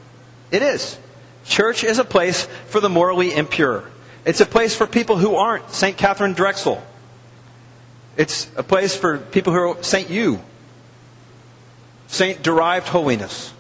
It 0.51 0.63
is. 0.63 0.99
Church 1.45 1.85
is 1.85 1.99
a 1.99 2.05
place 2.05 2.47
for 2.67 2.81
the 2.81 2.89
morally 2.89 3.35
impure. 3.35 3.85
It's 4.25 4.41
a 4.41 4.47
place 4.47 4.75
for 4.75 4.87
people 4.87 5.17
who 5.17 5.37
aren't 5.37 5.71
St. 5.71 5.97
Katharine 5.97 6.35
Drexel. 6.35 6.83
It's 8.17 8.51
a 8.57 8.63
place 8.63 8.95
for 8.95 9.19
people 9.19 9.53
who 9.53 9.59
are 9.59 9.83
St. 9.83 10.11
You, 10.11 10.41
Saint 12.09 12.43
derived 12.43 12.89
holiness, 12.89 13.55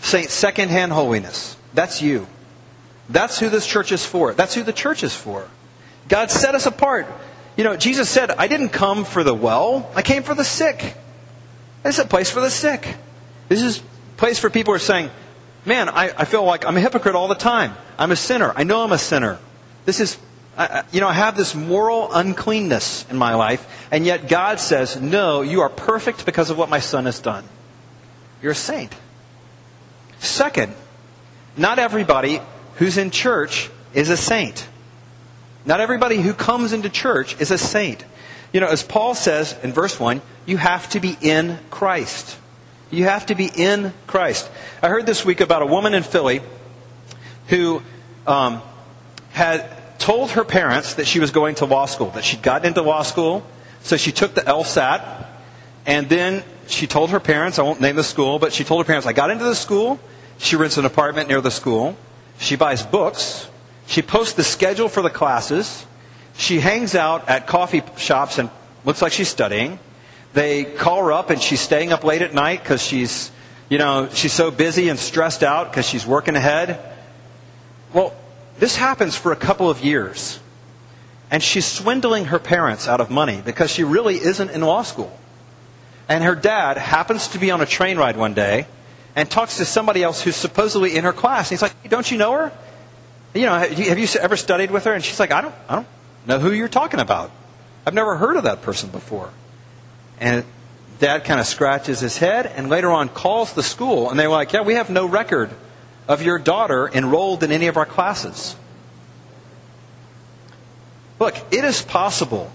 Saint 0.00 0.30
secondhand 0.30 0.92
holiness. 0.92 1.56
That's 1.72 2.00
you. 2.02 2.26
That's 3.08 3.38
who 3.38 3.48
this 3.48 3.66
church 3.66 3.92
is 3.92 4.04
for. 4.04 4.32
That's 4.32 4.54
who 4.54 4.62
the 4.62 4.72
church 4.72 5.02
is 5.02 5.14
for. 5.14 5.48
God 6.08 6.30
set 6.30 6.54
us 6.54 6.66
apart. 6.66 7.06
You 7.56 7.64
know, 7.64 7.76
Jesus 7.76 8.08
said, 8.08 8.30
I 8.30 8.48
didn't 8.48 8.70
come 8.70 9.04
for 9.04 9.22
the 9.22 9.34
well, 9.34 9.90
I 9.94 10.02
came 10.02 10.22
for 10.22 10.34
the 10.34 10.44
sick. 10.44 10.96
This 11.82 11.98
is 11.98 12.04
a 12.04 12.08
place 12.08 12.30
for 12.30 12.40
the 12.40 12.50
sick. 12.50 12.96
This 13.48 13.62
is 13.62 13.78
a 13.78 13.82
place 14.16 14.38
for 14.38 14.50
people 14.50 14.72
who 14.72 14.76
are 14.76 14.80
saying, 14.80 15.10
Man, 15.66 15.88
I, 15.88 16.12
I 16.16 16.24
feel 16.26 16.44
like 16.44 16.66
I'm 16.66 16.76
a 16.76 16.80
hypocrite 16.80 17.14
all 17.14 17.28
the 17.28 17.34
time. 17.34 17.74
I'm 17.98 18.10
a 18.10 18.16
sinner. 18.16 18.52
I 18.54 18.64
know 18.64 18.82
I'm 18.82 18.92
a 18.92 18.98
sinner. 18.98 19.38
This 19.86 19.98
is, 19.98 20.18
I, 20.58 20.82
you 20.92 21.00
know, 21.00 21.08
I 21.08 21.14
have 21.14 21.38
this 21.38 21.54
moral 21.54 22.12
uncleanness 22.12 23.06
in 23.10 23.16
my 23.16 23.34
life, 23.34 23.66
and 23.90 24.04
yet 24.04 24.28
God 24.28 24.60
says, 24.60 25.00
No, 25.00 25.40
you 25.40 25.62
are 25.62 25.70
perfect 25.70 26.26
because 26.26 26.50
of 26.50 26.58
what 26.58 26.68
my 26.68 26.80
son 26.80 27.06
has 27.06 27.18
done. 27.18 27.44
You're 28.42 28.52
a 28.52 28.54
saint. 28.54 28.94
Second, 30.18 30.74
not 31.56 31.78
everybody 31.78 32.40
who's 32.76 32.96
in 32.98 33.10
church 33.10 33.70
is 33.92 34.10
a 34.10 34.16
saint. 34.16 34.66
Not 35.64 35.80
everybody 35.80 36.20
who 36.20 36.34
comes 36.34 36.72
into 36.72 36.88
church 36.88 37.40
is 37.40 37.50
a 37.50 37.58
saint. 37.58 38.04
You 38.52 38.60
know, 38.60 38.68
as 38.68 38.82
Paul 38.82 39.14
says 39.14 39.56
in 39.62 39.72
verse 39.72 39.98
1, 39.98 40.20
you 40.46 40.56
have 40.56 40.88
to 40.90 41.00
be 41.00 41.16
in 41.20 41.58
Christ. 41.70 42.38
You 42.90 43.04
have 43.04 43.26
to 43.26 43.34
be 43.34 43.50
in 43.54 43.92
Christ. 44.06 44.48
I 44.82 44.88
heard 44.88 45.06
this 45.06 45.24
week 45.24 45.40
about 45.40 45.62
a 45.62 45.66
woman 45.66 45.94
in 45.94 46.02
Philly 46.02 46.42
who 47.48 47.82
um, 48.26 48.62
had 49.30 49.98
told 49.98 50.32
her 50.32 50.44
parents 50.44 50.94
that 50.94 51.06
she 51.06 51.18
was 51.18 51.30
going 51.30 51.56
to 51.56 51.64
law 51.64 51.86
school, 51.86 52.10
that 52.10 52.24
she'd 52.24 52.42
gotten 52.42 52.66
into 52.68 52.82
law 52.82 53.02
school, 53.02 53.44
so 53.82 53.96
she 53.96 54.12
took 54.12 54.34
the 54.34 54.42
LSAT, 54.42 55.26
and 55.86 56.08
then 56.08 56.42
she 56.66 56.86
told 56.86 57.10
her 57.10 57.20
parents, 57.20 57.58
I 57.58 57.62
won't 57.62 57.80
name 57.80 57.96
the 57.96 58.04
school, 58.04 58.38
but 58.38 58.52
she 58.52 58.64
told 58.64 58.84
her 58.84 58.86
parents, 58.86 59.06
I 59.06 59.12
got 59.12 59.30
into 59.30 59.44
the 59.44 59.54
school, 59.54 59.98
she 60.38 60.56
rents 60.56 60.76
an 60.78 60.84
apartment 60.84 61.28
near 61.28 61.40
the 61.40 61.50
school, 61.50 61.96
she 62.38 62.56
buys 62.56 62.82
books. 62.82 63.48
She 63.86 64.02
posts 64.02 64.34
the 64.34 64.44
schedule 64.44 64.88
for 64.88 65.02
the 65.02 65.10
classes. 65.10 65.86
She 66.36 66.60
hangs 66.60 66.94
out 66.94 67.28
at 67.28 67.46
coffee 67.46 67.82
shops 67.96 68.38
and 68.38 68.50
looks 68.84 69.02
like 69.02 69.12
she's 69.12 69.28
studying. 69.28 69.78
They 70.32 70.64
call 70.64 71.04
her 71.04 71.12
up 71.12 71.30
and 71.30 71.40
she's 71.40 71.60
staying 71.60 71.92
up 71.92 72.02
late 72.02 72.22
at 72.22 72.34
night 72.34 72.62
because 72.62 72.82
she's, 72.82 73.30
you 73.68 73.78
know, 73.78 74.08
she's 74.12 74.32
so 74.32 74.50
busy 74.50 74.88
and 74.88 74.98
stressed 74.98 75.42
out 75.42 75.70
because 75.70 75.86
she's 75.86 76.04
working 76.06 76.34
ahead. 76.34 76.80
Well, 77.92 78.14
this 78.58 78.76
happens 78.76 79.16
for 79.16 79.32
a 79.32 79.36
couple 79.36 79.70
of 79.70 79.84
years. 79.84 80.40
And 81.30 81.42
she's 81.42 81.66
swindling 81.66 82.26
her 82.26 82.38
parents 82.38 82.86
out 82.86 83.00
of 83.00 83.10
money 83.10 83.42
because 83.44 83.70
she 83.70 83.82
really 83.84 84.16
isn't 84.16 84.50
in 84.50 84.60
law 84.60 84.82
school. 84.82 85.18
And 86.08 86.22
her 86.22 86.34
dad 86.34 86.76
happens 86.76 87.28
to 87.28 87.38
be 87.38 87.50
on 87.50 87.60
a 87.60 87.66
train 87.66 87.96
ride 87.96 88.16
one 88.16 88.34
day 88.34 88.66
and 89.16 89.30
talks 89.30 89.58
to 89.58 89.64
somebody 89.64 90.02
else 90.02 90.22
who's 90.22 90.36
supposedly 90.36 90.96
in 90.96 91.04
her 91.04 91.12
class. 91.12 91.50
And 91.50 91.58
he's 91.58 91.62
like, 91.62 91.88
"Don't 91.88 92.10
you 92.10 92.18
know 92.18 92.32
her? 92.32 92.52
You 93.34 93.46
know, 93.46 93.58
have 93.58 93.98
you 93.98 94.08
ever 94.20 94.36
studied 94.36 94.70
with 94.70 94.84
her?" 94.84 94.92
And 94.92 95.04
she's 95.04 95.20
like, 95.20 95.32
"I 95.32 95.40
don't, 95.40 95.54
I 95.68 95.76
don't 95.76 95.86
know 96.26 96.38
who 96.38 96.52
you're 96.52 96.68
talking 96.68 97.00
about. 97.00 97.30
I've 97.86 97.94
never 97.94 98.16
heard 98.16 98.36
of 98.36 98.44
that 98.44 98.62
person 98.62 98.90
before." 98.90 99.30
And 100.20 100.44
dad 100.98 101.24
kind 101.24 101.40
of 101.40 101.46
scratches 101.46 102.00
his 102.00 102.18
head 102.18 102.46
and 102.46 102.70
later 102.70 102.90
on 102.90 103.08
calls 103.08 103.52
the 103.52 103.62
school 103.62 104.10
and 104.10 104.18
they're 104.18 104.28
like, 104.28 104.52
"Yeah, 104.52 104.62
we 104.62 104.74
have 104.74 104.90
no 104.90 105.06
record 105.06 105.50
of 106.08 106.22
your 106.22 106.38
daughter 106.38 106.90
enrolled 106.92 107.42
in 107.42 107.52
any 107.52 107.66
of 107.66 107.76
our 107.76 107.86
classes." 107.86 108.56
Look, 111.18 111.36
it 111.52 111.64
is 111.64 111.80
possible 111.80 112.50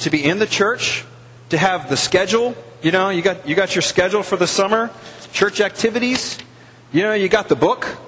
to 0.00 0.10
be 0.10 0.24
in 0.24 0.38
the 0.38 0.46
church, 0.46 1.04
to 1.50 1.58
have 1.58 1.88
the 1.88 1.96
schedule. 1.96 2.54
You 2.82 2.90
know, 2.90 3.10
you 3.10 3.22
got 3.22 3.46
you 3.46 3.54
got 3.54 3.74
your 3.74 3.82
schedule 3.82 4.22
for 4.22 4.36
the 4.36 4.46
summer 4.46 4.90
church 5.34 5.60
activities. 5.60 6.38
You 6.92 7.02
know, 7.02 7.12
you 7.12 7.28
got 7.28 7.48
the 7.48 7.56
book. 7.56 7.98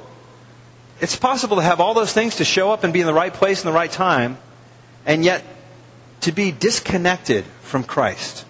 It's 1.01 1.17
possible 1.17 1.57
to 1.57 1.63
have 1.63 1.81
all 1.81 1.93
those 1.93 2.13
things 2.13 2.37
to 2.37 2.45
show 2.45 2.71
up 2.71 2.85
and 2.85 2.93
be 2.93 3.01
in 3.01 3.07
the 3.07 3.13
right 3.13 3.35
place 3.35 3.63
in 3.63 3.67
the 3.67 3.75
right 3.75 3.91
time, 3.91 4.39
and 5.05 5.23
yet 5.23 5.45
to 6.23 6.33
be 6.33 6.53
disconnected 6.53 7.45
from 7.61 7.85
Christ. 7.85 8.47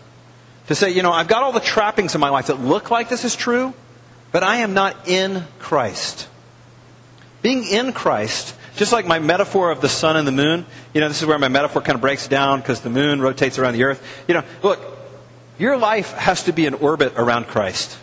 To 0.69 0.75
say, 0.75 0.91
you 0.91 1.03
know, 1.03 1.11
I've 1.11 1.27
got 1.27 1.43
all 1.43 1.53
the 1.53 1.61
trappings 1.61 2.15
in 2.15 2.21
my 2.21 2.29
life 2.29 2.47
that 2.47 2.61
look 2.61 2.91
like 2.91 3.09
this 3.09 3.25
is 3.25 3.35
true, 3.35 3.73
but 4.31 4.45
I 4.45 4.57
am 4.59 4.75
not 4.75 5.09
in 5.09 5.45
Christ. 5.59 6.29
Being 7.43 7.67
in 7.67 7.93
Christ, 7.93 8.55
just 8.77 8.93
like 8.93 9.07
my 9.07 9.19
metaphor 9.19 9.71
of 9.71 9.81
the 9.81 9.89
sun 9.89 10.17
and 10.17 10.29
the 10.29 10.33
moon, 10.33 10.67
you 10.93 11.01
know, 11.01 11.09
this 11.09 11.23
is 11.23 11.27
where 11.27 11.39
my 11.39 11.49
metaphor 11.49 11.83
kind 11.83 11.95
of 11.95 12.01
breaks 12.03 12.29
down 12.29 12.61
because 12.61 12.81
the 12.81 12.91
moon 12.91 13.21
rotates 13.21 13.59
around 13.59 13.75
the 13.75 13.85
earth. 13.85 14.07
You 14.29 14.35
know, 14.35 14.45
look, 14.63 14.81
your 15.59 15.79
life 15.79 16.13
has 16.13 16.45
to 16.45 16.53
be 16.53 16.67
in 16.67 16.75
orbit 16.75 17.15
around 17.17 17.47
Christ. 17.47 17.97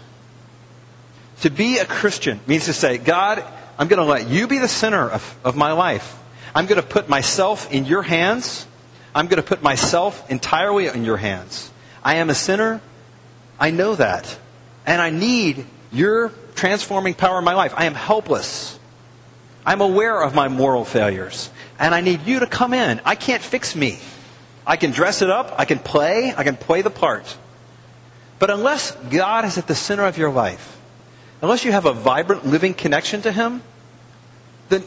To 1.43 1.49
be 1.49 1.77
a 1.77 1.85
Christian 1.85 2.39
means 2.47 2.67
to 2.67 2.73
say, 2.73 2.97
God, 2.97 3.43
I'm 3.77 3.89
going 3.89 3.99
to 3.99 4.05
let 4.05 4.29
you 4.29 4.47
be 4.47 4.59
the 4.59 4.69
center 4.69 5.09
of, 5.09 5.37
of 5.43 5.57
my 5.57 5.73
life. 5.73 6.17
I'm 6.55 6.67
going 6.67 6.79
to 6.79 6.87
put 6.87 7.09
myself 7.09 7.69
in 7.69 7.83
your 7.83 8.01
hands. 8.01 8.65
I'm 9.13 9.27
going 9.27 9.43
to 9.43 9.45
put 9.45 9.61
myself 9.61 10.31
entirely 10.31 10.87
in 10.87 11.03
your 11.03 11.17
hands. 11.17 11.69
I 12.01 12.15
am 12.15 12.29
a 12.29 12.33
sinner. 12.33 12.79
I 13.59 13.71
know 13.71 13.93
that. 13.95 14.39
And 14.85 15.01
I 15.01 15.09
need 15.09 15.65
your 15.91 16.31
transforming 16.55 17.13
power 17.13 17.39
in 17.39 17.43
my 17.43 17.55
life. 17.55 17.73
I 17.75 17.87
am 17.87 17.93
helpless. 17.93 18.79
I'm 19.65 19.81
aware 19.81 20.21
of 20.21 20.33
my 20.33 20.47
moral 20.47 20.85
failures. 20.85 21.49
And 21.77 21.93
I 21.93 21.99
need 21.99 22.25
you 22.25 22.39
to 22.39 22.47
come 22.47 22.73
in. 22.73 23.01
I 23.03 23.15
can't 23.15 23.43
fix 23.43 23.75
me. 23.75 23.99
I 24.65 24.77
can 24.77 24.91
dress 24.91 25.21
it 25.21 25.29
up. 25.29 25.53
I 25.57 25.65
can 25.65 25.79
play. 25.79 26.33
I 26.33 26.45
can 26.45 26.55
play 26.55 26.83
the 26.83 26.89
part. 26.89 27.37
But 28.39 28.49
unless 28.49 28.95
God 29.11 29.43
is 29.43 29.57
at 29.57 29.67
the 29.67 29.75
center 29.75 30.05
of 30.05 30.17
your 30.17 30.31
life, 30.31 30.79
unless 31.43 31.65
you 31.65 31.71
have 31.71 31.85
a 31.85 31.93
vibrant, 31.93 32.45
living 32.47 32.73
connection 32.73 33.21
to 33.21 33.31
Him, 33.31 33.61
then 34.69 34.83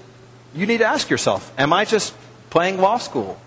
you 0.54 0.66
need 0.66 0.78
to 0.78 0.86
ask 0.86 1.08
yourself 1.10 1.52
Am 1.56 1.72
I 1.72 1.84
just 1.84 2.14
playing 2.50 2.80
law 2.80 2.98
school? 2.98 3.38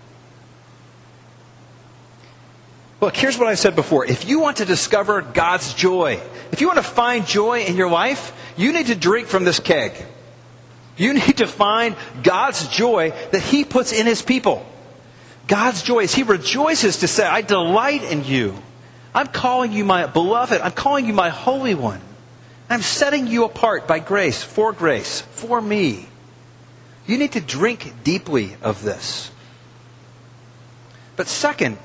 Look, 3.00 3.16
here's 3.16 3.38
what 3.38 3.48
I 3.48 3.54
said 3.54 3.74
before. 3.76 4.04
If 4.04 4.28
you 4.28 4.40
want 4.40 4.58
to 4.58 4.64
discover 4.64 5.22
God's 5.22 5.74
joy, 5.74 6.20
if 6.52 6.60
you 6.60 6.66
want 6.66 6.78
to 6.78 6.82
find 6.82 7.26
joy 7.26 7.62
in 7.62 7.76
your 7.76 7.88
life, 7.88 8.32
you 8.56 8.72
need 8.72 8.86
to 8.86 8.94
drink 8.94 9.26
from 9.26 9.44
this 9.44 9.58
keg. 9.58 9.92
You 10.96 11.14
need 11.26 11.38
to 11.38 11.46
find 11.46 11.96
God's 12.22 12.68
joy 12.68 13.12
that 13.32 13.42
He 13.42 13.64
puts 13.64 13.92
in 13.92 14.06
His 14.06 14.22
people. 14.22 14.64
God's 15.48 15.82
joy 15.82 16.00
is 16.00 16.14
He 16.14 16.22
rejoices 16.22 16.98
to 16.98 17.08
say, 17.08 17.26
I 17.26 17.42
delight 17.42 18.04
in 18.04 18.24
you. 18.24 18.54
I'm 19.12 19.26
calling 19.26 19.72
you 19.72 19.84
my 19.84 20.06
beloved. 20.06 20.60
I'm 20.60 20.70
calling 20.70 21.06
you 21.06 21.12
my 21.12 21.30
holy 21.30 21.74
one. 21.74 22.00
I'm 22.70 22.82
setting 22.82 23.26
you 23.26 23.44
apart 23.44 23.88
by 23.88 23.98
grace, 23.98 24.44
for 24.44 24.72
grace, 24.72 25.22
for 25.32 25.60
me. 25.60 26.06
You 27.04 27.18
need 27.18 27.32
to 27.32 27.40
drink 27.40 27.92
deeply 28.04 28.56
of 28.62 28.84
this. 28.84 29.32
But 31.16 31.26
second, 31.26 31.78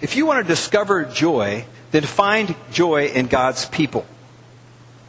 if 0.00 0.16
you 0.16 0.24
want 0.24 0.42
to 0.42 0.48
discover 0.48 1.04
joy, 1.04 1.66
then 1.90 2.04
find 2.04 2.56
joy 2.72 3.08
in 3.08 3.26
God's 3.26 3.66
people. 3.66 4.06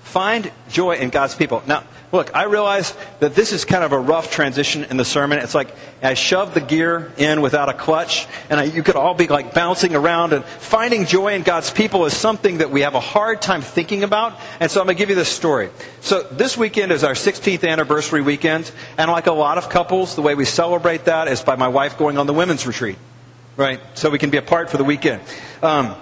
Find 0.03 0.51
joy 0.69 0.97
in 0.97 1.09
God's 1.09 1.35
people. 1.35 1.63
Now, 1.65 1.83
look, 2.11 2.35
I 2.35 2.43
realize 2.43 2.95
that 3.19 3.35
this 3.35 3.51
is 3.51 3.65
kind 3.65 3.83
of 3.83 3.91
a 3.91 3.99
rough 3.99 4.31
transition 4.31 4.85
in 4.85 4.97
the 4.97 5.05
sermon. 5.05 5.39
It's 5.39 5.53
like 5.53 5.73
I 6.01 6.13
shoved 6.13 6.53
the 6.53 6.61
gear 6.61 7.11
in 7.17 7.41
without 7.41 7.69
a 7.69 7.73
clutch, 7.73 8.27
and 8.49 8.59
I, 8.59 8.63
you 8.63 8.83
could 8.83 8.95
all 8.95 9.13
be 9.13 9.27
like 9.27 9.53
bouncing 9.53 9.95
around. 9.95 10.33
And 10.33 10.43
finding 10.43 11.05
joy 11.05 11.33
in 11.33 11.43
God's 11.43 11.71
people 11.71 12.05
is 12.05 12.15
something 12.15 12.59
that 12.59 12.71
we 12.71 12.81
have 12.81 12.95
a 12.95 12.99
hard 12.99 13.41
time 13.41 13.61
thinking 13.61 14.03
about. 14.03 14.39
And 14.59 14.71
so 14.71 14.79
I'm 14.79 14.87
going 14.87 14.97
to 14.97 14.99
give 14.99 15.09
you 15.09 15.15
this 15.15 15.29
story. 15.29 15.69
So 16.01 16.23
this 16.23 16.57
weekend 16.57 16.91
is 16.91 17.03
our 17.03 17.13
16th 17.13 17.67
anniversary 17.67 18.21
weekend, 18.21 18.71
and 18.97 19.11
like 19.11 19.27
a 19.27 19.31
lot 19.31 19.57
of 19.57 19.69
couples, 19.69 20.15
the 20.15 20.21
way 20.21 20.35
we 20.35 20.45
celebrate 20.45 21.05
that 21.05 21.27
is 21.27 21.41
by 21.41 21.55
my 21.55 21.67
wife 21.67 21.97
going 21.97 22.17
on 22.17 22.27
the 22.27 22.33
women's 22.33 22.65
retreat, 22.65 22.97
right? 23.55 23.79
So 23.93 24.09
we 24.09 24.17
can 24.17 24.29
be 24.29 24.37
apart 24.37 24.69
for 24.69 24.77
the 24.77 24.83
weekend. 24.83 25.21
Um, 25.61 25.95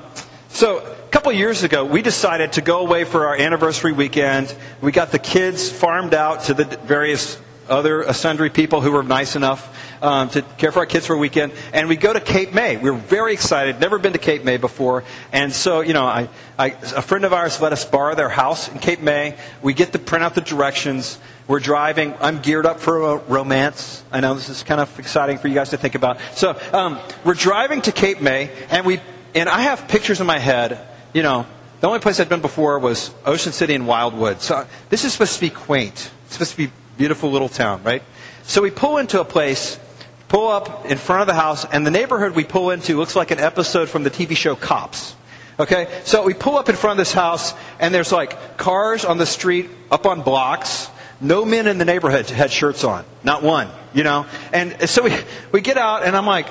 so 0.49 0.96
couple 1.17 1.31
years 1.31 1.63
ago, 1.63 1.83
we 1.83 2.03
decided 2.03 2.53
to 2.53 2.61
go 2.61 2.77
away 2.77 3.03
for 3.03 3.25
our 3.25 3.35
anniversary 3.35 3.91
weekend. 3.91 4.55
We 4.81 4.91
got 4.91 5.11
the 5.11 5.17
kids 5.17 5.67
farmed 5.67 6.13
out 6.13 6.43
to 6.43 6.53
the 6.53 6.65
various 6.65 7.41
other 7.67 8.13
sundry 8.13 8.51
people 8.51 8.81
who 8.81 8.91
were 8.91 9.01
nice 9.01 9.35
enough 9.35 9.75
um, 10.03 10.29
to 10.29 10.43
care 10.43 10.71
for 10.71 10.77
our 10.77 10.85
kids 10.85 11.07
for 11.07 11.15
a 11.15 11.17
weekend. 11.17 11.53
And 11.73 11.89
we 11.89 11.95
go 11.95 12.13
to 12.13 12.21
Cape 12.21 12.53
May. 12.53 12.77
We 12.77 12.91
were 12.91 12.97
very 12.97 13.33
excited. 13.33 13.79
Never 13.79 13.97
been 13.97 14.13
to 14.13 14.19
Cape 14.19 14.43
May 14.43 14.57
before. 14.57 15.05
And 15.31 15.51
so, 15.51 15.81
you 15.81 15.93
know, 15.93 16.05
I, 16.05 16.29
I, 16.55 16.67
a 16.67 17.01
friend 17.01 17.25
of 17.25 17.33
ours 17.33 17.59
let 17.59 17.73
us 17.73 17.83
borrow 17.83 18.13
their 18.13 18.29
house 18.29 18.69
in 18.71 18.77
Cape 18.77 19.01
May. 19.01 19.35
We 19.63 19.73
get 19.73 19.93
to 19.93 19.99
print 19.99 20.23
out 20.23 20.35
the 20.35 20.41
directions. 20.41 21.17
We're 21.47 21.61
driving. 21.61 22.13
I'm 22.19 22.43
geared 22.43 22.67
up 22.67 22.79
for 22.79 23.13
a 23.13 23.17
romance. 23.17 24.03
I 24.11 24.19
know 24.19 24.35
this 24.35 24.49
is 24.49 24.61
kind 24.61 24.79
of 24.79 24.99
exciting 24.99 25.39
for 25.39 25.47
you 25.47 25.55
guys 25.55 25.71
to 25.71 25.77
think 25.77 25.95
about. 25.95 26.19
So 26.35 26.59
um, 26.73 26.99
we're 27.25 27.33
driving 27.33 27.81
to 27.81 27.91
Cape 27.91 28.21
May, 28.21 28.51
and 28.69 28.85
we 28.85 28.99
and 29.33 29.49
I 29.49 29.61
have 29.61 29.87
pictures 29.87 30.21
in 30.21 30.27
my 30.27 30.37
head 30.37 30.79
you 31.13 31.23
know, 31.23 31.45
the 31.79 31.87
only 31.87 31.99
place 31.99 32.19
I'd 32.19 32.29
been 32.29 32.41
before 32.41 32.79
was 32.79 33.11
Ocean 33.25 33.51
City 33.51 33.75
and 33.75 33.87
Wildwood. 33.87 34.41
So 34.41 34.65
this 34.89 35.05
is 35.05 35.13
supposed 35.13 35.35
to 35.35 35.41
be 35.41 35.49
quaint. 35.49 36.11
It's 36.25 36.33
supposed 36.33 36.51
to 36.51 36.57
be 36.57 36.71
beautiful 36.97 37.31
little 37.31 37.49
town, 37.49 37.83
right? 37.83 38.01
So 38.43 38.61
we 38.61 38.71
pull 38.71 38.97
into 38.97 39.21
a 39.21 39.25
place, 39.25 39.79
pull 40.27 40.47
up 40.47 40.85
in 40.85 40.97
front 40.97 41.21
of 41.21 41.27
the 41.27 41.35
house, 41.35 41.65
and 41.65 41.85
the 41.85 41.91
neighborhood 41.91 42.33
we 42.33 42.43
pull 42.43 42.71
into 42.71 42.97
looks 42.97 43.15
like 43.15 43.31
an 43.31 43.39
episode 43.39 43.89
from 43.89 44.03
the 44.03 44.09
TV 44.09 44.35
show 44.35 44.55
Cops. 44.55 45.15
Okay? 45.59 45.87
So 46.03 46.23
we 46.23 46.33
pull 46.33 46.57
up 46.57 46.69
in 46.69 46.75
front 46.75 46.99
of 46.99 47.05
this 47.05 47.13
house, 47.13 47.53
and 47.79 47.93
there's 47.93 48.11
like 48.11 48.57
cars 48.57 49.05
on 49.05 49.17
the 49.17 49.25
street 49.25 49.69
up 49.91 50.05
on 50.05 50.21
blocks. 50.21 50.89
No 51.21 51.45
men 51.45 51.67
in 51.67 51.77
the 51.77 51.85
neighborhood 51.85 52.29
had 52.29 52.51
shirts 52.51 52.83
on. 52.83 53.05
Not 53.23 53.43
one, 53.43 53.69
you 53.93 54.03
know? 54.03 54.25
And 54.53 54.89
so 54.89 55.03
we, 55.03 55.15
we 55.51 55.61
get 55.61 55.77
out, 55.77 56.03
and 56.03 56.15
I'm 56.15 56.25
like, 56.27 56.47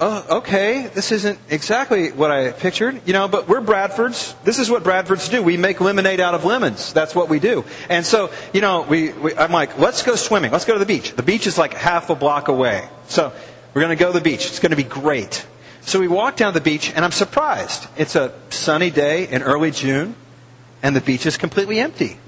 oh, 0.00 0.38
okay, 0.38 0.86
this 0.94 1.12
isn't 1.12 1.38
exactly 1.50 2.10
what 2.10 2.30
I 2.30 2.52
pictured, 2.52 3.02
you 3.06 3.12
know, 3.12 3.28
but 3.28 3.46
we're 3.46 3.60
Bradfords. 3.60 4.34
This 4.42 4.58
is 4.58 4.70
what 4.70 4.82
Bradfords 4.82 5.30
do. 5.30 5.42
We 5.42 5.58
make 5.58 5.80
lemonade 5.80 6.20
out 6.20 6.34
of 6.34 6.44
lemons. 6.44 6.92
That's 6.92 7.14
what 7.14 7.28
we 7.28 7.38
do. 7.38 7.64
And 7.90 8.04
so, 8.04 8.30
you 8.54 8.62
know, 8.62 8.82
we, 8.82 9.12
we 9.12 9.34
I'm 9.36 9.52
like, 9.52 9.78
let's 9.78 10.02
go 10.02 10.16
swimming. 10.16 10.52
Let's 10.52 10.64
go 10.64 10.72
to 10.72 10.78
the 10.78 10.86
beach. 10.86 11.12
The 11.12 11.22
beach 11.22 11.46
is 11.46 11.58
like 11.58 11.74
half 11.74 12.08
a 12.08 12.14
block 12.14 12.48
away. 12.48 12.88
So 13.08 13.32
we're 13.74 13.82
going 13.82 13.96
to 13.96 14.02
go 14.02 14.10
to 14.10 14.18
the 14.18 14.24
beach. 14.24 14.46
It's 14.46 14.58
going 14.58 14.70
to 14.70 14.76
be 14.76 14.84
great. 14.84 15.46
So 15.82 16.00
we 16.00 16.08
walk 16.08 16.36
down 16.36 16.54
the 16.54 16.60
beach, 16.60 16.92
and 16.94 17.04
I'm 17.04 17.12
surprised. 17.12 17.86
It's 17.96 18.16
a 18.16 18.32
sunny 18.50 18.90
day 18.90 19.28
in 19.28 19.42
early 19.42 19.70
June, 19.70 20.14
and 20.82 20.96
the 20.96 21.00
beach 21.00 21.26
is 21.26 21.36
completely 21.36 21.78
empty, 21.78 22.18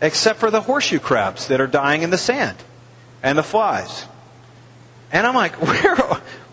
except 0.00 0.38
for 0.38 0.50
the 0.50 0.60
horseshoe 0.60 0.98
crabs 0.98 1.48
that 1.48 1.60
are 1.60 1.66
dying 1.66 2.02
in 2.02 2.10
the 2.10 2.18
sand 2.18 2.56
and 3.22 3.38
the 3.38 3.42
flies. 3.42 4.06
And 5.12 5.26
I'm 5.26 5.34
like, 5.34 5.60
where, 5.62 5.96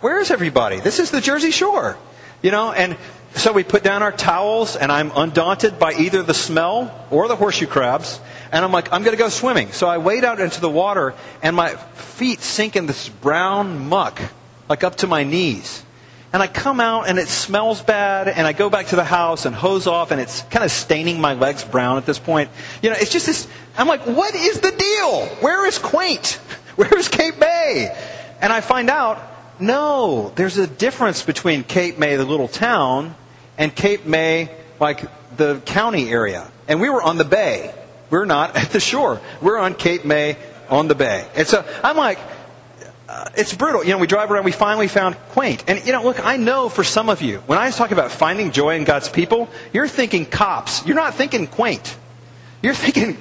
where 0.01 0.19
is 0.19 0.29
everybody? 0.29 0.79
This 0.79 0.99
is 0.99 1.11
the 1.11 1.21
Jersey 1.21 1.51
Shore. 1.51 1.97
You 2.41 2.51
know, 2.51 2.71
and 2.71 2.95
so 3.35 3.53
we 3.53 3.63
put 3.63 3.83
down 3.83 4.03
our 4.03 4.11
towels, 4.11 4.75
and 4.75 4.91
I'm 4.91 5.11
undaunted 5.15 5.79
by 5.79 5.93
either 5.93 6.23
the 6.23 6.33
smell 6.33 7.07
or 7.09 7.27
the 7.27 7.35
horseshoe 7.35 7.67
crabs. 7.67 8.19
And 8.51 8.65
I'm 8.65 8.71
like, 8.71 8.91
I'm 8.91 9.03
going 9.03 9.15
to 9.15 9.21
go 9.21 9.29
swimming. 9.29 9.71
So 9.71 9.87
I 9.87 9.97
wade 9.97 10.23
out 10.23 10.39
into 10.39 10.61
the 10.61 10.69
water, 10.69 11.13
and 11.41 11.55
my 11.55 11.75
feet 11.75 12.41
sink 12.41 12.75
in 12.75 12.85
this 12.85 13.07
brown 13.07 13.87
muck, 13.87 14.21
like 14.67 14.83
up 14.83 14.95
to 14.97 15.07
my 15.07 15.23
knees. 15.23 15.83
And 16.31 16.43
I 16.43 16.47
come 16.47 16.79
out, 16.79 17.07
and 17.07 17.17
it 17.17 17.27
smells 17.27 17.81
bad, 17.81 18.27
and 18.27 18.45
I 18.45 18.53
go 18.53 18.69
back 18.69 18.87
to 18.87 18.95
the 18.95 19.03
house 19.03 19.45
and 19.45 19.55
hose 19.55 19.87
off, 19.87 20.11
and 20.11 20.19
it's 20.19 20.41
kind 20.43 20.63
of 20.63 20.71
staining 20.71 21.21
my 21.21 21.33
legs 21.33 21.63
brown 21.63 21.97
at 21.97 22.05
this 22.05 22.19
point. 22.19 22.49
You 22.81 22.89
know, 22.89 22.95
it's 22.99 23.11
just 23.11 23.25
this. 23.25 23.47
I'm 23.77 23.87
like, 23.87 24.05
what 24.05 24.35
is 24.35 24.59
the 24.59 24.71
deal? 24.71 25.25
Where 25.41 25.65
is 25.65 25.77
Quaint? 25.77 26.39
Where 26.75 26.97
is 26.97 27.07
Cape 27.07 27.37
May? 27.39 27.95
And 28.41 28.53
I 28.53 28.61
find 28.61 28.89
out, 28.89 29.21
no, 29.59 30.31
there's 30.35 30.57
a 30.57 30.67
difference 30.67 31.23
between 31.23 31.63
Cape 31.63 31.97
May, 31.97 32.15
the 32.15 32.25
little 32.25 32.47
town, 32.47 33.15
and 33.57 33.75
Cape 33.75 34.05
May, 34.05 34.49
like 34.79 35.05
the 35.35 35.61
county 35.65 36.09
area. 36.09 36.49
And 36.67 36.79
we 36.79 36.89
were 36.89 37.01
on 37.01 37.17
the 37.17 37.25
bay. 37.25 37.73
We're 38.09 38.25
not 38.25 38.55
at 38.55 38.69
the 38.69 38.79
shore. 38.79 39.21
We're 39.41 39.57
on 39.57 39.75
Cape 39.75 40.05
May 40.05 40.37
on 40.69 40.87
the 40.87 40.95
bay. 40.95 41.27
And 41.35 41.47
so 41.47 41.65
I'm 41.83 41.97
like, 41.97 42.19
uh, 43.09 43.25
it's 43.35 43.53
brutal. 43.53 43.83
You 43.83 43.91
know, 43.91 43.97
we 43.97 44.07
drive 44.07 44.31
around, 44.31 44.45
we 44.45 44.51
finally 44.51 44.87
found 44.87 45.15
quaint. 45.29 45.63
And, 45.67 45.85
you 45.85 45.91
know, 45.91 46.03
look, 46.03 46.23
I 46.23 46.37
know 46.37 46.69
for 46.69 46.83
some 46.83 47.09
of 47.09 47.21
you, 47.21 47.39
when 47.47 47.57
I 47.57 47.71
talk 47.71 47.91
about 47.91 48.11
finding 48.11 48.51
joy 48.51 48.75
in 48.75 48.83
God's 48.83 49.09
people, 49.09 49.49
you're 49.73 49.87
thinking 49.87 50.25
cops. 50.25 50.85
You're 50.85 50.95
not 50.95 51.15
thinking 51.15 51.47
quaint. 51.47 51.97
You're 52.61 52.75
thinking 52.75 53.17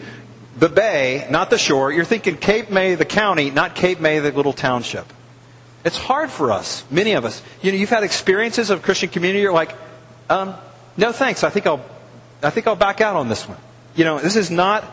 the 0.58 0.68
bay, 0.68 1.26
not 1.30 1.50
the 1.50 1.58
shore. 1.58 1.92
You're 1.92 2.04
thinking 2.04 2.36
Cape 2.36 2.70
May, 2.70 2.94
the 2.96 3.04
county, 3.04 3.50
not 3.50 3.74
Cape 3.74 4.00
May, 4.00 4.18
the 4.18 4.32
little 4.32 4.52
township. 4.52 5.06
It's 5.84 5.96
hard 5.96 6.30
for 6.30 6.50
us, 6.50 6.84
many 6.90 7.12
of 7.12 7.24
us. 7.24 7.40
You 7.62 7.70
know, 7.70 7.78
you've 7.78 7.90
had 7.90 8.02
experiences 8.02 8.70
of 8.70 8.82
Christian 8.82 9.08
community. 9.08 9.40
You're 9.42 9.52
like, 9.52 9.74
um, 10.28 10.54
no 10.96 11.12
thanks. 11.12 11.44
I 11.44 11.50
think 11.50 11.66
I'll, 11.66 11.84
I 12.42 12.50
think 12.50 12.66
I'll 12.66 12.76
back 12.76 13.00
out 13.00 13.14
on 13.14 13.28
this 13.28 13.48
one. 13.48 13.58
You 13.94 14.04
know, 14.04 14.18
this 14.18 14.36
is 14.36 14.50
not 14.50 14.84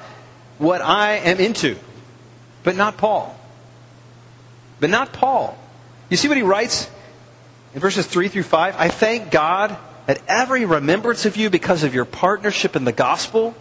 what 0.59 0.81
I 0.81 1.13
am 1.17 1.39
into. 1.39 1.77
But 2.63 2.75
not 2.75 2.97
Paul. 2.97 3.37
But 4.79 4.89
not 4.89 5.13
Paul. 5.13 5.57
You 6.09 6.17
see 6.17 6.27
what 6.27 6.37
he 6.37 6.43
writes 6.43 6.89
in 7.73 7.79
verses 7.79 8.05
3 8.05 8.27
through 8.27 8.43
5? 8.43 8.75
I 8.77 8.89
thank 8.89 9.31
God 9.31 9.75
at 10.07 10.21
every 10.27 10.65
remembrance 10.65 11.25
of 11.25 11.37
you 11.37 11.49
because 11.49 11.83
of 11.83 11.95
your 11.95 12.05
partnership 12.05 12.75
in 12.75 12.85
the 12.85 12.91
gospel 12.91 13.55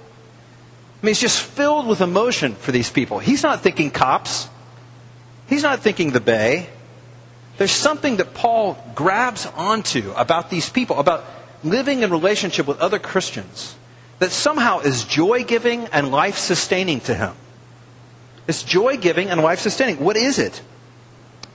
I 1.03 1.07
mean, 1.07 1.11
he's 1.11 1.21
just 1.21 1.43
filled 1.43 1.87
with 1.87 2.01
emotion 2.01 2.55
for 2.55 2.73
these 2.73 2.91
people. 2.91 3.19
He's 3.19 3.43
not 3.43 3.61
thinking 3.61 3.91
cops. 3.91 4.49
He's 5.49 5.63
not 5.63 5.81
thinking 5.81 6.13
the 6.13 6.21
bay. 6.21 6.69
There's 7.59 7.73
something 7.73 8.17
that 8.17 8.35
Paul 8.35 8.77
grabs 8.95 9.47
onto 9.47 10.13
about 10.17 10.51
these 10.51 10.69
people, 10.69 10.99
about 10.99 11.25
living 11.63 12.03
in 12.03 12.11
relationship 12.11 12.67
with 12.67 12.79
other 12.81 12.99
Christians, 12.99 13.77
that 14.19 14.33
somehow 14.33 14.81
is 14.81 15.05
joy 15.05 15.45
giving 15.45 15.87
and 15.87 16.11
life 16.11 16.37
sustaining 16.39 17.01
to 17.01 17.15
him. 17.15 17.35
It's 18.47 18.63
joy 18.63 18.97
giving 18.97 19.31
and 19.31 19.41
life 19.41 19.61
sustaining. 19.61 20.01
What 20.01 20.17
is 20.17 20.39
it? 20.39 20.61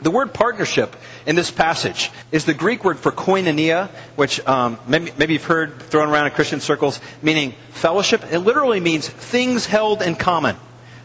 The 0.01 0.11
word 0.11 0.33
partnership 0.33 0.95
in 1.25 1.35
this 1.35 1.51
passage 1.51 2.09
is 2.31 2.45
the 2.45 2.53
Greek 2.53 2.85
word 2.85 2.99
for 2.99 3.11
koinonia, 3.11 3.89
which 4.15 4.45
um, 4.47 4.79
maybe, 4.87 5.11
maybe, 5.17 5.33
you've 5.33 5.43
heard 5.43 5.81
thrown 5.81 6.09
around 6.09 6.27
in 6.27 6.31
Christian 6.31 6.61
circles, 6.61 7.01
meaning 7.21 7.53
fellowship. 7.71 8.23
It 8.31 8.39
literally 8.39 8.79
means 8.79 9.07
things 9.09 9.65
held 9.65 10.01
in 10.01 10.15
common. 10.15 10.55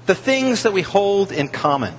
The 0.07 0.15
things 0.15 0.63
that 0.63 0.73
we 0.73 0.83
hold 0.83 1.33
in 1.33 1.49
common. 1.49 1.95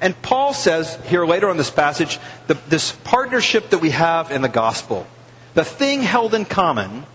And 0.00 0.20
Paul 0.20 0.52
says 0.52 0.98
here 1.06 1.24
later 1.24 1.48
on 1.48 1.56
this 1.56 1.70
passage, 1.70 2.18
the, 2.46 2.58
this 2.68 2.92
partnership 2.92 3.70
that 3.70 3.78
we 3.78 3.90
have 3.90 4.30
in 4.30 4.42
the 4.42 4.48
gospel, 4.48 5.06
the 5.54 5.64
thing 5.64 6.02
held 6.02 6.34
in 6.34 6.44
common 6.44 7.06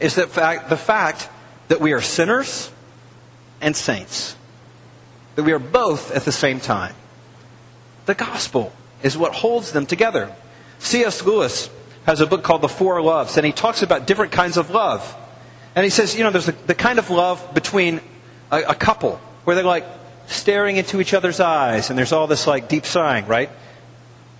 is 0.00 0.14
fact, 0.14 0.70
the 0.70 0.76
fact 0.76 1.28
that 1.68 1.80
we 1.80 1.92
are 1.92 2.00
sinners 2.00 2.70
and 3.60 3.76
saints. 3.76 4.36
That 5.34 5.42
we 5.42 5.52
are 5.52 5.58
both 5.58 6.12
at 6.12 6.24
the 6.24 6.32
same 6.32 6.60
time. 6.60 6.94
The 8.08 8.14
gospel 8.14 8.72
is 9.02 9.18
what 9.18 9.34
holds 9.34 9.72
them 9.72 9.84
together. 9.84 10.34
C.S. 10.78 11.26
Lewis 11.26 11.68
has 12.06 12.22
a 12.22 12.26
book 12.26 12.42
called 12.42 12.62
The 12.62 12.68
Four 12.68 13.02
Loves, 13.02 13.36
and 13.36 13.44
he 13.44 13.52
talks 13.52 13.82
about 13.82 14.06
different 14.06 14.32
kinds 14.32 14.56
of 14.56 14.70
love. 14.70 15.14
And 15.74 15.84
he 15.84 15.90
says, 15.90 16.16
you 16.16 16.24
know, 16.24 16.30
there's 16.30 16.46
the, 16.46 16.52
the 16.52 16.74
kind 16.74 16.98
of 16.98 17.10
love 17.10 17.52
between 17.52 18.00
a, 18.50 18.62
a 18.62 18.74
couple 18.74 19.20
where 19.44 19.54
they're 19.54 19.62
like 19.62 19.84
staring 20.26 20.78
into 20.78 21.02
each 21.02 21.12
other's 21.12 21.38
eyes, 21.38 21.90
and 21.90 21.98
there's 21.98 22.12
all 22.12 22.26
this 22.26 22.46
like 22.46 22.66
deep 22.66 22.86
sighing, 22.86 23.26
right? 23.26 23.50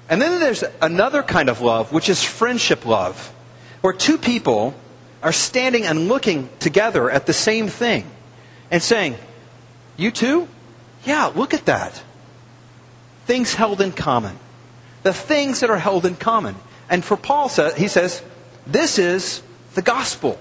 And 0.08 0.22
then 0.22 0.40
there's 0.40 0.64
another 0.80 1.22
kind 1.22 1.50
of 1.50 1.60
love, 1.60 1.92
which 1.92 2.08
is 2.08 2.24
friendship 2.24 2.86
love, 2.86 3.34
where 3.82 3.92
two 3.92 4.16
people 4.16 4.72
are 5.22 5.32
standing 5.32 5.84
and 5.84 6.08
looking 6.08 6.48
together 6.58 7.10
at 7.10 7.26
the 7.26 7.34
same 7.34 7.68
thing 7.68 8.10
and 8.70 8.82
saying, 8.82 9.18
You 9.98 10.10
too? 10.10 10.48
Yeah, 11.04 11.26
look 11.26 11.52
at 11.52 11.66
that 11.66 12.02
things 13.28 13.54
held 13.54 13.82
in 13.82 13.92
common. 13.92 14.34
The 15.02 15.12
things 15.12 15.60
that 15.60 15.68
are 15.68 15.78
held 15.78 16.06
in 16.06 16.16
common. 16.16 16.56
And 16.88 17.04
for 17.04 17.14
Paul, 17.16 17.50
he 17.76 17.86
says, 17.86 18.22
this 18.66 18.98
is 18.98 19.42
the 19.74 19.82
gospel. 19.82 20.40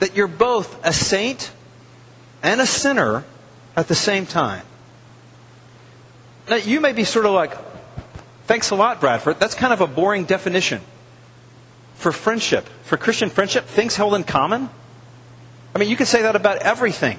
That 0.00 0.16
you're 0.16 0.26
both 0.26 0.84
a 0.84 0.92
saint 0.92 1.52
and 2.42 2.60
a 2.60 2.66
sinner 2.66 3.22
at 3.76 3.86
the 3.86 3.94
same 3.94 4.26
time. 4.26 4.66
Now, 6.50 6.56
you 6.56 6.80
may 6.80 6.92
be 6.92 7.04
sort 7.04 7.24
of 7.24 7.32
like, 7.32 7.56
Thanks 8.46 8.70
a 8.70 8.74
lot, 8.74 9.00
Bradford. 9.00 9.40
That's 9.40 9.54
kind 9.54 9.72
of 9.72 9.80
a 9.80 9.86
boring 9.86 10.24
definition. 10.24 10.82
For 11.94 12.12
friendship, 12.12 12.68
for 12.82 12.98
Christian 12.98 13.30
friendship, 13.30 13.64
things 13.64 13.96
held 13.96 14.14
in 14.14 14.24
common? 14.24 14.68
I 15.74 15.78
mean, 15.78 15.88
you 15.88 15.96
could 15.96 16.08
say 16.08 16.22
that 16.22 16.36
about 16.36 16.58
everything. 16.58 17.18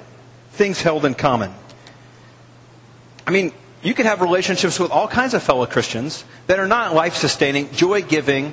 Things 0.52 0.80
held 0.80 1.04
in 1.04 1.14
common. 1.14 1.52
I 3.26 3.32
mean, 3.32 3.52
you 3.86 3.94
can 3.94 4.06
have 4.06 4.20
relationships 4.20 4.80
with 4.80 4.90
all 4.90 5.06
kinds 5.06 5.32
of 5.32 5.44
fellow 5.44 5.64
Christians 5.64 6.24
that 6.48 6.58
are 6.58 6.66
not 6.66 6.92
life 6.92 7.14
sustaining, 7.14 7.70
joy 7.70 8.02
giving, 8.02 8.52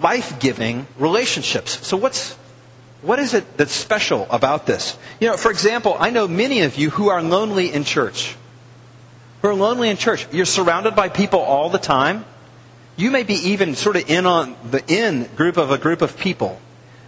life 0.00 0.38
giving 0.38 0.86
relationships. 0.96 1.84
So, 1.84 1.96
what's, 1.96 2.34
what 3.02 3.18
is 3.18 3.34
it 3.34 3.56
that's 3.56 3.72
special 3.72 4.28
about 4.30 4.66
this? 4.66 4.96
You 5.18 5.26
know, 5.26 5.36
for 5.36 5.50
example, 5.50 5.96
I 5.98 6.10
know 6.10 6.28
many 6.28 6.60
of 6.60 6.76
you 6.76 6.90
who 6.90 7.08
are 7.08 7.20
lonely 7.20 7.72
in 7.72 7.82
church. 7.82 8.36
Who 9.42 9.48
are 9.48 9.54
lonely 9.54 9.88
in 9.88 9.96
church. 9.96 10.28
You're 10.30 10.44
surrounded 10.46 10.94
by 10.94 11.08
people 11.08 11.40
all 11.40 11.68
the 11.68 11.78
time. 11.78 12.24
You 12.96 13.10
may 13.10 13.24
be 13.24 13.34
even 13.50 13.74
sort 13.74 13.96
of 13.96 14.08
in 14.08 14.24
on 14.24 14.54
the 14.70 14.84
in 14.86 15.24
group 15.34 15.56
of 15.56 15.72
a 15.72 15.78
group 15.78 16.00
of 16.00 16.16
people. 16.16 16.60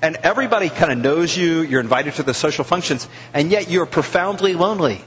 And 0.02 0.16
everybody 0.16 0.68
kind 0.68 0.90
of 0.90 0.98
knows 0.98 1.36
you, 1.36 1.60
you're 1.60 1.80
invited 1.80 2.14
to 2.14 2.24
the 2.24 2.34
social 2.34 2.64
functions, 2.64 3.06
and 3.32 3.52
yet 3.52 3.70
you're 3.70 3.86
profoundly 3.86 4.54
lonely. 4.54 5.04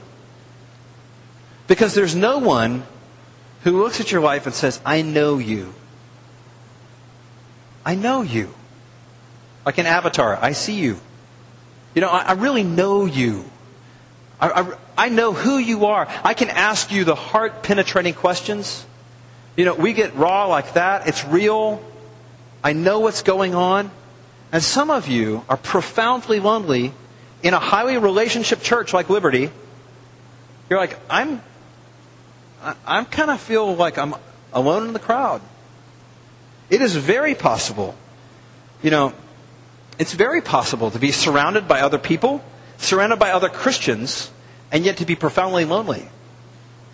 Because 1.66 1.94
there's 1.94 2.14
no 2.14 2.38
one 2.38 2.84
who 3.62 3.82
looks 3.82 4.00
at 4.00 4.12
your 4.12 4.20
life 4.20 4.46
and 4.46 4.54
says, 4.54 4.80
I 4.84 5.02
know 5.02 5.38
you. 5.38 5.74
I 7.84 7.94
know 7.94 8.22
you. 8.22 8.54
Like 9.64 9.78
an 9.78 9.86
avatar, 9.86 10.38
I 10.40 10.52
see 10.52 10.74
you. 10.74 10.98
You 11.94 12.02
know, 12.02 12.08
I, 12.08 12.20
I 12.20 12.32
really 12.32 12.62
know 12.62 13.04
you. 13.04 13.44
I, 14.40 14.50
I, 14.50 15.06
I 15.06 15.08
know 15.08 15.32
who 15.32 15.58
you 15.58 15.86
are. 15.86 16.06
I 16.22 16.34
can 16.34 16.50
ask 16.50 16.92
you 16.92 17.04
the 17.04 17.14
heart 17.14 17.62
penetrating 17.62 18.14
questions. 18.14 18.86
You 19.56 19.64
know, 19.64 19.74
we 19.74 19.92
get 19.92 20.14
raw 20.14 20.46
like 20.46 20.74
that. 20.74 21.08
It's 21.08 21.24
real. 21.24 21.82
I 22.62 22.72
know 22.72 23.00
what's 23.00 23.22
going 23.22 23.54
on. 23.54 23.90
And 24.52 24.62
some 24.62 24.90
of 24.90 25.08
you 25.08 25.44
are 25.48 25.56
profoundly 25.56 26.38
lonely 26.38 26.92
in 27.42 27.54
a 27.54 27.58
highly 27.58 27.98
relationship 27.98 28.62
church 28.62 28.92
like 28.92 29.10
Liberty. 29.10 29.50
You're 30.68 30.78
like, 30.78 30.98
I'm 31.10 31.42
I, 32.66 32.98
am 32.98 33.04
kind 33.06 33.30
of 33.30 33.40
feel 33.40 33.74
like 33.74 33.96
I'm 33.96 34.14
alone 34.52 34.86
in 34.88 34.92
the 34.92 34.98
crowd. 34.98 35.40
It 36.68 36.82
is 36.82 36.96
very 36.96 37.34
possible, 37.34 37.94
you 38.82 38.90
know, 38.90 39.12
it's 39.98 40.12
very 40.12 40.42
possible 40.42 40.90
to 40.90 40.98
be 40.98 41.12
surrounded 41.12 41.68
by 41.68 41.80
other 41.80 41.98
people, 41.98 42.44
surrounded 42.76 43.18
by 43.18 43.30
other 43.30 43.48
Christians, 43.48 44.30
and 44.72 44.84
yet 44.84 44.98
to 44.98 45.06
be 45.06 45.14
profoundly 45.14 45.64
lonely. 45.64 46.08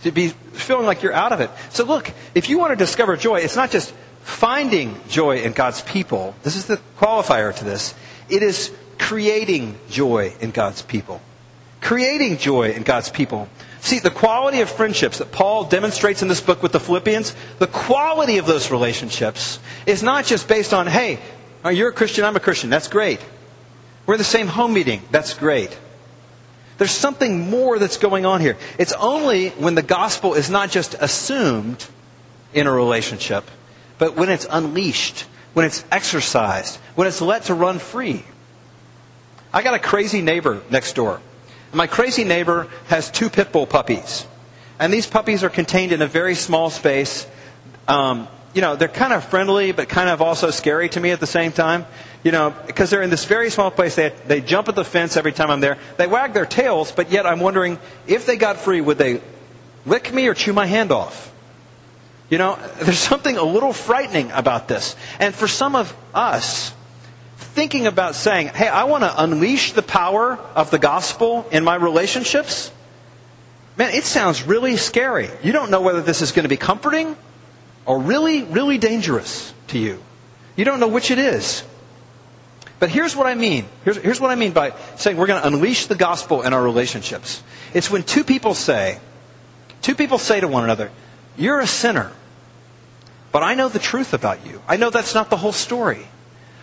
To 0.03 0.13
be 0.13 0.29
feeling 0.29 0.87
like 0.87 1.03
you're 1.03 1.13
out 1.13 1.33
of 1.33 1.41
it. 1.41 1.51
So 1.71 1.85
look, 1.85 2.13
if 2.35 2.49
you 2.49 2.59
want 2.59 2.73
to 2.73 2.77
discover 2.77 3.17
joy, 3.17 3.41
it's 3.41 3.57
not 3.57 3.71
just 3.71 3.93
finding 4.23 5.01
joy 5.09 5.39
in 5.39 5.53
God's 5.53 5.81
people. 5.83 6.35
This 6.43 6.57
is 6.57 6.67
the 6.67 6.81
qualifier 6.99 7.55
to 7.55 7.65
this. 7.65 7.95
It 8.29 8.43
is 8.43 8.73
creating 8.99 9.79
joy 9.89 10.35
in 10.41 10.51
God's 10.51 10.83
people. 10.83 11.21
Creating 11.81 12.37
joy 12.39 12.71
in 12.71 12.83
God's 12.83 13.11
people. 13.11 13.49
See, 13.83 13.99
the 13.99 14.13
quality 14.13 14.61
of 14.61 14.71
friendships 14.71 15.19
that 15.19 15.33
Paul 15.33 15.65
demonstrates 15.65 16.23
in 16.23 16.29
this 16.29 16.41
book 16.41 16.63
with 16.63 16.71
the 16.71 16.79
Philippians, 16.79 17.35
the 17.59 17.67
quality 17.67 18.39
of 18.39 18.47
those 18.47 18.71
relationships 18.71 19.59
is 19.87 20.05
not 20.05 20.25
just 20.25 20.47
based 20.47 20.73
on, 20.73 20.87
hey, 20.87 21.19
oh, 21.65 21.69
you're 21.69 21.89
a 21.89 21.93
Christian, 21.93 22.25
I'm 22.25 22.37
a 22.37 22.41
Christian. 22.41 22.71
That's 22.71 22.87
great. 22.87 23.19
We're 24.07 24.15
in 24.15 24.19
the 24.19 24.25
same 24.25 24.47
home 24.47 24.73
meeting. 24.73 25.03
That's 25.11 25.35
great. 25.35 25.77
There's 26.79 26.93
something 26.93 27.51
more 27.51 27.81
that's 27.81 27.97
going 27.97 28.25
on 28.25 28.41
here. 28.41 28.57
It's 28.79 28.93
only 28.93 29.49
when 29.51 29.75
the 29.75 29.83
gospel 29.83 30.35
is 30.35 30.49
not 30.49 30.71
just 30.71 30.95
assumed 31.01 31.85
in 32.55 32.69
a 32.69 32.73
relationship, 32.73 33.51
but 33.99 34.15
when 34.17 34.29
it's 34.29 34.47
unleashed, 34.49 35.27
when 35.55 35.67
it's 35.67 35.85
exercised, 35.91 36.77
when 36.95 37.09
it's 37.09 37.21
let 37.21 37.45
to 37.45 37.55
run 37.55 37.81
free. 37.81 38.25
I 39.53 39.65
got 39.65 39.75
a 39.75 39.81
crazy 39.81 40.23
neighbor 40.23 40.63
next 40.71 40.95
door. 40.95 41.21
My 41.73 41.87
crazy 41.87 42.25
neighbor 42.25 42.69
has 42.89 43.11
two 43.11 43.31
pit 43.31 43.53
bull 43.53 43.67
puppies. 43.67 44.27
And 44.79 44.93
these 44.93 45.07
puppies 45.07 45.45
are 45.45 45.51
contained 45.51 45.93
in 45.93 46.03
a 46.03 46.07
very 46.07 46.35
small 46.35 46.69
space. 46.71 47.27
Um, 47.89 48.29
you 48.55 48.61
know, 48.61 48.77
they're 48.77 48.89
kind 48.89 49.13
of 49.13 49.25
friendly, 49.25 49.73
but 49.73 49.89
kind 49.89 50.09
of 50.09 50.21
also 50.21 50.51
scary 50.51 50.89
to 50.91 51.01
me 51.01 51.11
at 51.11 51.21
the 51.21 51.27
same 51.27 51.53
time. 51.53 51.87
You 52.25 52.33
know, 52.33 52.55
because 52.67 52.91
they're 52.91 53.03
in 53.03 53.11
this 53.11 53.25
very 53.25 53.51
small 53.51 53.71
place. 53.71 53.97
They, 53.97 54.11
they 54.27 54.41
jump 54.41 54.69
at 54.69 54.75
the 54.75 54.85
fence 54.85 55.17
every 55.17 55.33
time 55.33 55.51
I'm 55.51 55.61
there. 55.61 55.79
They 55.97 56.07
wag 56.07 56.35
their 56.35 56.47
tails, 56.47 56.93
but 56.93 57.11
yet 57.11 57.27
I'm 57.27 57.41
wondering 57.41 57.79
if 58.07 58.27
they 58.27 58.37
got 58.37 58.59
free, 58.59 58.81
would 58.81 58.99
they 58.99 59.21
lick 59.87 60.13
me 60.13 60.29
or 60.29 60.35
chew 60.35 60.53
my 60.53 60.67
hand 60.67 60.93
off? 60.93 61.33
You 62.29 62.39
know, 62.39 62.59
there's 62.81 62.99
something 62.99 63.37
a 63.37 63.43
little 63.43 63.73
frightening 63.73 64.31
about 64.31 64.69
this. 64.69 64.97
And 65.19 65.35
for 65.35 65.49
some 65.49 65.75
of 65.75 65.95
us, 66.15 66.73
thinking 67.53 67.87
about 67.87 68.15
saying, 68.15 68.49
hey, 68.49 68.69
I 68.69 68.85
want 68.85 69.05
to 69.05 69.23
unleash 69.23 69.73
the 69.73 69.83
power 69.83 70.39
of 70.55 70.71
the 70.71 70.79
gospel 70.79 71.47
in 71.53 71.65
my 71.65 71.75
relationships, 71.75 72.73
man, 73.77 73.95
it 73.95 74.05
sounds 74.05 74.43
really 74.43 74.79
scary. 74.79 75.29
You 75.43 75.53
don't 75.53 75.71
know 75.71 75.83
whether 75.83 76.01
this 76.01 76.23
is 76.23 76.33
going 76.33 76.45
to 76.45 76.49
be 76.49 76.57
comforting 76.57 77.15
or 77.85 77.99
really, 77.99 78.43
really 78.45 78.79
dangerous 78.79 79.53
to 79.69 79.79
you. 79.79 80.03
You 80.57 80.65
don't 80.65 80.81
know 80.81 80.89
which 80.89 81.11
it 81.11 81.19
is. 81.19 81.63
But 82.79 82.89
here's 82.89 83.15
what 83.15 83.27
I 83.27 83.35
mean. 83.35 83.67
Here's, 83.85 83.99
here's 83.99 84.21
what 84.21 84.31
I 84.31 84.35
mean 84.35 84.53
by 84.53 84.73
saying 84.97 85.19
we're 85.19 85.27
going 85.27 85.41
to 85.41 85.47
unleash 85.47 85.87
the 85.87 85.95
gospel 85.95 86.43
in 86.43 86.55
our 86.55 86.63
relationships. 86.63 87.43
It's 87.75 87.91
when 87.91 88.03
two 88.03 88.25
people 88.25 88.55
say, 88.55 88.99
two 89.83 89.95
people 89.95 90.19
say 90.19 90.41
to 90.41 90.49
one 90.49 90.65
another, 90.65 90.91
You're 91.37 91.61
a 91.61 91.67
sinner, 91.67 92.11
but 93.31 93.43
I 93.43 93.55
know 93.55 93.69
the 93.69 93.79
truth 93.79 94.15
about 94.15 94.47
you. 94.47 94.63
I 94.67 94.79
know 94.79 94.91
that's 94.91 95.15
not 95.15 95.31
the 95.31 95.37
whole 95.37 95.53
story. 95.53 96.09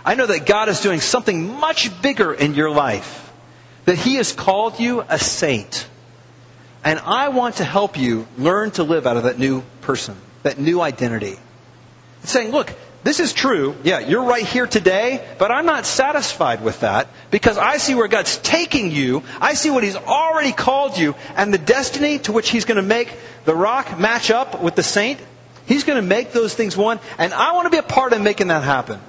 I 0.06 0.16
know 0.16 0.26
that 0.26 0.46
God 0.46 0.70
is 0.70 0.80
doing 0.80 1.00
something 1.00 1.60
much 1.60 2.02
bigger 2.02 2.34
in 2.34 2.56
your 2.56 2.70
life, 2.70 3.32
that 3.86 3.98
He 3.98 4.16
has 4.16 4.32
called 4.32 4.80
you 4.80 5.04
a 5.10 5.20
saint. 5.20 5.88
And 6.84 7.00
I 7.00 7.30
want 7.30 7.56
to 7.56 7.66
help 7.66 7.98
you 7.98 8.28
learn 8.38 8.72
to 8.72 8.84
live 8.84 9.06
out 9.06 9.18
of 9.18 9.24
that 9.24 9.38
new 9.38 9.64
person, 9.82 10.16
that 10.44 10.58
new 10.58 10.80
identity. 10.80 11.38
It's 12.24 12.32
saying, 12.32 12.52
look, 12.52 12.74
this 13.04 13.20
is 13.20 13.34
true. 13.34 13.76
Yeah, 13.84 14.00
you're 14.00 14.24
right 14.24 14.46
here 14.46 14.68
today, 14.68 15.26
but 15.38 15.52
I'm 15.52 15.66
not 15.66 15.86
satisfied 15.86 16.62
with 16.62 16.82
that 16.82 17.08
because 17.32 17.58
I 17.58 17.78
see 17.78 17.96
where 17.96 18.08
God's 18.08 18.38
taking 18.38 18.92
you. 18.92 19.24
I 19.40 19.54
see 19.54 19.70
what 19.70 19.84
He's 19.84 19.96
already 19.96 20.52
called 20.52 20.98
you 20.98 21.16
and 21.36 21.54
the 21.54 21.58
destiny 21.58 22.20
to 22.20 22.32
which 22.32 22.50
He's 22.50 22.66
going 22.66 22.78
to 22.78 22.82
make 22.82 23.14
the 23.46 23.56
rock 23.56 23.98
match 24.00 24.32
up 24.32 24.62
with 24.62 24.76
the 24.76 24.84
saint. 24.84 25.20
He's 25.66 25.84
going 25.84 25.96
to 26.02 26.08
make 26.08 26.32
those 26.32 26.56
things 26.56 26.76
one, 26.76 27.00
and 27.18 27.34
I 27.34 27.54
want 27.54 27.66
to 27.66 27.70
be 27.70 27.78
a 27.78 27.84
part 27.84 28.12
of 28.14 28.22
making 28.22 28.48
that 28.48 28.64
happen. 28.64 29.00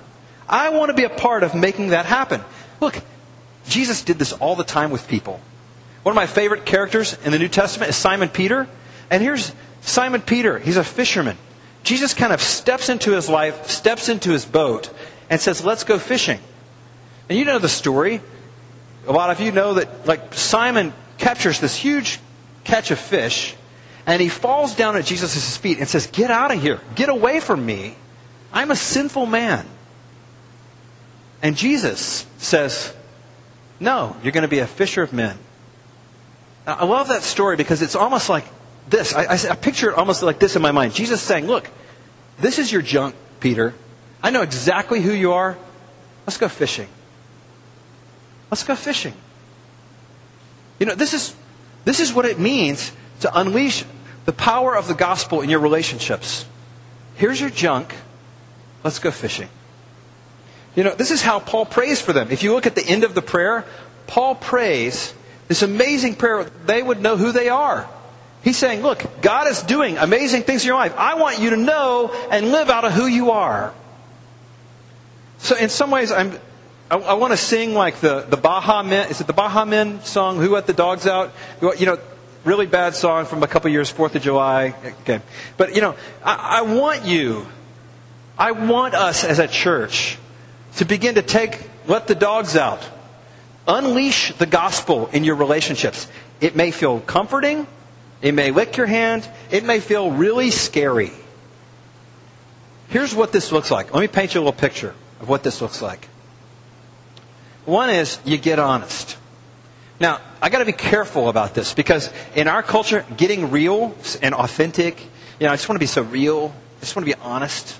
I 0.50 0.70
want 0.70 0.90
to 0.90 0.94
be 0.94 1.04
a 1.04 1.10
part 1.10 1.44
of 1.44 1.54
making 1.54 1.88
that 1.90 2.06
happen. 2.06 2.42
Look, 2.80 3.00
Jesus 3.68 4.02
did 4.02 4.18
this 4.18 4.32
all 4.32 4.56
the 4.56 4.64
time 4.64 4.90
with 4.90 5.06
people. 5.06 5.40
One 6.02 6.12
of 6.12 6.16
my 6.16 6.26
favorite 6.26 6.66
characters 6.66 7.16
in 7.24 7.30
the 7.30 7.38
New 7.38 7.48
Testament 7.48 7.90
is 7.90 7.96
Simon 7.96 8.28
Peter. 8.28 8.68
And 9.10 9.22
here's 9.22 9.52
Simon 9.80 10.20
Peter. 10.20 10.58
He's 10.58 10.76
a 10.76 10.82
fisherman. 10.82 11.38
Jesus 11.84 12.14
kind 12.14 12.32
of 12.32 12.42
steps 12.42 12.88
into 12.88 13.12
his 13.12 13.28
life, 13.28 13.68
steps 13.70 14.08
into 14.08 14.32
his 14.32 14.44
boat, 14.44 14.90
and 15.30 15.40
says, 15.40 15.64
Let's 15.64 15.84
go 15.84 15.98
fishing. 15.98 16.40
And 17.28 17.38
you 17.38 17.44
know 17.44 17.58
the 17.58 17.68
story. 17.68 18.20
A 19.06 19.12
lot 19.12 19.30
of 19.30 19.40
you 19.40 19.52
know 19.52 19.74
that, 19.74 20.06
like, 20.06 20.34
Simon 20.34 20.92
captures 21.16 21.60
this 21.60 21.76
huge 21.76 22.18
catch 22.64 22.90
of 22.90 22.98
fish, 22.98 23.54
and 24.04 24.20
he 24.20 24.28
falls 24.28 24.74
down 24.74 24.96
at 24.96 25.04
Jesus' 25.04 25.56
feet 25.56 25.78
and 25.78 25.88
says, 25.88 26.08
Get 26.08 26.30
out 26.30 26.52
of 26.52 26.60
here. 26.60 26.80
Get 26.96 27.08
away 27.08 27.38
from 27.38 27.64
me. 27.64 27.94
I'm 28.52 28.72
a 28.72 28.76
sinful 28.76 29.26
man. 29.26 29.64
And 31.42 31.56
Jesus 31.56 32.26
says, 32.38 32.94
No, 33.78 34.16
you're 34.22 34.32
going 34.32 34.42
to 34.42 34.48
be 34.48 34.58
a 34.58 34.66
fisher 34.66 35.02
of 35.02 35.12
men. 35.12 35.38
Now, 36.66 36.74
I 36.74 36.84
love 36.84 37.08
that 37.08 37.22
story 37.22 37.56
because 37.56 37.82
it's 37.82 37.96
almost 37.96 38.28
like 38.28 38.44
this. 38.88 39.14
I, 39.14 39.24
I, 39.24 39.38
I 39.50 39.54
picture 39.56 39.90
it 39.90 39.96
almost 39.96 40.22
like 40.22 40.38
this 40.38 40.56
in 40.56 40.62
my 40.62 40.72
mind. 40.72 40.94
Jesus 40.94 41.20
saying, 41.20 41.46
Look, 41.46 41.68
this 42.38 42.58
is 42.58 42.70
your 42.70 42.82
junk, 42.82 43.14
Peter. 43.40 43.74
I 44.22 44.30
know 44.30 44.42
exactly 44.42 45.00
who 45.00 45.12
you 45.12 45.32
are. 45.32 45.56
Let's 46.26 46.36
go 46.36 46.48
fishing. 46.48 46.88
Let's 48.50 48.64
go 48.64 48.74
fishing. 48.74 49.14
You 50.78 50.86
know, 50.86 50.94
this 50.94 51.14
is, 51.14 51.34
this 51.84 52.00
is 52.00 52.12
what 52.12 52.24
it 52.26 52.38
means 52.38 52.92
to 53.20 53.38
unleash 53.38 53.84
the 54.24 54.32
power 54.32 54.76
of 54.76 54.88
the 54.88 54.94
gospel 54.94 55.40
in 55.40 55.50
your 55.50 55.60
relationships. 55.60 56.44
Here's 57.14 57.40
your 57.40 57.50
junk. 57.50 57.94
Let's 58.82 58.98
go 58.98 59.10
fishing. 59.10 59.48
You 60.74 60.84
know, 60.84 60.94
this 60.94 61.10
is 61.10 61.22
how 61.22 61.40
Paul 61.40 61.66
prays 61.66 62.00
for 62.00 62.12
them. 62.12 62.30
If 62.30 62.42
you 62.42 62.52
look 62.54 62.66
at 62.66 62.74
the 62.74 62.86
end 62.86 63.04
of 63.04 63.14
the 63.14 63.22
prayer, 63.22 63.64
Paul 64.06 64.34
prays 64.34 65.12
this 65.48 65.62
amazing 65.62 66.14
prayer. 66.14 66.44
They 66.44 66.82
would 66.82 67.00
know 67.00 67.16
who 67.16 67.32
they 67.32 67.48
are. 67.48 67.88
He's 68.42 68.56
saying, 68.56 68.82
look, 68.82 69.04
God 69.20 69.48
is 69.48 69.62
doing 69.62 69.98
amazing 69.98 70.44
things 70.44 70.62
in 70.62 70.68
your 70.68 70.76
life. 70.76 70.94
I 70.96 71.14
want 71.14 71.40
you 71.40 71.50
to 71.50 71.56
know 71.56 72.10
and 72.30 72.52
live 72.52 72.70
out 72.70 72.84
of 72.84 72.92
who 72.92 73.06
you 73.06 73.32
are. 73.32 73.74
So 75.38 75.56
in 75.56 75.68
some 75.68 75.90
ways, 75.90 76.12
I'm, 76.12 76.38
I, 76.90 76.96
I 76.96 77.14
want 77.14 77.32
to 77.32 77.36
sing 77.36 77.74
like 77.74 78.00
the, 78.00 78.20
the 78.22 78.36
Baha 78.36 78.82
Men. 78.88 79.10
Is 79.10 79.20
it 79.20 79.26
the 79.26 79.32
Baha 79.32 79.66
Men 79.66 80.02
song, 80.04 80.38
Who 80.38 80.50
Let 80.50 80.66
the 80.66 80.72
Dogs 80.72 81.06
Out? 81.06 81.32
You 81.60 81.86
know, 81.86 81.98
really 82.44 82.66
bad 82.66 82.94
song 82.94 83.26
from 83.26 83.42
a 83.42 83.46
couple 83.46 83.70
years, 83.70 83.90
Fourth 83.90 84.14
of 84.14 84.22
July. 84.22 84.74
Okay. 85.02 85.20
But, 85.56 85.74
you 85.74 85.80
know, 85.82 85.96
I, 86.24 86.60
I 86.60 86.62
want 86.62 87.04
you, 87.04 87.46
I 88.38 88.52
want 88.52 88.94
us 88.94 89.24
as 89.24 89.38
a 89.38 89.48
church 89.48 90.16
to 90.76 90.84
begin 90.84 91.16
to 91.16 91.22
take, 91.22 91.58
let 91.86 92.06
the 92.06 92.14
dogs 92.14 92.56
out. 92.56 92.86
Unleash 93.66 94.32
the 94.34 94.46
gospel 94.46 95.08
in 95.12 95.24
your 95.24 95.36
relationships. 95.36 96.08
It 96.40 96.56
may 96.56 96.70
feel 96.70 97.00
comforting. 97.00 97.66
It 98.22 98.32
may 98.32 98.50
lick 98.50 98.76
your 98.76 98.86
hand. 98.86 99.28
It 99.50 99.64
may 99.64 99.80
feel 99.80 100.10
really 100.10 100.50
scary. 100.50 101.12
Here's 102.88 103.14
what 103.14 103.32
this 103.32 103.52
looks 103.52 103.70
like. 103.70 103.94
Let 103.94 104.00
me 104.00 104.08
paint 104.08 104.34
you 104.34 104.40
a 104.40 104.42
little 104.42 104.52
picture 104.52 104.94
of 105.20 105.28
what 105.28 105.42
this 105.42 105.60
looks 105.60 105.80
like. 105.80 106.08
One 107.64 107.90
is 107.90 108.18
you 108.24 108.36
get 108.36 108.58
honest. 108.58 109.16
Now, 110.00 110.20
I 110.40 110.48
got 110.48 110.60
to 110.60 110.64
be 110.64 110.72
careful 110.72 111.28
about 111.28 111.54
this 111.54 111.74
because 111.74 112.10
in 112.34 112.48
our 112.48 112.62
culture, 112.62 113.04
getting 113.16 113.50
real 113.50 113.94
and 114.22 114.34
authentic, 114.34 115.00
you 115.38 115.46
know, 115.46 115.52
I 115.52 115.56
just 115.56 115.68
want 115.68 115.76
to 115.76 115.80
be 115.80 115.86
so 115.86 116.02
real. 116.02 116.54
I 116.78 116.80
just 116.80 116.96
want 116.96 117.06
to 117.06 117.14
be 117.14 117.20
honest. 117.22 117.78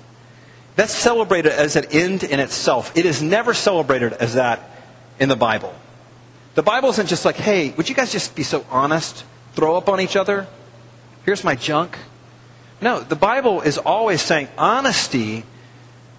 That's 0.81 0.95
celebrated 0.95 1.53
as 1.53 1.77
an 1.77 1.85
end 1.91 2.25
in 2.25 2.41
itself. 2.41 2.97
It 2.97 3.05
is 3.05 3.21
never 3.21 3.53
celebrated 3.53 4.15
as 4.15 4.33
that 4.33 4.63
in 5.19 5.29
the 5.29 5.37
Bible. 5.37 5.75
The 6.55 6.63
Bible 6.63 6.89
isn't 6.89 7.07
just 7.07 7.27
like, 7.27 7.37
hey, 7.37 7.75
would 7.77 7.91
you 7.91 7.95
guys 7.95 8.11
just 8.11 8.35
be 8.35 8.43
so 8.45 8.65
honest? 8.71 9.27
Throw 9.53 9.77
up 9.77 9.91
on 9.91 10.01
each 10.01 10.17
other? 10.17 10.47
Here's 11.27 11.45
my 11.45 11.55
junk. 11.55 11.99
No, 12.81 13.01
the 13.01 13.15
Bible 13.15 13.61
is 13.61 13.77
always 13.77 14.23
saying 14.23 14.49
honesty 14.57 15.45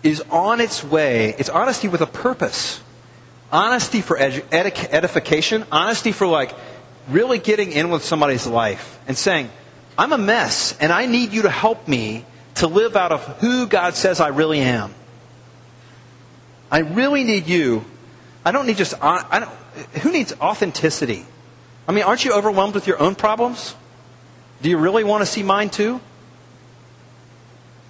is 0.03 0.21
on 0.29 0.61
its 0.61 0.83
way. 0.83 1.33
It's 1.39 1.49
honesty 1.49 1.87
with 1.87 2.01
a 2.01 2.05
purpose. 2.05 2.81
Honesty 3.51 4.01
for 4.01 4.15
edu- 4.15 4.45
edification. 4.51 5.65
Honesty 5.71 6.11
for 6.11 6.27
like 6.27 6.53
really 7.09 7.39
getting 7.39 7.71
in 7.71 7.89
with 7.89 8.05
somebody's 8.05 8.45
life 8.45 8.99
and 9.07 9.17
saying, 9.17 9.49
I'm 9.97 10.13
a 10.13 10.19
mess 10.19 10.77
and 10.79 10.91
I 10.91 11.07
need 11.07 11.33
you 11.33 11.41
to 11.41 11.49
help 11.49 11.87
me 11.87 12.25
to 12.61 12.67
live 12.67 12.95
out 12.95 13.11
of 13.11 13.23
who 13.39 13.67
God 13.67 13.95
says 13.95 14.19
I 14.19 14.29
really 14.29 14.59
am. 14.59 14.93
I 16.71 16.79
really 16.79 17.23
need 17.23 17.47
you. 17.47 17.83
I 18.45 18.51
don't 18.51 18.65
need 18.65 18.77
just, 18.77 18.93
I 19.01 19.39
don't, 19.39 19.51
who 20.01 20.11
needs 20.11 20.33
authenticity? 20.39 21.25
I 21.87 21.91
mean, 21.91 22.03
aren't 22.03 22.23
you 22.23 22.33
overwhelmed 22.33 22.75
with 22.75 22.87
your 22.87 23.01
own 23.01 23.15
problems? 23.15 23.75
Do 24.61 24.69
you 24.69 24.77
really 24.77 25.03
want 25.03 25.21
to 25.21 25.25
see 25.25 25.43
mine 25.43 25.69
too? 25.69 25.99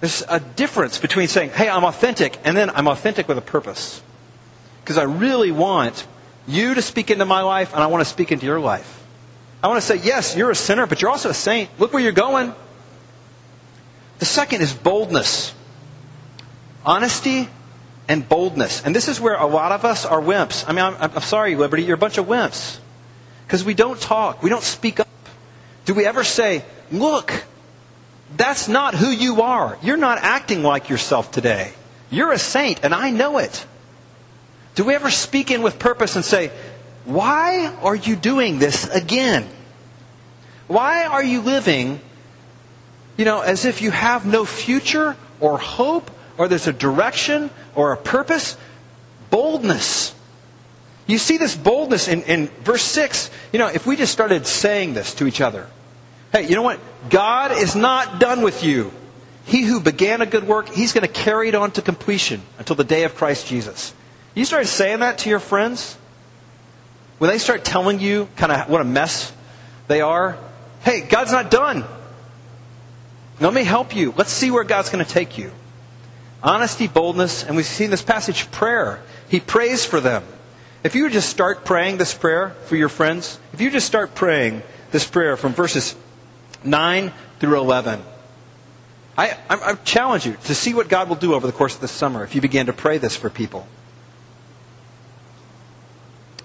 There's 0.00 0.24
a 0.28 0.40
difference 0.40 0.98
between 0.98 1.28
saying, 1.28 1.50
hey, 1.50 1.68
I'm 1.68 1.84
authentic, 1.84 2.38
and 2.42 2.56
then 2.56 2.70
I'm 2.70 2.88
authentic 2.88 3.28
with 3.28 3.38
a 3.38 3.42
purpose. 3.42 4.02
Because 4.82 4.98
I 4.98 5.04
really 5.04 5.52
want 5.52 6.06
you 6.48 6.74
to 6.74 6.82
speak 6.82 7.10
into 7.10 7.24
my 7.24 7.42
life, 7.42 7.72
and 7.72 7.82
I 7.82 7.86
want 7.86 8.00
to 8.00 8.10
speak 8.10 8.32
into 8.32 8.46
your 8.46 8.58
life. 8.58 9.04
I 9.62 9.68
want 9.68 9.80
to 9.80 9.86
say, 9.86 9.96
yes, 9.96 10.34
you're 10.34 10.50
a 10.50 10.56
sinner, 10.56 10.86
but 10.86 11.00
you're 11.00 11.10
also 11.10 11.28
a 11.28 11.34
saint. 11.34 11.70
Look 11.78 11.92
where 11.92 12.02
you're 12.02 12.10
going. 12.10 12.54
The 14.22 14.26
second 14.26 14.62
is 14.62 14.72
boldness. 14.72 15.52
Honesty 16.86 17.48
and 18.06 18.28
boldness. 18.28 18.80
And 18.84 18.94
this 18.94 19.08
is 19.08 19.20
where 19.20 19.34
a 19.34 19.46
lot 19.46 19.72
of 19.72 19.84
us 19.84 20.06
are 20.06 20.20
wimps. 20.20 20.64
I 20.68 20.70
mean, 20.70 20.84
I'm, 20.84 20.94
I'm 21.00 21.20
sorry, 21.22 21.56
Liberty, 21.56 21.82
you're 21.82 21.96
a 21.96 21.98
bunch 21.98 22.18
of 22.18 22.26
wimps. 22.26 22.78
Because 23.44 23.64
we 23.64 23.74
don't 23.74 24.00
talk, 24.00 24.40
we 24.40 24.48
don't 24.48 24.62
speak 24.62 25.00
up. 25.00 25.08
Do 25.86 25.94
we 25.94 26.06
ever 26.06 26.22
say, 26.22 26.64
look, 26.92 27.32
that's 28.36 28.68
not 28.68 28.94
who 28.94 29.08
you 29.08 29.42
are. 29.42 29.76
You're 29.82 29.96
not 29.96 30.18
acting 30.18 30.62
like 30.62 30.88
yourself 30.88 31.32
today. 31.32 31.72
You're 32.08 32.30
a 32.30 32.38
saint, 32.38 32.84
and 32.84 32.94
I 32.94 33.10
know 33.10 33.38
it. 33.38 33.66
Do 34.76 34.84
we 34.84 34.94
ever 34.94 35.10
speak 35.10 35.50
in 35.50 35.62
with 35.62 35.80
purpose 35.80 36.14
and 36.14 36.24
say, 36.24 36.52
Why 37.06 37.74
are 37.82 37.96
you 37.96 38.14
doing 38.14 38.60
this 38.60 38.88
again? 38.88 39.48
Why 40.68 41.06
are 41.06 41.24
you 41.24 41.40
living, 41.40 42.00
you 43.16 43.24
know, 43.24 43.40
as 43.40 43.64
if 43.64 43.82
you 43.82 43.90
have 43.90 44.26
no 44.26 44.44
future 44.44 45.16
or 45.40 45.58
hope 45.58 46.10
or 46.38 46.48
there's 46.48 46.66
a 46.66 46.72
direction 46.72 47.50
or 47.74 47.92
a 47.92 47.96
purpose? 47.96 48.56
Boldness. 49.30 50.14
You 51.06 51.18
see 51.18 51.36
this 51.36 51.56
boldness 51.56 52.08
in, 52.08 52.22
in 52.22 52.46
verse 52.62 52.82
6. 52.82 53.30
You 53.52 53.58
know, 53.58 53.66
if 53.66 53.86
we 53.86 53.96
just 53.96 54.12
started 54.12 54.46
saying 54.46 54.94
this 54.94 55.14
to 55.14 55.26
each 55.26 55.40
other, 55.40 55.66
hey, 56.32 56.48
you 56.48 56.54
know 56.54 56.62
what? 56.62 56.80
God 57.10 57.52
is 57.52 57.74
not 57.74 58.20
done 58.20 58.42
with 58.42 58.64
you. 58.64 58.92
He 59.44 59.62
who 59.62 59.80
began 59.80 60.22
a 60.22 60.26
good 60.26 60.44
work, 60.44 60.68
he's 60.68 60.92
going 60.92 61.06
to 61.06 61.12
carry 61.12 61.48
it 61.48 61.54
on 61.54 61.72
to 61.72 61.82
completion 61.82 62.42
until 62.58 62.76
the 62.76 62.84
day 62.84 63.04
of 63.04 63.16
Christ 63.16 63.46
Jesus. 63.46 63.92
You 64.34 64.44
start 64.44 64.66
saying 64.66 65.00
that 65.00 65.18
to 65.18 65.30
your 65.30 65.40
friends, 65.40 65.96
when 67.18 67.30
they 67.30 67.38
start 67.38 67.64
telling 67.64 68.00
you 68.00 68.28
kind 68.36 68.52
of 68.52 68.68
what 68.68 68.80
a 68.80 68.84
mess 68.84 69.32
they 69.88 70.00
are, 70.00 70.38
hey, 70.82 71.02
God's 71.02 71.32
not 71.32 71.50
done. 71.50 71.84
Let 73.42 73.54
me 73.54 73.64
help 73.64 73.94
you. 73.96 74.14
Let's 74.16 74.32
see 74.32 74.50
where 74.50 74.64
God's 74.64 74.90
going 74.90 75.04
to 75.04 75.10
take 75.10 75.36
you. 75.36 75.50
Honesty, 76.42 76.86
boldness, 76.86 77.44
and 77.44 77.56
we 77.56 77.62
see 77.62 77.84
in 77.84 77.90
this 77.90 78.02
passage 78.02 78.50
prayer. 78.50 79.00
He 79.28 79.40
prays 79.40 79.84
for 79.84 80.00
them. 80.00 80.24
If 80.84 80.94
you 80.94 81.08
just 81.10 81.28
start 81.28 81.64
praying 81.64 81.98
this 81.98 82.14
prayer 82.14 82.50
for 82.66 82.76
your 82.76 82.88
friends, 82.88 83.38
if 83.52 83.60
you 83.60 83.70
just 83.70 83.86
start 83.86 84.14
praying 84.14 84.62
this 84.90 85.06
prayer 85.06 85.36
from 85.36 85.52
verses 85.52 85.94
9 86.64 87.12
through 87.38 87.58
11, 87.58 88.02
I, 89.16 89.30
I, 89.30 89.36
I 89.48 89.74
challenge 89.74 90.26
you 90.26 90.36
to 90.44 90.54
see 90.54 90.74
what 90.74 90.88
God 90.88 91.08
will 91.08 91.16
do 91.16 91.34
over 91.34 91.46
the 91.46 91.52
course 91.52 91.74
of 91.74 91.80
this 91.80 91.92
summer 91.92 92.24
if 92.24 92.34
you 92.34 92.40
begin 92.40 92.66
to 92.66 92.72
pray 92.72 92.98
this 92.98 93.16
for 93.16 93.30
people. 93.30 93.66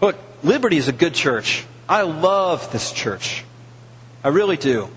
Look, 0.02 0.18
Liberty 0.44 0.78
is 0.78 0.88
a 0.88 0.92
good 0.94 1.14
church. 1.14 1.66
I 1.90 2.02
love 2.04 2.72
this 2.72 2.92
church. 2.92 3.44
I 4.24 4.28
really 4.28 4.58
do. 4.58 4.90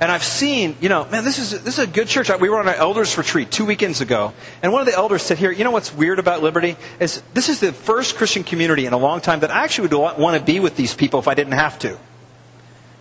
And 0.00 0.10
I've 0.10 0.24
seen, 0.24 0.76
you 0.80 0.88
know, 0.88 1.04
man, 1.04 1.24
this 1.24 1.38
is, 1.38 1.62
this 1.62 1.78
is 1.78 1.84
a 1.84 1.86
good 1.86 2.08
church. 2.08 2.30
We 2.40 2.48
were 2.48 2.58
on 2.58 2.66
an 2.66 2.74
elders 2.74 3.18
retreat 3.18 3.50
two 3.50 3.66
weekends 3.66 4.00
ago. 4.00 4.32
And 4.62 4.72
one 4.72 4.80
of 4.80 4.86
the 4.86 4.94
elders 4.94 5.22
said 5.22 5.36
here, 5.36 5.52
you 5.52 5.62
know 5.62 5.72
what's 5.72 5.94
weird 5.94 6.18
about 6.18 6.42
Liberty? 6.42 6.76
Is 6.98 7.22
this 7.34 7.50
is 7.50 7.60
the 7.60 7.74
first 7.74 8.16
Christian 8.16 8.42
community 8.42 8.86
in 8.86 8.94
a 8.94 8.96
long 8.96 9.20
time 9.20 9.40
that 9.40 9.50
I 9.50 9.62
actually 9.62 9.88
would 9.88 10.18
want 10.18 10.38
to 10.38 10.42
be 10.42 10.58
with 10.58 10.74
these 10.74 10.94
people 10.94 11.20
if 11.20 11.28
I 11.28 11.34
didn't 11.34 11.52
have 11.52 11.78
to. 11.80 11.98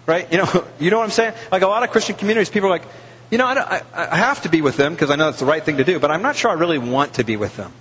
Right? 0.06 0.30
You 0.30 0.40
know, 0.40 0.68
you 0.80 0.92
know 0.92 0.98
what 0.98 1.06
I'm 1.06 1.12
saying? 1.12 1.36
Like 1.54 1.62
a 1.62 1.68
lot 1.68 1.84
of 1.84 1.92
Christian 1.92 2.18
communities, 2.18 2.50
people 2.50 2.68
are 2.68 2.72
like, 2.72 2.86
you 3.32 3.38
know, 3.38 3.46
I, 3.46 3.82
I 3.94 4.08
I 4.12 4.18
have 4.18 4.42
to 4.42 4.50
be 4.50 4.62
with 4.62 4.76
them 4.76 4.94
because 4.94 5.10
I 5.10 5.16
know 5.16 5.30
it's 5.30 5.40
the 5.40 5.46
right 5.46 5.64
thing 5.64 5.78
to 5.78 5.86
do, 5.86 6.00
but 6.00 6.12
I'm 6.12 6.22
not 6.22 6.36
sure 6.36 6.52
I 6.52 6.56
really 6.56 6.80
want 6.80 7.14
to 7.14 7.24
be 7.24 7.38
with 7.38 7.56
them. 7.56 7.72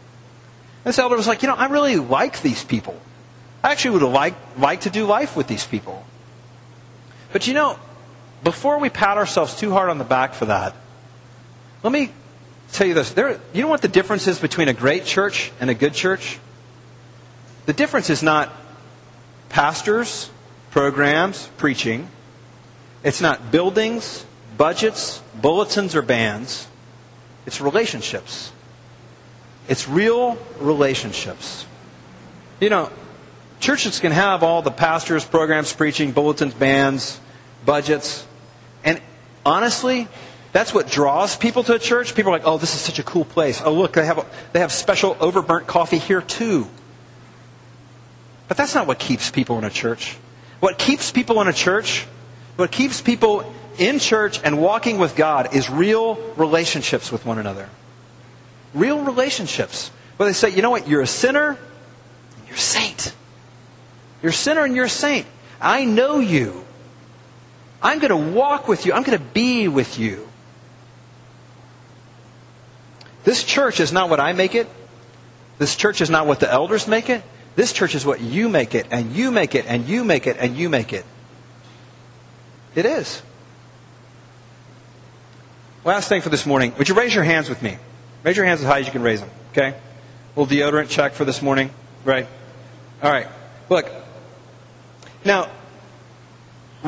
And 0.84 0.92
this 0.92 0.98
elder 0.98 1.16
was 1.16 1.26
like, 1.26 1.42
you 1.42 1.48
know, 1.48 1.56
I 1.56 1.66
really 1.66 1.96
like 1.96 2.40
these 2.42 2.62
people. 2.62 3.00
I 3.64 3.72
actually 3.72 3.98
would 3.98 4.02
like, 4.02 4.34
like 4.58 4.82
to 4.82 4.90
do 4.90 5.06
life 5.06 5.36
with 5.36 5.48
these 5.48 5.66
people. 5.66 6.04
But 7.32 7.48
you 7.48 7.54
know, 7.54 7.78
before 8.42 8.78
we 8.78 8.90
pat 8.90 9.16
ourselves 9.18 9.56
too 9.56 9.70
hard 9.70 9.90
on 9.90 9.98
the 9.98 10.04
back 10.04 10.34
for 10.34 10.46
that, 10.46 10.74
let 11.82 11.92
me 11.92 12.12
tell 12.72 12.86
you 12.86 12.94
this. 12.94 13.12
There, 13.12 13.40
you 13.52 13.62
know 13.62 13.68
what 13.68 13.82
the 13.82 13.88
difference 13.88 14.26
is 14.26 14.38
between 14.38 14.68
a 14.68 14.74
great 14.74 15.04
church 15.04 15.52
and 15.60 15.70
a 15.70 15.74
good 15.74 15.94
church? 15.94 16.38
The 17.66 17.72
difference 17.72 18.10
is 18.10 18.22
not 18.22 18.52
pastors, 19.48 20.30
programs, 20.70 21.48
preaching. 21.56 22.08
It's 23.02 23.20
not 23.20 23.50
buildings, 23.50 24.24
budgets, 24.56 25.22
bulletins, 25.34 25.94
or 25.94 26.02
bands. 26.02 26.66
It's 27.46 27.60
relationships. 27.60 28.52
It's 29.68 29.88
real 29.88 30.38
relationships. 30.58 31.66
You 32.60 32.70
know, 32.70 32.90
churches 33.60 34.00
can 34.00 34.12
have 34.12 34.42
all 34.42 34.62
the 34.62 34.70
pastors, 34.70 35.24
programs, 35.24 35.72
preaching, 35.72 36.12
bulletins, 36.12 36.54
bands, 36.54 37.20
budgets. 37.64 38.26
Honestly, 39.48 40.08
that's 40.52 40.74
what 40.74 40.90
draws 40.90 41.34
people 41.34 41.62
to 41.64 41.74
a 41.74 41.78
church. 41.78 42.14
People 42.14 42.32
are 42.32 42.36
like, 42.36 42.46
oh, 42.46 42.58
this 42.58 42.74
is 42.74 42.82
such 42.82 42.98
a 42.98 43.02
cool 43.02 43.24
place. 43.24 43.62
Oh, 43.64 43.72
look, 43.72 43.94
they 43.94 44.04
have, 44.04 44.18
a, 44.18 44.26
they 44.52 44.60
have 44.60 44.70
special 44.70 45.16
overburnt 45.20 45.66
coffee 45.66 45.96
here 45.96 46.20
too. 46.20 46.68
But 48.46 48.58
that's 48.58 48.74
not 48.74 48.86
what 48.86 48.98
keeps 48.98 49.30
people 49.30 49.56
in 49.56 49.64
a 49.64 49.70
church. 49.70 50.18
What 50.60 50.76
keeps 50.76 51.10
people 51.10 51.40
in 51.40 51.48
a 51.48 51.54
church, 51.54 52.06
what 52.56 52.70
keeps 52.70 53.00
people 53.00 53.50
in 53.78 53.98
church 54.00 54.38
and 54.44 54.60
walking 54.60 54.98
with 54.98 55.16
God 55.16 55.54
is 55.54 55.70
real 55.70 56.16
relationships 56.36 57.10
with 57.10 57.24
one 57.24 57.38
another. 57.38 57.70
Real 58.74 59.02
relationships. 59.02 59.90
Where 60.18 60.28
they 60.28 60.34
say, 60.34 60.50
you 60.50 60.60
know 60.60 60.70
what, 60.70 60.86
you're 60.86 61.00
a 61.00 61.06
sinner, 61.06 61.56
you're 62.46 62.56
a 62.56 62.58
saint. 62.58 63.14
You're 64.22 64.30
a 64.30 64.34
sinner 64.34 64.64
and 64.64 64.76
you're 64.76 64.86
a 64.86 64.90
saint. 64.90 65.26
I 65.58 65.86
know 65.86 66.18
you. 66.18 66.66
I'm 67.82 67.98
going 67.98 68.10
to 68.10 68.34
walk 68.36 68.68
with 68.68 68.86
you. 68.86 68.92
I'm 68.92 69.02
going 69.02 69.18
to 69.18 69.24
be 69.24 69.68
with 69.68 69.98
you. 69.98 70.28
This 73.24 73.44
church 73.44 73.80
is 73.80 73.92
not 73.92 74.08
what 74.08 74.20
I 74.20 74.32
make 74.32 74.54
it. 74.54 74.68
This 75.58 75.76
church 75.76 76.00
is 76.00 76.08
not 76.08 76.26
what 76.26 76.40
the 76.40 76.50
elders 76.50 76.88
make 76.88 77.10
it. 77.10 77.22
This 77.56 77.72
church 77.72 77.94
is 77.94 78.06
what 78.06 78.20
you 78.20 78.48
make 78.48 78.74
it, 78.74 78.86
and 78.90 79.12
you 79.12 79.30
make 79.30 79.54
it, 79.54 79.66
and 79.66 79.88
you 79.88 80.04
make 80.04 80.26
it, 80.26 80.36
and 80.38 80.56
you 80.56 80.68
make 80.68 80.92
it. 80.92 81.04
It 82.74 82.86
is. 82.86 83.20
Last 85.84 86.08
thing 86.08 86.22
for 86.22 86.28
this 86.28 86.46
morning. 86.46 86.72
Would 86.78 86.88
you 86.88 86.94
raise 86.94 87.14
your 87.14 87.24
hands 87.24 87.48
with 87.48 87.60
me? 87.62 87.78
Raise 88.22 88.36
your 88.36 88.46
hands 88.46 88.60
as 88.60 88.66
high 88.66 88.80
as 88.80 88.86
you 88.86 88.92
can 88.92 89.02
raise 89.02 89.20
them. 89.20 89.30
Okay? 89.52 89.68
A 90.36 90.40
little 90.40 90.56
deodorant 90.56 90.88
check 90.88 91.14
for 91.14 91.24
this 91.24 91.42
morning. 91.42 91.70
Right? 92.04 92.28
All 93.02 93.10
right. 93.10 93.26
Look. 93.68 93.90
Now, 95.24 95.50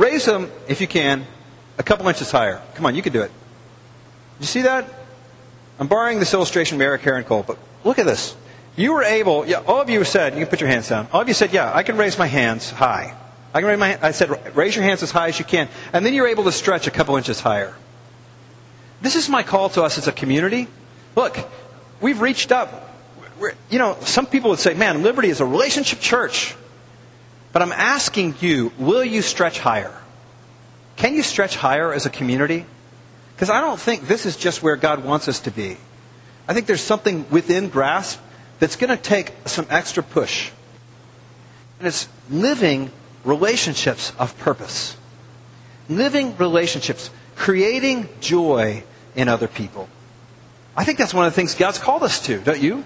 raise 0.00 0.24
them, 0.24 0.50
if 0.66 0.80
you 0.80 0.86
can, 0.86 1.26
a 1.78 1.82
couple 1.82 2.08
inches 2.08 2.30
higher. 2.30 2.62
Come 2.74 2.86
on, 2.86 2.94
you 2.94 3.02
can 3.02 3.12
do 3.12 3.20
it. 3.22 3.30
You 4.40 4.46
see 4.46 4.62
that? 4.62 4.88
I'm 5.78 5.86
borrowing 5.86 6.18
this 6.18 6.34
illustration 6.34 6.76
from 6.76 6.82
Eric 6.82 7.02
Heron 7.02 7.24
Cole, 7.24 7.44
but 7.46 7.58
look 7.84 7.98
at 7.98 8.06
this. 8.06 8.34
You 8.76 8.94
were 8.94 9.02
able, 9.02 9.46
yeah, 9.46 9.62
all 9.66 9.80
of 9.80 9.90
you 9.90 10.02
said, 10.04 10.34
you 10.34 10.40
can 10.40 10.48
put 10.48 10.60
your 10.60 10.70
hands 10.70 10.88
down. 10.88 11.08
All 11.12 11.20
of 11.20 11.28
you 11.28 11.34
said, 11.34 11.52
yeah, 11.52 11.70
I 11.74 11.82
can 11.82 11.96
raise 11.96 12.18
my 12.18 12.26
hands 12.26 12.70
high. 12.70 13.14
I 13.52 13.60
can 13.60 13.68
raise 13.68 13.78
my, 13.78 13.98
I 14.00 14.12
said, 14.12 14.56
raise 14.56 14.74
your 14.74 14.84
hands 14.84 15.02
as 15.02 15.10
high 15.10 15.28
as 15.28 15.38
you 15.38 15.44
can. 15.44 15.68
And 15.92 16.04
then 16.04 16.14
you're 16.14 16.28
able 16.28 16.44
to 16.44 16.52
stretch 16.52 16.86
a 16.86 16.90
couple 16.90 17.16
inches 17.16 17.40
higher. 17.40 17.74
This 19.00 19.16
is 19.16 19.28
my 19.28 19.42
call 19.42 19.70
to 19.70 19.82
us 19.82 19.98
as 19.98 20.06
a 20.06 20.12
community. 20.12 20.68
Look, 21.16 21.38
we've 22.00 22.20
reached 22.20 22.52
up. 22.52 22.94
We're, 23.38 23.54
you 23.70 23.78
know, 23.78 23.96
some 24.02 24.26
people 24.26 24.50
would 24.50 24.58
say, 24.58 24.74
man, 24.74 25.02
Liberty 25.02 25.28
is 25.28 25.40
a 25.40 25.46
relationship 25.46 26.00
church. 26.00 26.54
But 27.52 27.62
I'm 27.62 27.72
asking 27.72 28.36
you, 28.40 28.72
will 28.78 29.04
you 29.04 29.22
stretch 29.22 29.58
higher? 29.58 29.96
Can 30.96 31.14
you 31.14 31.22
stretch 31.22 31.56
higher 31.56 31.92
as 31.92 32.06
a 32.06 32.10
community? 32.10 32.66
Because 33.34 33.50
I 33.50 33.60
don't 33.60 33.80
think 33.80 34.06
this 34.06 34.26
is 34.26 34.36
just 34.36 34.62
where 34.62 34.76
God 34.76 35.04
wants 35.04 35.26
us 35.28 35.40
to 35.40 35.50
be. 35.50 35.76
I 36.46 36.54
think 36.54 36.66
there's 36.66 36.82
something 36.82 37.28
within 37.30 37.68
grasp 37.68 38.20
that's 38.58 38.76
going 38.76 38.90
to 38.90 39.02
take 39.02 39.32
some 39.46 39.66
extra 39.70 40.02
push. 40.02 40.50
And 41.78 41.88
it's 41.88 42.08
living 42.28 42.90
relationships 43.24 44.12
of 44.18 44.38
purpose. 44.38 44.96
Living 45.88 46.36
relationships, 46.36 47.10
creating 47.34 48.08
joy 48.20 48.84
in 49.16 49.28
other 49.28 49.48
people. 49.48 49.88
I 50.76 50.84
think 50.84 50.98
that's 50.98 51.14
one 51.14 51.24
of 51.24 51.32
the 51.32 51.36
things 51.36 51.54
God's 51.54 51.78
called 51.78 52.02
us 52.02 52.24
to, 52.26 52.38
don't 52.38 52.60
you? 52.60 52.84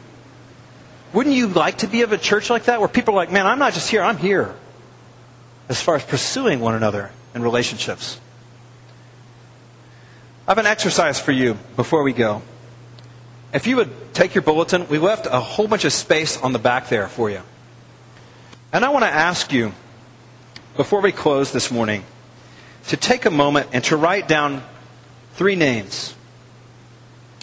Wouldn't 1.14 1.36
you 1.36 1.46
like 1.46 1.78
to 1.78 1.86
be 1.86 2.02
of 2.02 2.10
a 2.10 2.18
church 2.18 2.50
like 2.50 2.64
that 2.64 2.80
where 2.80 2.88
people 2.88 3.14
are 3.14 3.16
like, 3.16 3.30
man, 3.30 3.46
I'm 3.46 3.60
not 3.60 3.72
just 3.72 3.88
here, 3.88 4.02
I'm 4.02 4.18
here. 4.18 4.52
As 5.68 5.80
far 5.80 5.94
as 5.94 6.04
pursuing 6.04 6.58
one 6.58 6.74
another 6.74 7.12
in 7.36 7.42
relationships. 7.42 8.20
I 10.46 10.50
have 10.50 10.58
an 10.58 10.66
exercise 10.66 11.20
for 11.20 11.30
you 11.30 11.56
before 11.76 12.02
we 12.02 12.12
go. 12.12 12.42
If 13.52 13.68
you 13.68 13.76
would 13.76 14.12
take 14.12 14.34
your 14.34 14.42
bulletin, 14.42 14.88
we 14.88 14.98
left 14.98 15.26
a 15.26 15.38
whole 15.38 15.68
bunch 15.68 15.84
of 15.84 15.92
space 15.92 16.36
on 16.36 16.52
the 16.52 16.58
back 16.58 16.88
there 16.88 17.06
for 17.06 17.30
you. 17.30 17.42
And 18.72 18.84
I 18.84 18.88
want 18.88 19.04
to 19.04 19.10
ask 19.10 19.52
you, 19.52 19.72
before 20.76 21.00
we 21.00 21.12
close 21.12 21.52
this 21.52 21.70
morning, 21.70 22.02
to 22.88 22.96
take 22.96 23.24
a 23.24 23.30
moment 23.30 23.68
and 23.72 23.84
to 23.84 23.96
write 23.96 24.26
down 24.26 24.64
three 25.34 25.54
names. 25.54 26.16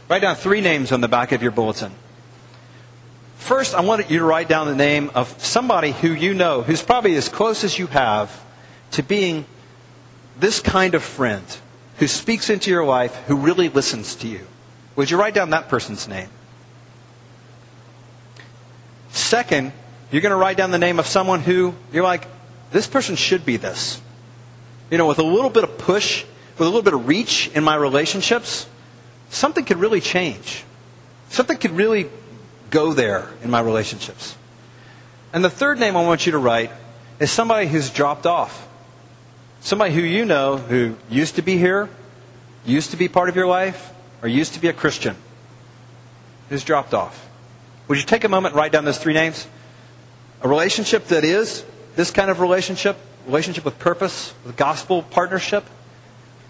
Write 0.09 0.23
down 0.23 0.35
three 0.35 0.59
names 0.59 0.91
on 0.91 0.99
the 0.99 1.07
back 1.07 1.31
of 1.31 1.41
your 1.41 1.51
bulletin. 1.51 1.93
First, 3.41 3.73
I 3.73 3.81
want 3.81 4.11
you 4.11 4.19
to 4.19 4.23
write 4.23 4.47
down 4.47 4.67
the 4.67 4.75
name 4.75 5.09
of 5.15 5.27
somebody 5.41 5.93
who 5.93 6.13
you 6.13 6.35
know, 6.35 6.61
who's 6.61 6.83
probably 6.83 7.15
as 7.15 7.27
close 7.27 7.63
as 7.63 7.77
you 7.77 7.87
have 7.87 8.39
to 8.91 9.01
being 9.01 9.45
this 10.39 10.59
kind 10.59 10.93
of 10.93 11.01
friend 11.03 11.43
who 11.97 12.05
speaks 12.05 12.51
into 12.51 12.69
your 12.69 12.85
life, 12.85 13.15
who 13.25 13.35
really 13.35 13.67
listens 13.67 14.15
to 14.17 14.27
you. 14.27 14.45
Would 14.95 15.09
you 15.09 15.17
write 15.17 15.33
down 15.33 15.49
that 15.49 15.69
person's 15.69 16.07
name? 16.07 16.29
Second, 19.09 19.73
you're 20.11 20.21
going 20.21 20.29
to 20.29 20.37
write 20.37 20.55
down 20.55 20.69
the 20.69 20.77
name 20.77 20.99
of 20.99 21.07
someone 21.07 21.39
who 21.39 21.73
you're 21.91 22.03
like, 22.03 22.27
this 22.69 22.85
person 22.85 23.15
should 23.15 23.43
be 23.43 23.57
this. 23.57 23.99
You 24.91 24.99
know, 24.99 25.07
with 25.07 25.19
a 25.19 25.23
little 25.23 25.49
bit 25.49 25.63
of 25.63 25.79
push, 25.79 26.23
with 26.59 26.67
a 26.67 26.69
little 26.69 26.83
bit 26.83 26.93
of 26.93 27.07
reach 27.07 27.49
in 27.55 27.63
my 27.63 27.75
relationships, 27.75 28.67
something 29.31 29.65
could 29.65 29.77
really 29.77 29.99
change. 29.99 30.63
Something 31.29 31.57
could 31.57 31.71
really 31.71 32.07
go 32.71 32.93
there 32.93 33.29
in 33.43 33.51
my 33.51 33.59
relationships. 33.59 34.35
And 35.33 35.45
the 35.45 35.49
third 35.49 35.79
name 35.79 35.95
I 35.95 36.03
want 36.03 36.25
you 36.25 36.31
to 36.31 36.37
write 36.37 36.71
is 37.19 37.29
somebody 37.29 37.67
who's 37.67 37.91
dropped 37.91 38.25
off. 38.25 38.67
Somebody 39.59 39.93
who 39.93 40.01
you 40.01 40.25
know 40.25 40.57
who 40.57 40.95
used 41.09 41.35
to 41.35 41.43
be 41.43 41.57
here, 41.57 41.87
used 42.65 42.91
to 42.91 42.97
be 42.97 43.07
part 43.07 43.29
of 43.29 43.35
your 43.35 43.45
life, 43.45 43.93
or 44.23 44.27
used 44.27 44.55
to 44.55 44.59
be 44.59 44.67
a 44.67 44.73
Christian 44.73 45.15
who's 46.49 46.63
dropped 46.63 46.93
off. 46.93 47.29
Would 47.87 47.97
you 47.97 48.03
take 48.05 48.23
a 48.23 48.29
moment 48.29 48.53
and 48.53 48.59
write 48.59 48.71
down 48.71 48.85
those 48.85 48.97
three 48.97 49.13
names? 49.13 49.47
A 50.41 50.47
relationship 50.47 51.07
that 51.07 51.23
is 51.23 51.63
this 51.95 52.09
kind 52.09 52.31
of 52.31 52.39
relationship, 52.39 52.97
relationship 53.27 53.65
with 53.65 53.77
purpose, 53.77 54.33
with 54.45 54.57
gospel 54.57 55.03
partnership, 55.03 55.63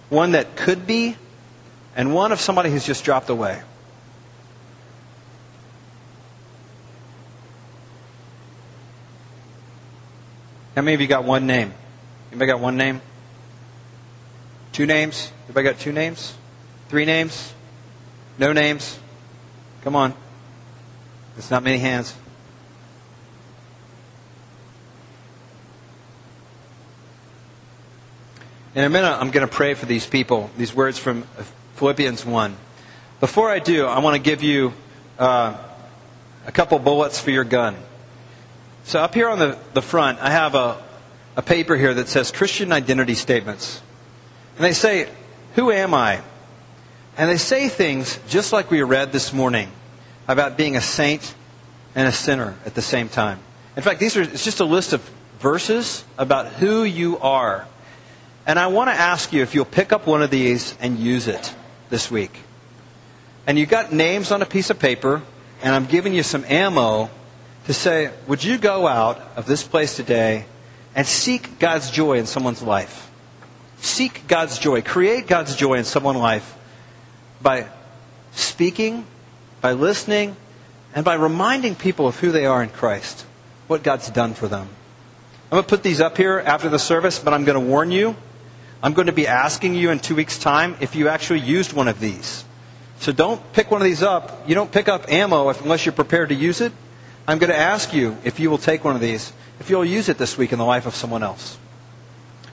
one 0.09 0.31
that 0.31 0.55
could 0.55 0.87
be, 0.87 1.17
and 1.95 2.13
one 2.13 2.31
of 2.31 2.39
somebody 2.39 2.69
who's 2.69 2.85
just 2.85 3.03
dropped 3.03 3.29
away. 3.29 3.61
How 10.75 10.81
many 10.81 10.95
of 10.95 11.01
you 11.01 11.07
got 11.07 11.25
one 11.25 11.47
name? 11.47 11.73
Anybody 12.31 12.47
got 12.47 12.61
one 12.61 12.77
name? 12.77 13.01
Two 14.71 14.85
names? 14.85 15.31
Everybody 15.43 15.65
got 15.65 15.79
two 15.79 15.91
names? 15.91 16.33
Three 16.87 17.03
names? 17.03 17.53
No 18.37 18.53
names? 18.53 18.97
Come 19.83 19.97
on. 19.97 20.13
It's 21.37 21.51
not 21.51 21.63
many 21.63 21.77
hands. 21.77 22.15
In 28.73 28.85
a 28.85 28.89
minute, 28.89 29.11
I'm 29.11 29.31
going 29.31 29.45
to 29.45 29.53
pray 29.53 29.73
for 29.73 29.85
these 29.85 30.05
people, 30.07 30.49
these 30.57 30.73
words 30.73 30.97
from 30.97 31.23
Philippians 31.75 32.25
1. 32.25 32.55
Before 33.19 33.49
I 33.49 33.59
do, 33.59 33.85
I 33.85 33.99
want 33.99 34.15
to 34.15 34.21
give 34.21 34.41
you 34.41 34.73
uh, 35.19 35.57
a 36.47 36.51
couple 36.53 36.79
bullets 36.79 37.19
for 37.19 37.31
your 37.31 37.43
gun. 37.43 37.75
So, 38.83 38.99
up 38.99 39.13
here 39.13 39.29
on 39.29 39.39
the, 39.39 39.57
the 39.73 39.81
front, 39.81 40.19
I 40.19 40.31
have 40.31 40.55
a, 40.55 40.81
a 41.35 41.41
paper 41.41 41.75
here 41.75 41.93
that 41.93 42.07
says 42.07 42.31
Christian 42.31 42.71
Identity 42.71 43.15
Statements. 43.15 43.81
And 44.55 44.65
they 44.65 44.73
say, 44.73 45.07
Who 45.55 45.71
am 45.71 45.93
I? 45.93 46.21
And 47.17 47.29
they 47.29 47.37
say 47.37 47.69
things 47.69 48.19
just 48.27 48.53
like 48.53 48.71
we 48.71 48.81
read 48.81 49.11
this 49.11 49.33
morning 49.33 49.71
about 50.27 50.57
being 50.57 50.75
a 50.75 50.81
saint 50.81 51.35
and 51.93 52.07
a 52.07 52.11
sinner 52.11 52.55
at 52.65 52.73
the 52.73 52.81
same 52.81 53.09
time. 53.09 53.39
In 53.75 53.83
fact, 53.83 53.99
these 53.99 54.17
are 54.17 54.21
it's 54.21 54.43
just 54.43 54.59
a 54.59 54.65
list 54.65 54.93
of 54.93 55.01
verses 55.39 56.03
about 56.17 56.47
who 56.47 56.83
you 56.83 57.17
are. 57.19 57.67
And 58.47 58.57
I 58.57 58.67
want 58.67 58.89
to 58.89 58.93
ask 58.93 59.31
you 59.33 59.41
if 59.41 59.53
you'll 59.53 59.65
pick 59.65 59.93
up 59.93 60.07
one 60.07 60.21
of 60.21 60.29
these 60.31 60.75
and 60.79 60.97
use 60.97 61.27
it 61.27 61.53
this 61.89 62.09
week. 62.09 62.31
And 63.45 63.57
you 63.57 63.65
got 63.65 63.91
names 63.91 64.31
on 64.31 64.41
a 64.41 64.45
piece 64.45 64.69
of 64.69 64.79
paper, 64.79 65.21
and 65.61 65.75
I'm 65.75 65.85
giving 65.85 66.13
you 66.13 66.23
some 66.23 66.45
ammo 66.45 67.09
to 67.65 67.73
say, 67.73 68.11
would 68.27 68.43
you 68.43 68.57
go 68.57 68.87
out 68.87 69.19
of 69.35 69.45
this 69.45 69.63
place 69.63 69.95
today 69.95 70.45
and 70.95 71.05
seek 71.05 71.59
God's 71.59 71.91
joy 71.91 72.17
in 72.17 72.25
someone's 72.25 72.61
life? 72.61 73.09
Seek 73.79 74.27
God's 74.27 74.59
joy. 74.59 74.81
Create 74.81 75.27
God's 75.27 75.55
joy 75.55 75.75
in 75.75 75.83
someone's 75.83 76.19
life 76.19 76.57
by 77.41 77.67
speaking, 78.33 79.05
by 79.61 79.73
listening, 79.73 80.35
and 80.93 81.05
by 81.05 81.15
reminding 81.15 81.75
people 81.75 82.07
of 82.07 82.19
who 82.19 82.31
they 82.31 82.45
are 82.45 82.61
in 82.61 82.69
Christ, 82.69 83.25
what 83.67 83.83
God's 83.83 84.09
done 84.09 84.33
for 84.33 84.47
them. 84.47 84.67
I'm 85.45 85.55
going 85.55 85.63
to 85.63 85.69
put 85.69 85.83
these 85.83 85.99
up 85.99 86.17
here 86.17 86.39
after 86.39 86.69
the 86.69 86.79
service, 86.79 87.19
but 87.19 87.33
I'm 87.33 87.43
going 87.43 87.61
to 87.61 87.65
warn 87.65 87.91
you. 87.91 88.15
I'm 88.83 88.93
going 88.93 89.07
to 89.07 89.13
be 89.13 89.27
asking 89.27 89.75
you 89.75 89.91
in 89.91 89.99
two 89.99 90.15
weeks' 90.15 90.39
time 90.39 90.75
if 90.79 90.95
you 90.95 91.07
actually 91.07 91.41
used 91.41 91.73
one 91.73 91.87
of 91.87 91.99
these. 91.99 92.45
So 92.99 93.11
don't 93.11 93.41
pick 93.53 93.69
one 93.69 93.81
of 93.81 93.85
these 93.85 94.03
up. 94.03 94.47
You 94.47 94.55
don't 94.55 94.71
pick 94.71 94.87
up 94.87 95.11
ammo 95.11 95.49
unless 95.49 95.85
you're 95.85 95.93
prepared 95.93 96.29
to 96.29 96.35
use 96.35 96.61
it. 96.61 96.71
I'm 97.31 97.37
going 97.37 97.49
to 97.49 97.57
ask 97.57 97.93
you 97.93 98.17
if 98.25 98.41
you 98.41 98.49
will 98.49 98.57
take 98.57 98.83
one 98.83 98.93
of 98.93 98.99
these, 98.99 99.31
if 99.61 99.69
you'll 99.69 99.85
use 99.85 100.09
it 100.09 100.17
this 100.17 100.37
week 100.37 100.51
in 100.51 100.59
the 100.59 100.65
life 100.65 100.85
of 100.85 100.93
someone 100.93 101.23
else. 101.23 101.57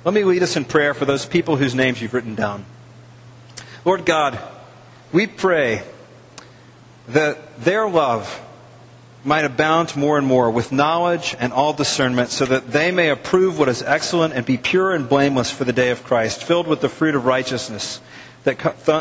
Let 0.04 0.14
me 0.14 0.22
lead 0.22 0.40
us 0.44 0.56
in 0.56 0.64
prayer 0.64 0.94
for 0.94 1.04
those 1.04 1.26
people 1.26 1.56
whose 1.56 1.74
names 1.74 2.00
you've 2.00 2.14
written 2.14 2.36
down. 2.36 2.64
Lord 3.84 4.06
God, 4.06 4.38
we 5.12 5.26
pray 5.26 5.82
that 7.08 7.58
their 7.58 7.88
love 7.88 8.40
might 9.24 9.44
abound 9.44 9.96
more 9.96 10.16
and 10.16 10.24
more 10.24 10.48
with 10.48 10.70
knowledge 10.70 11.34
and 11.40 11.52
all 11.52 11.72
discernment, 11.72 12.30
so 12.30 12.44
that 12.44 12.70
they 12.70 12.92
may 12.92 13.10
approve 13.10 13.58
what 13.58 13.68
is 13.68 13.82
excellent 13.82 14.32
and 14.32 14.46
be 14.46 14.56
pure 14.56 14.94
and 14.94 15.08
blameless 15.08 15.50
for 15.50 15.64
the 15.64 15.72
day 15.72 15.90
of 15.90 16.04
Christ, 16.04 16.44
filled 16.44 16.68
with 16.68 16.82
the 16.82 16.88
fruit 16.88 17.16
of 17.16 17.24
righteousness 17.24 18.00
that 18.44 18.58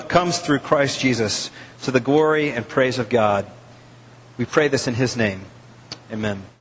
comes 0.10 0.40
through 0.40 0.60
Christ 0.60 1.00
Jesus, 1.00 1.52
to 1.84 1.92
the 1.92 2.00
glory 2.00 2.50
and 2.50 2.68
praise 2.68 2.98
of 2.98 3.10
God. 3.10 3.46
We 4.40 4.46
pray 4.46 4.70
this 4.70 4.88
in 4.88 4.96
His 4.96 5.16
name. 5.16 5.42
Amen. 6.12 6.57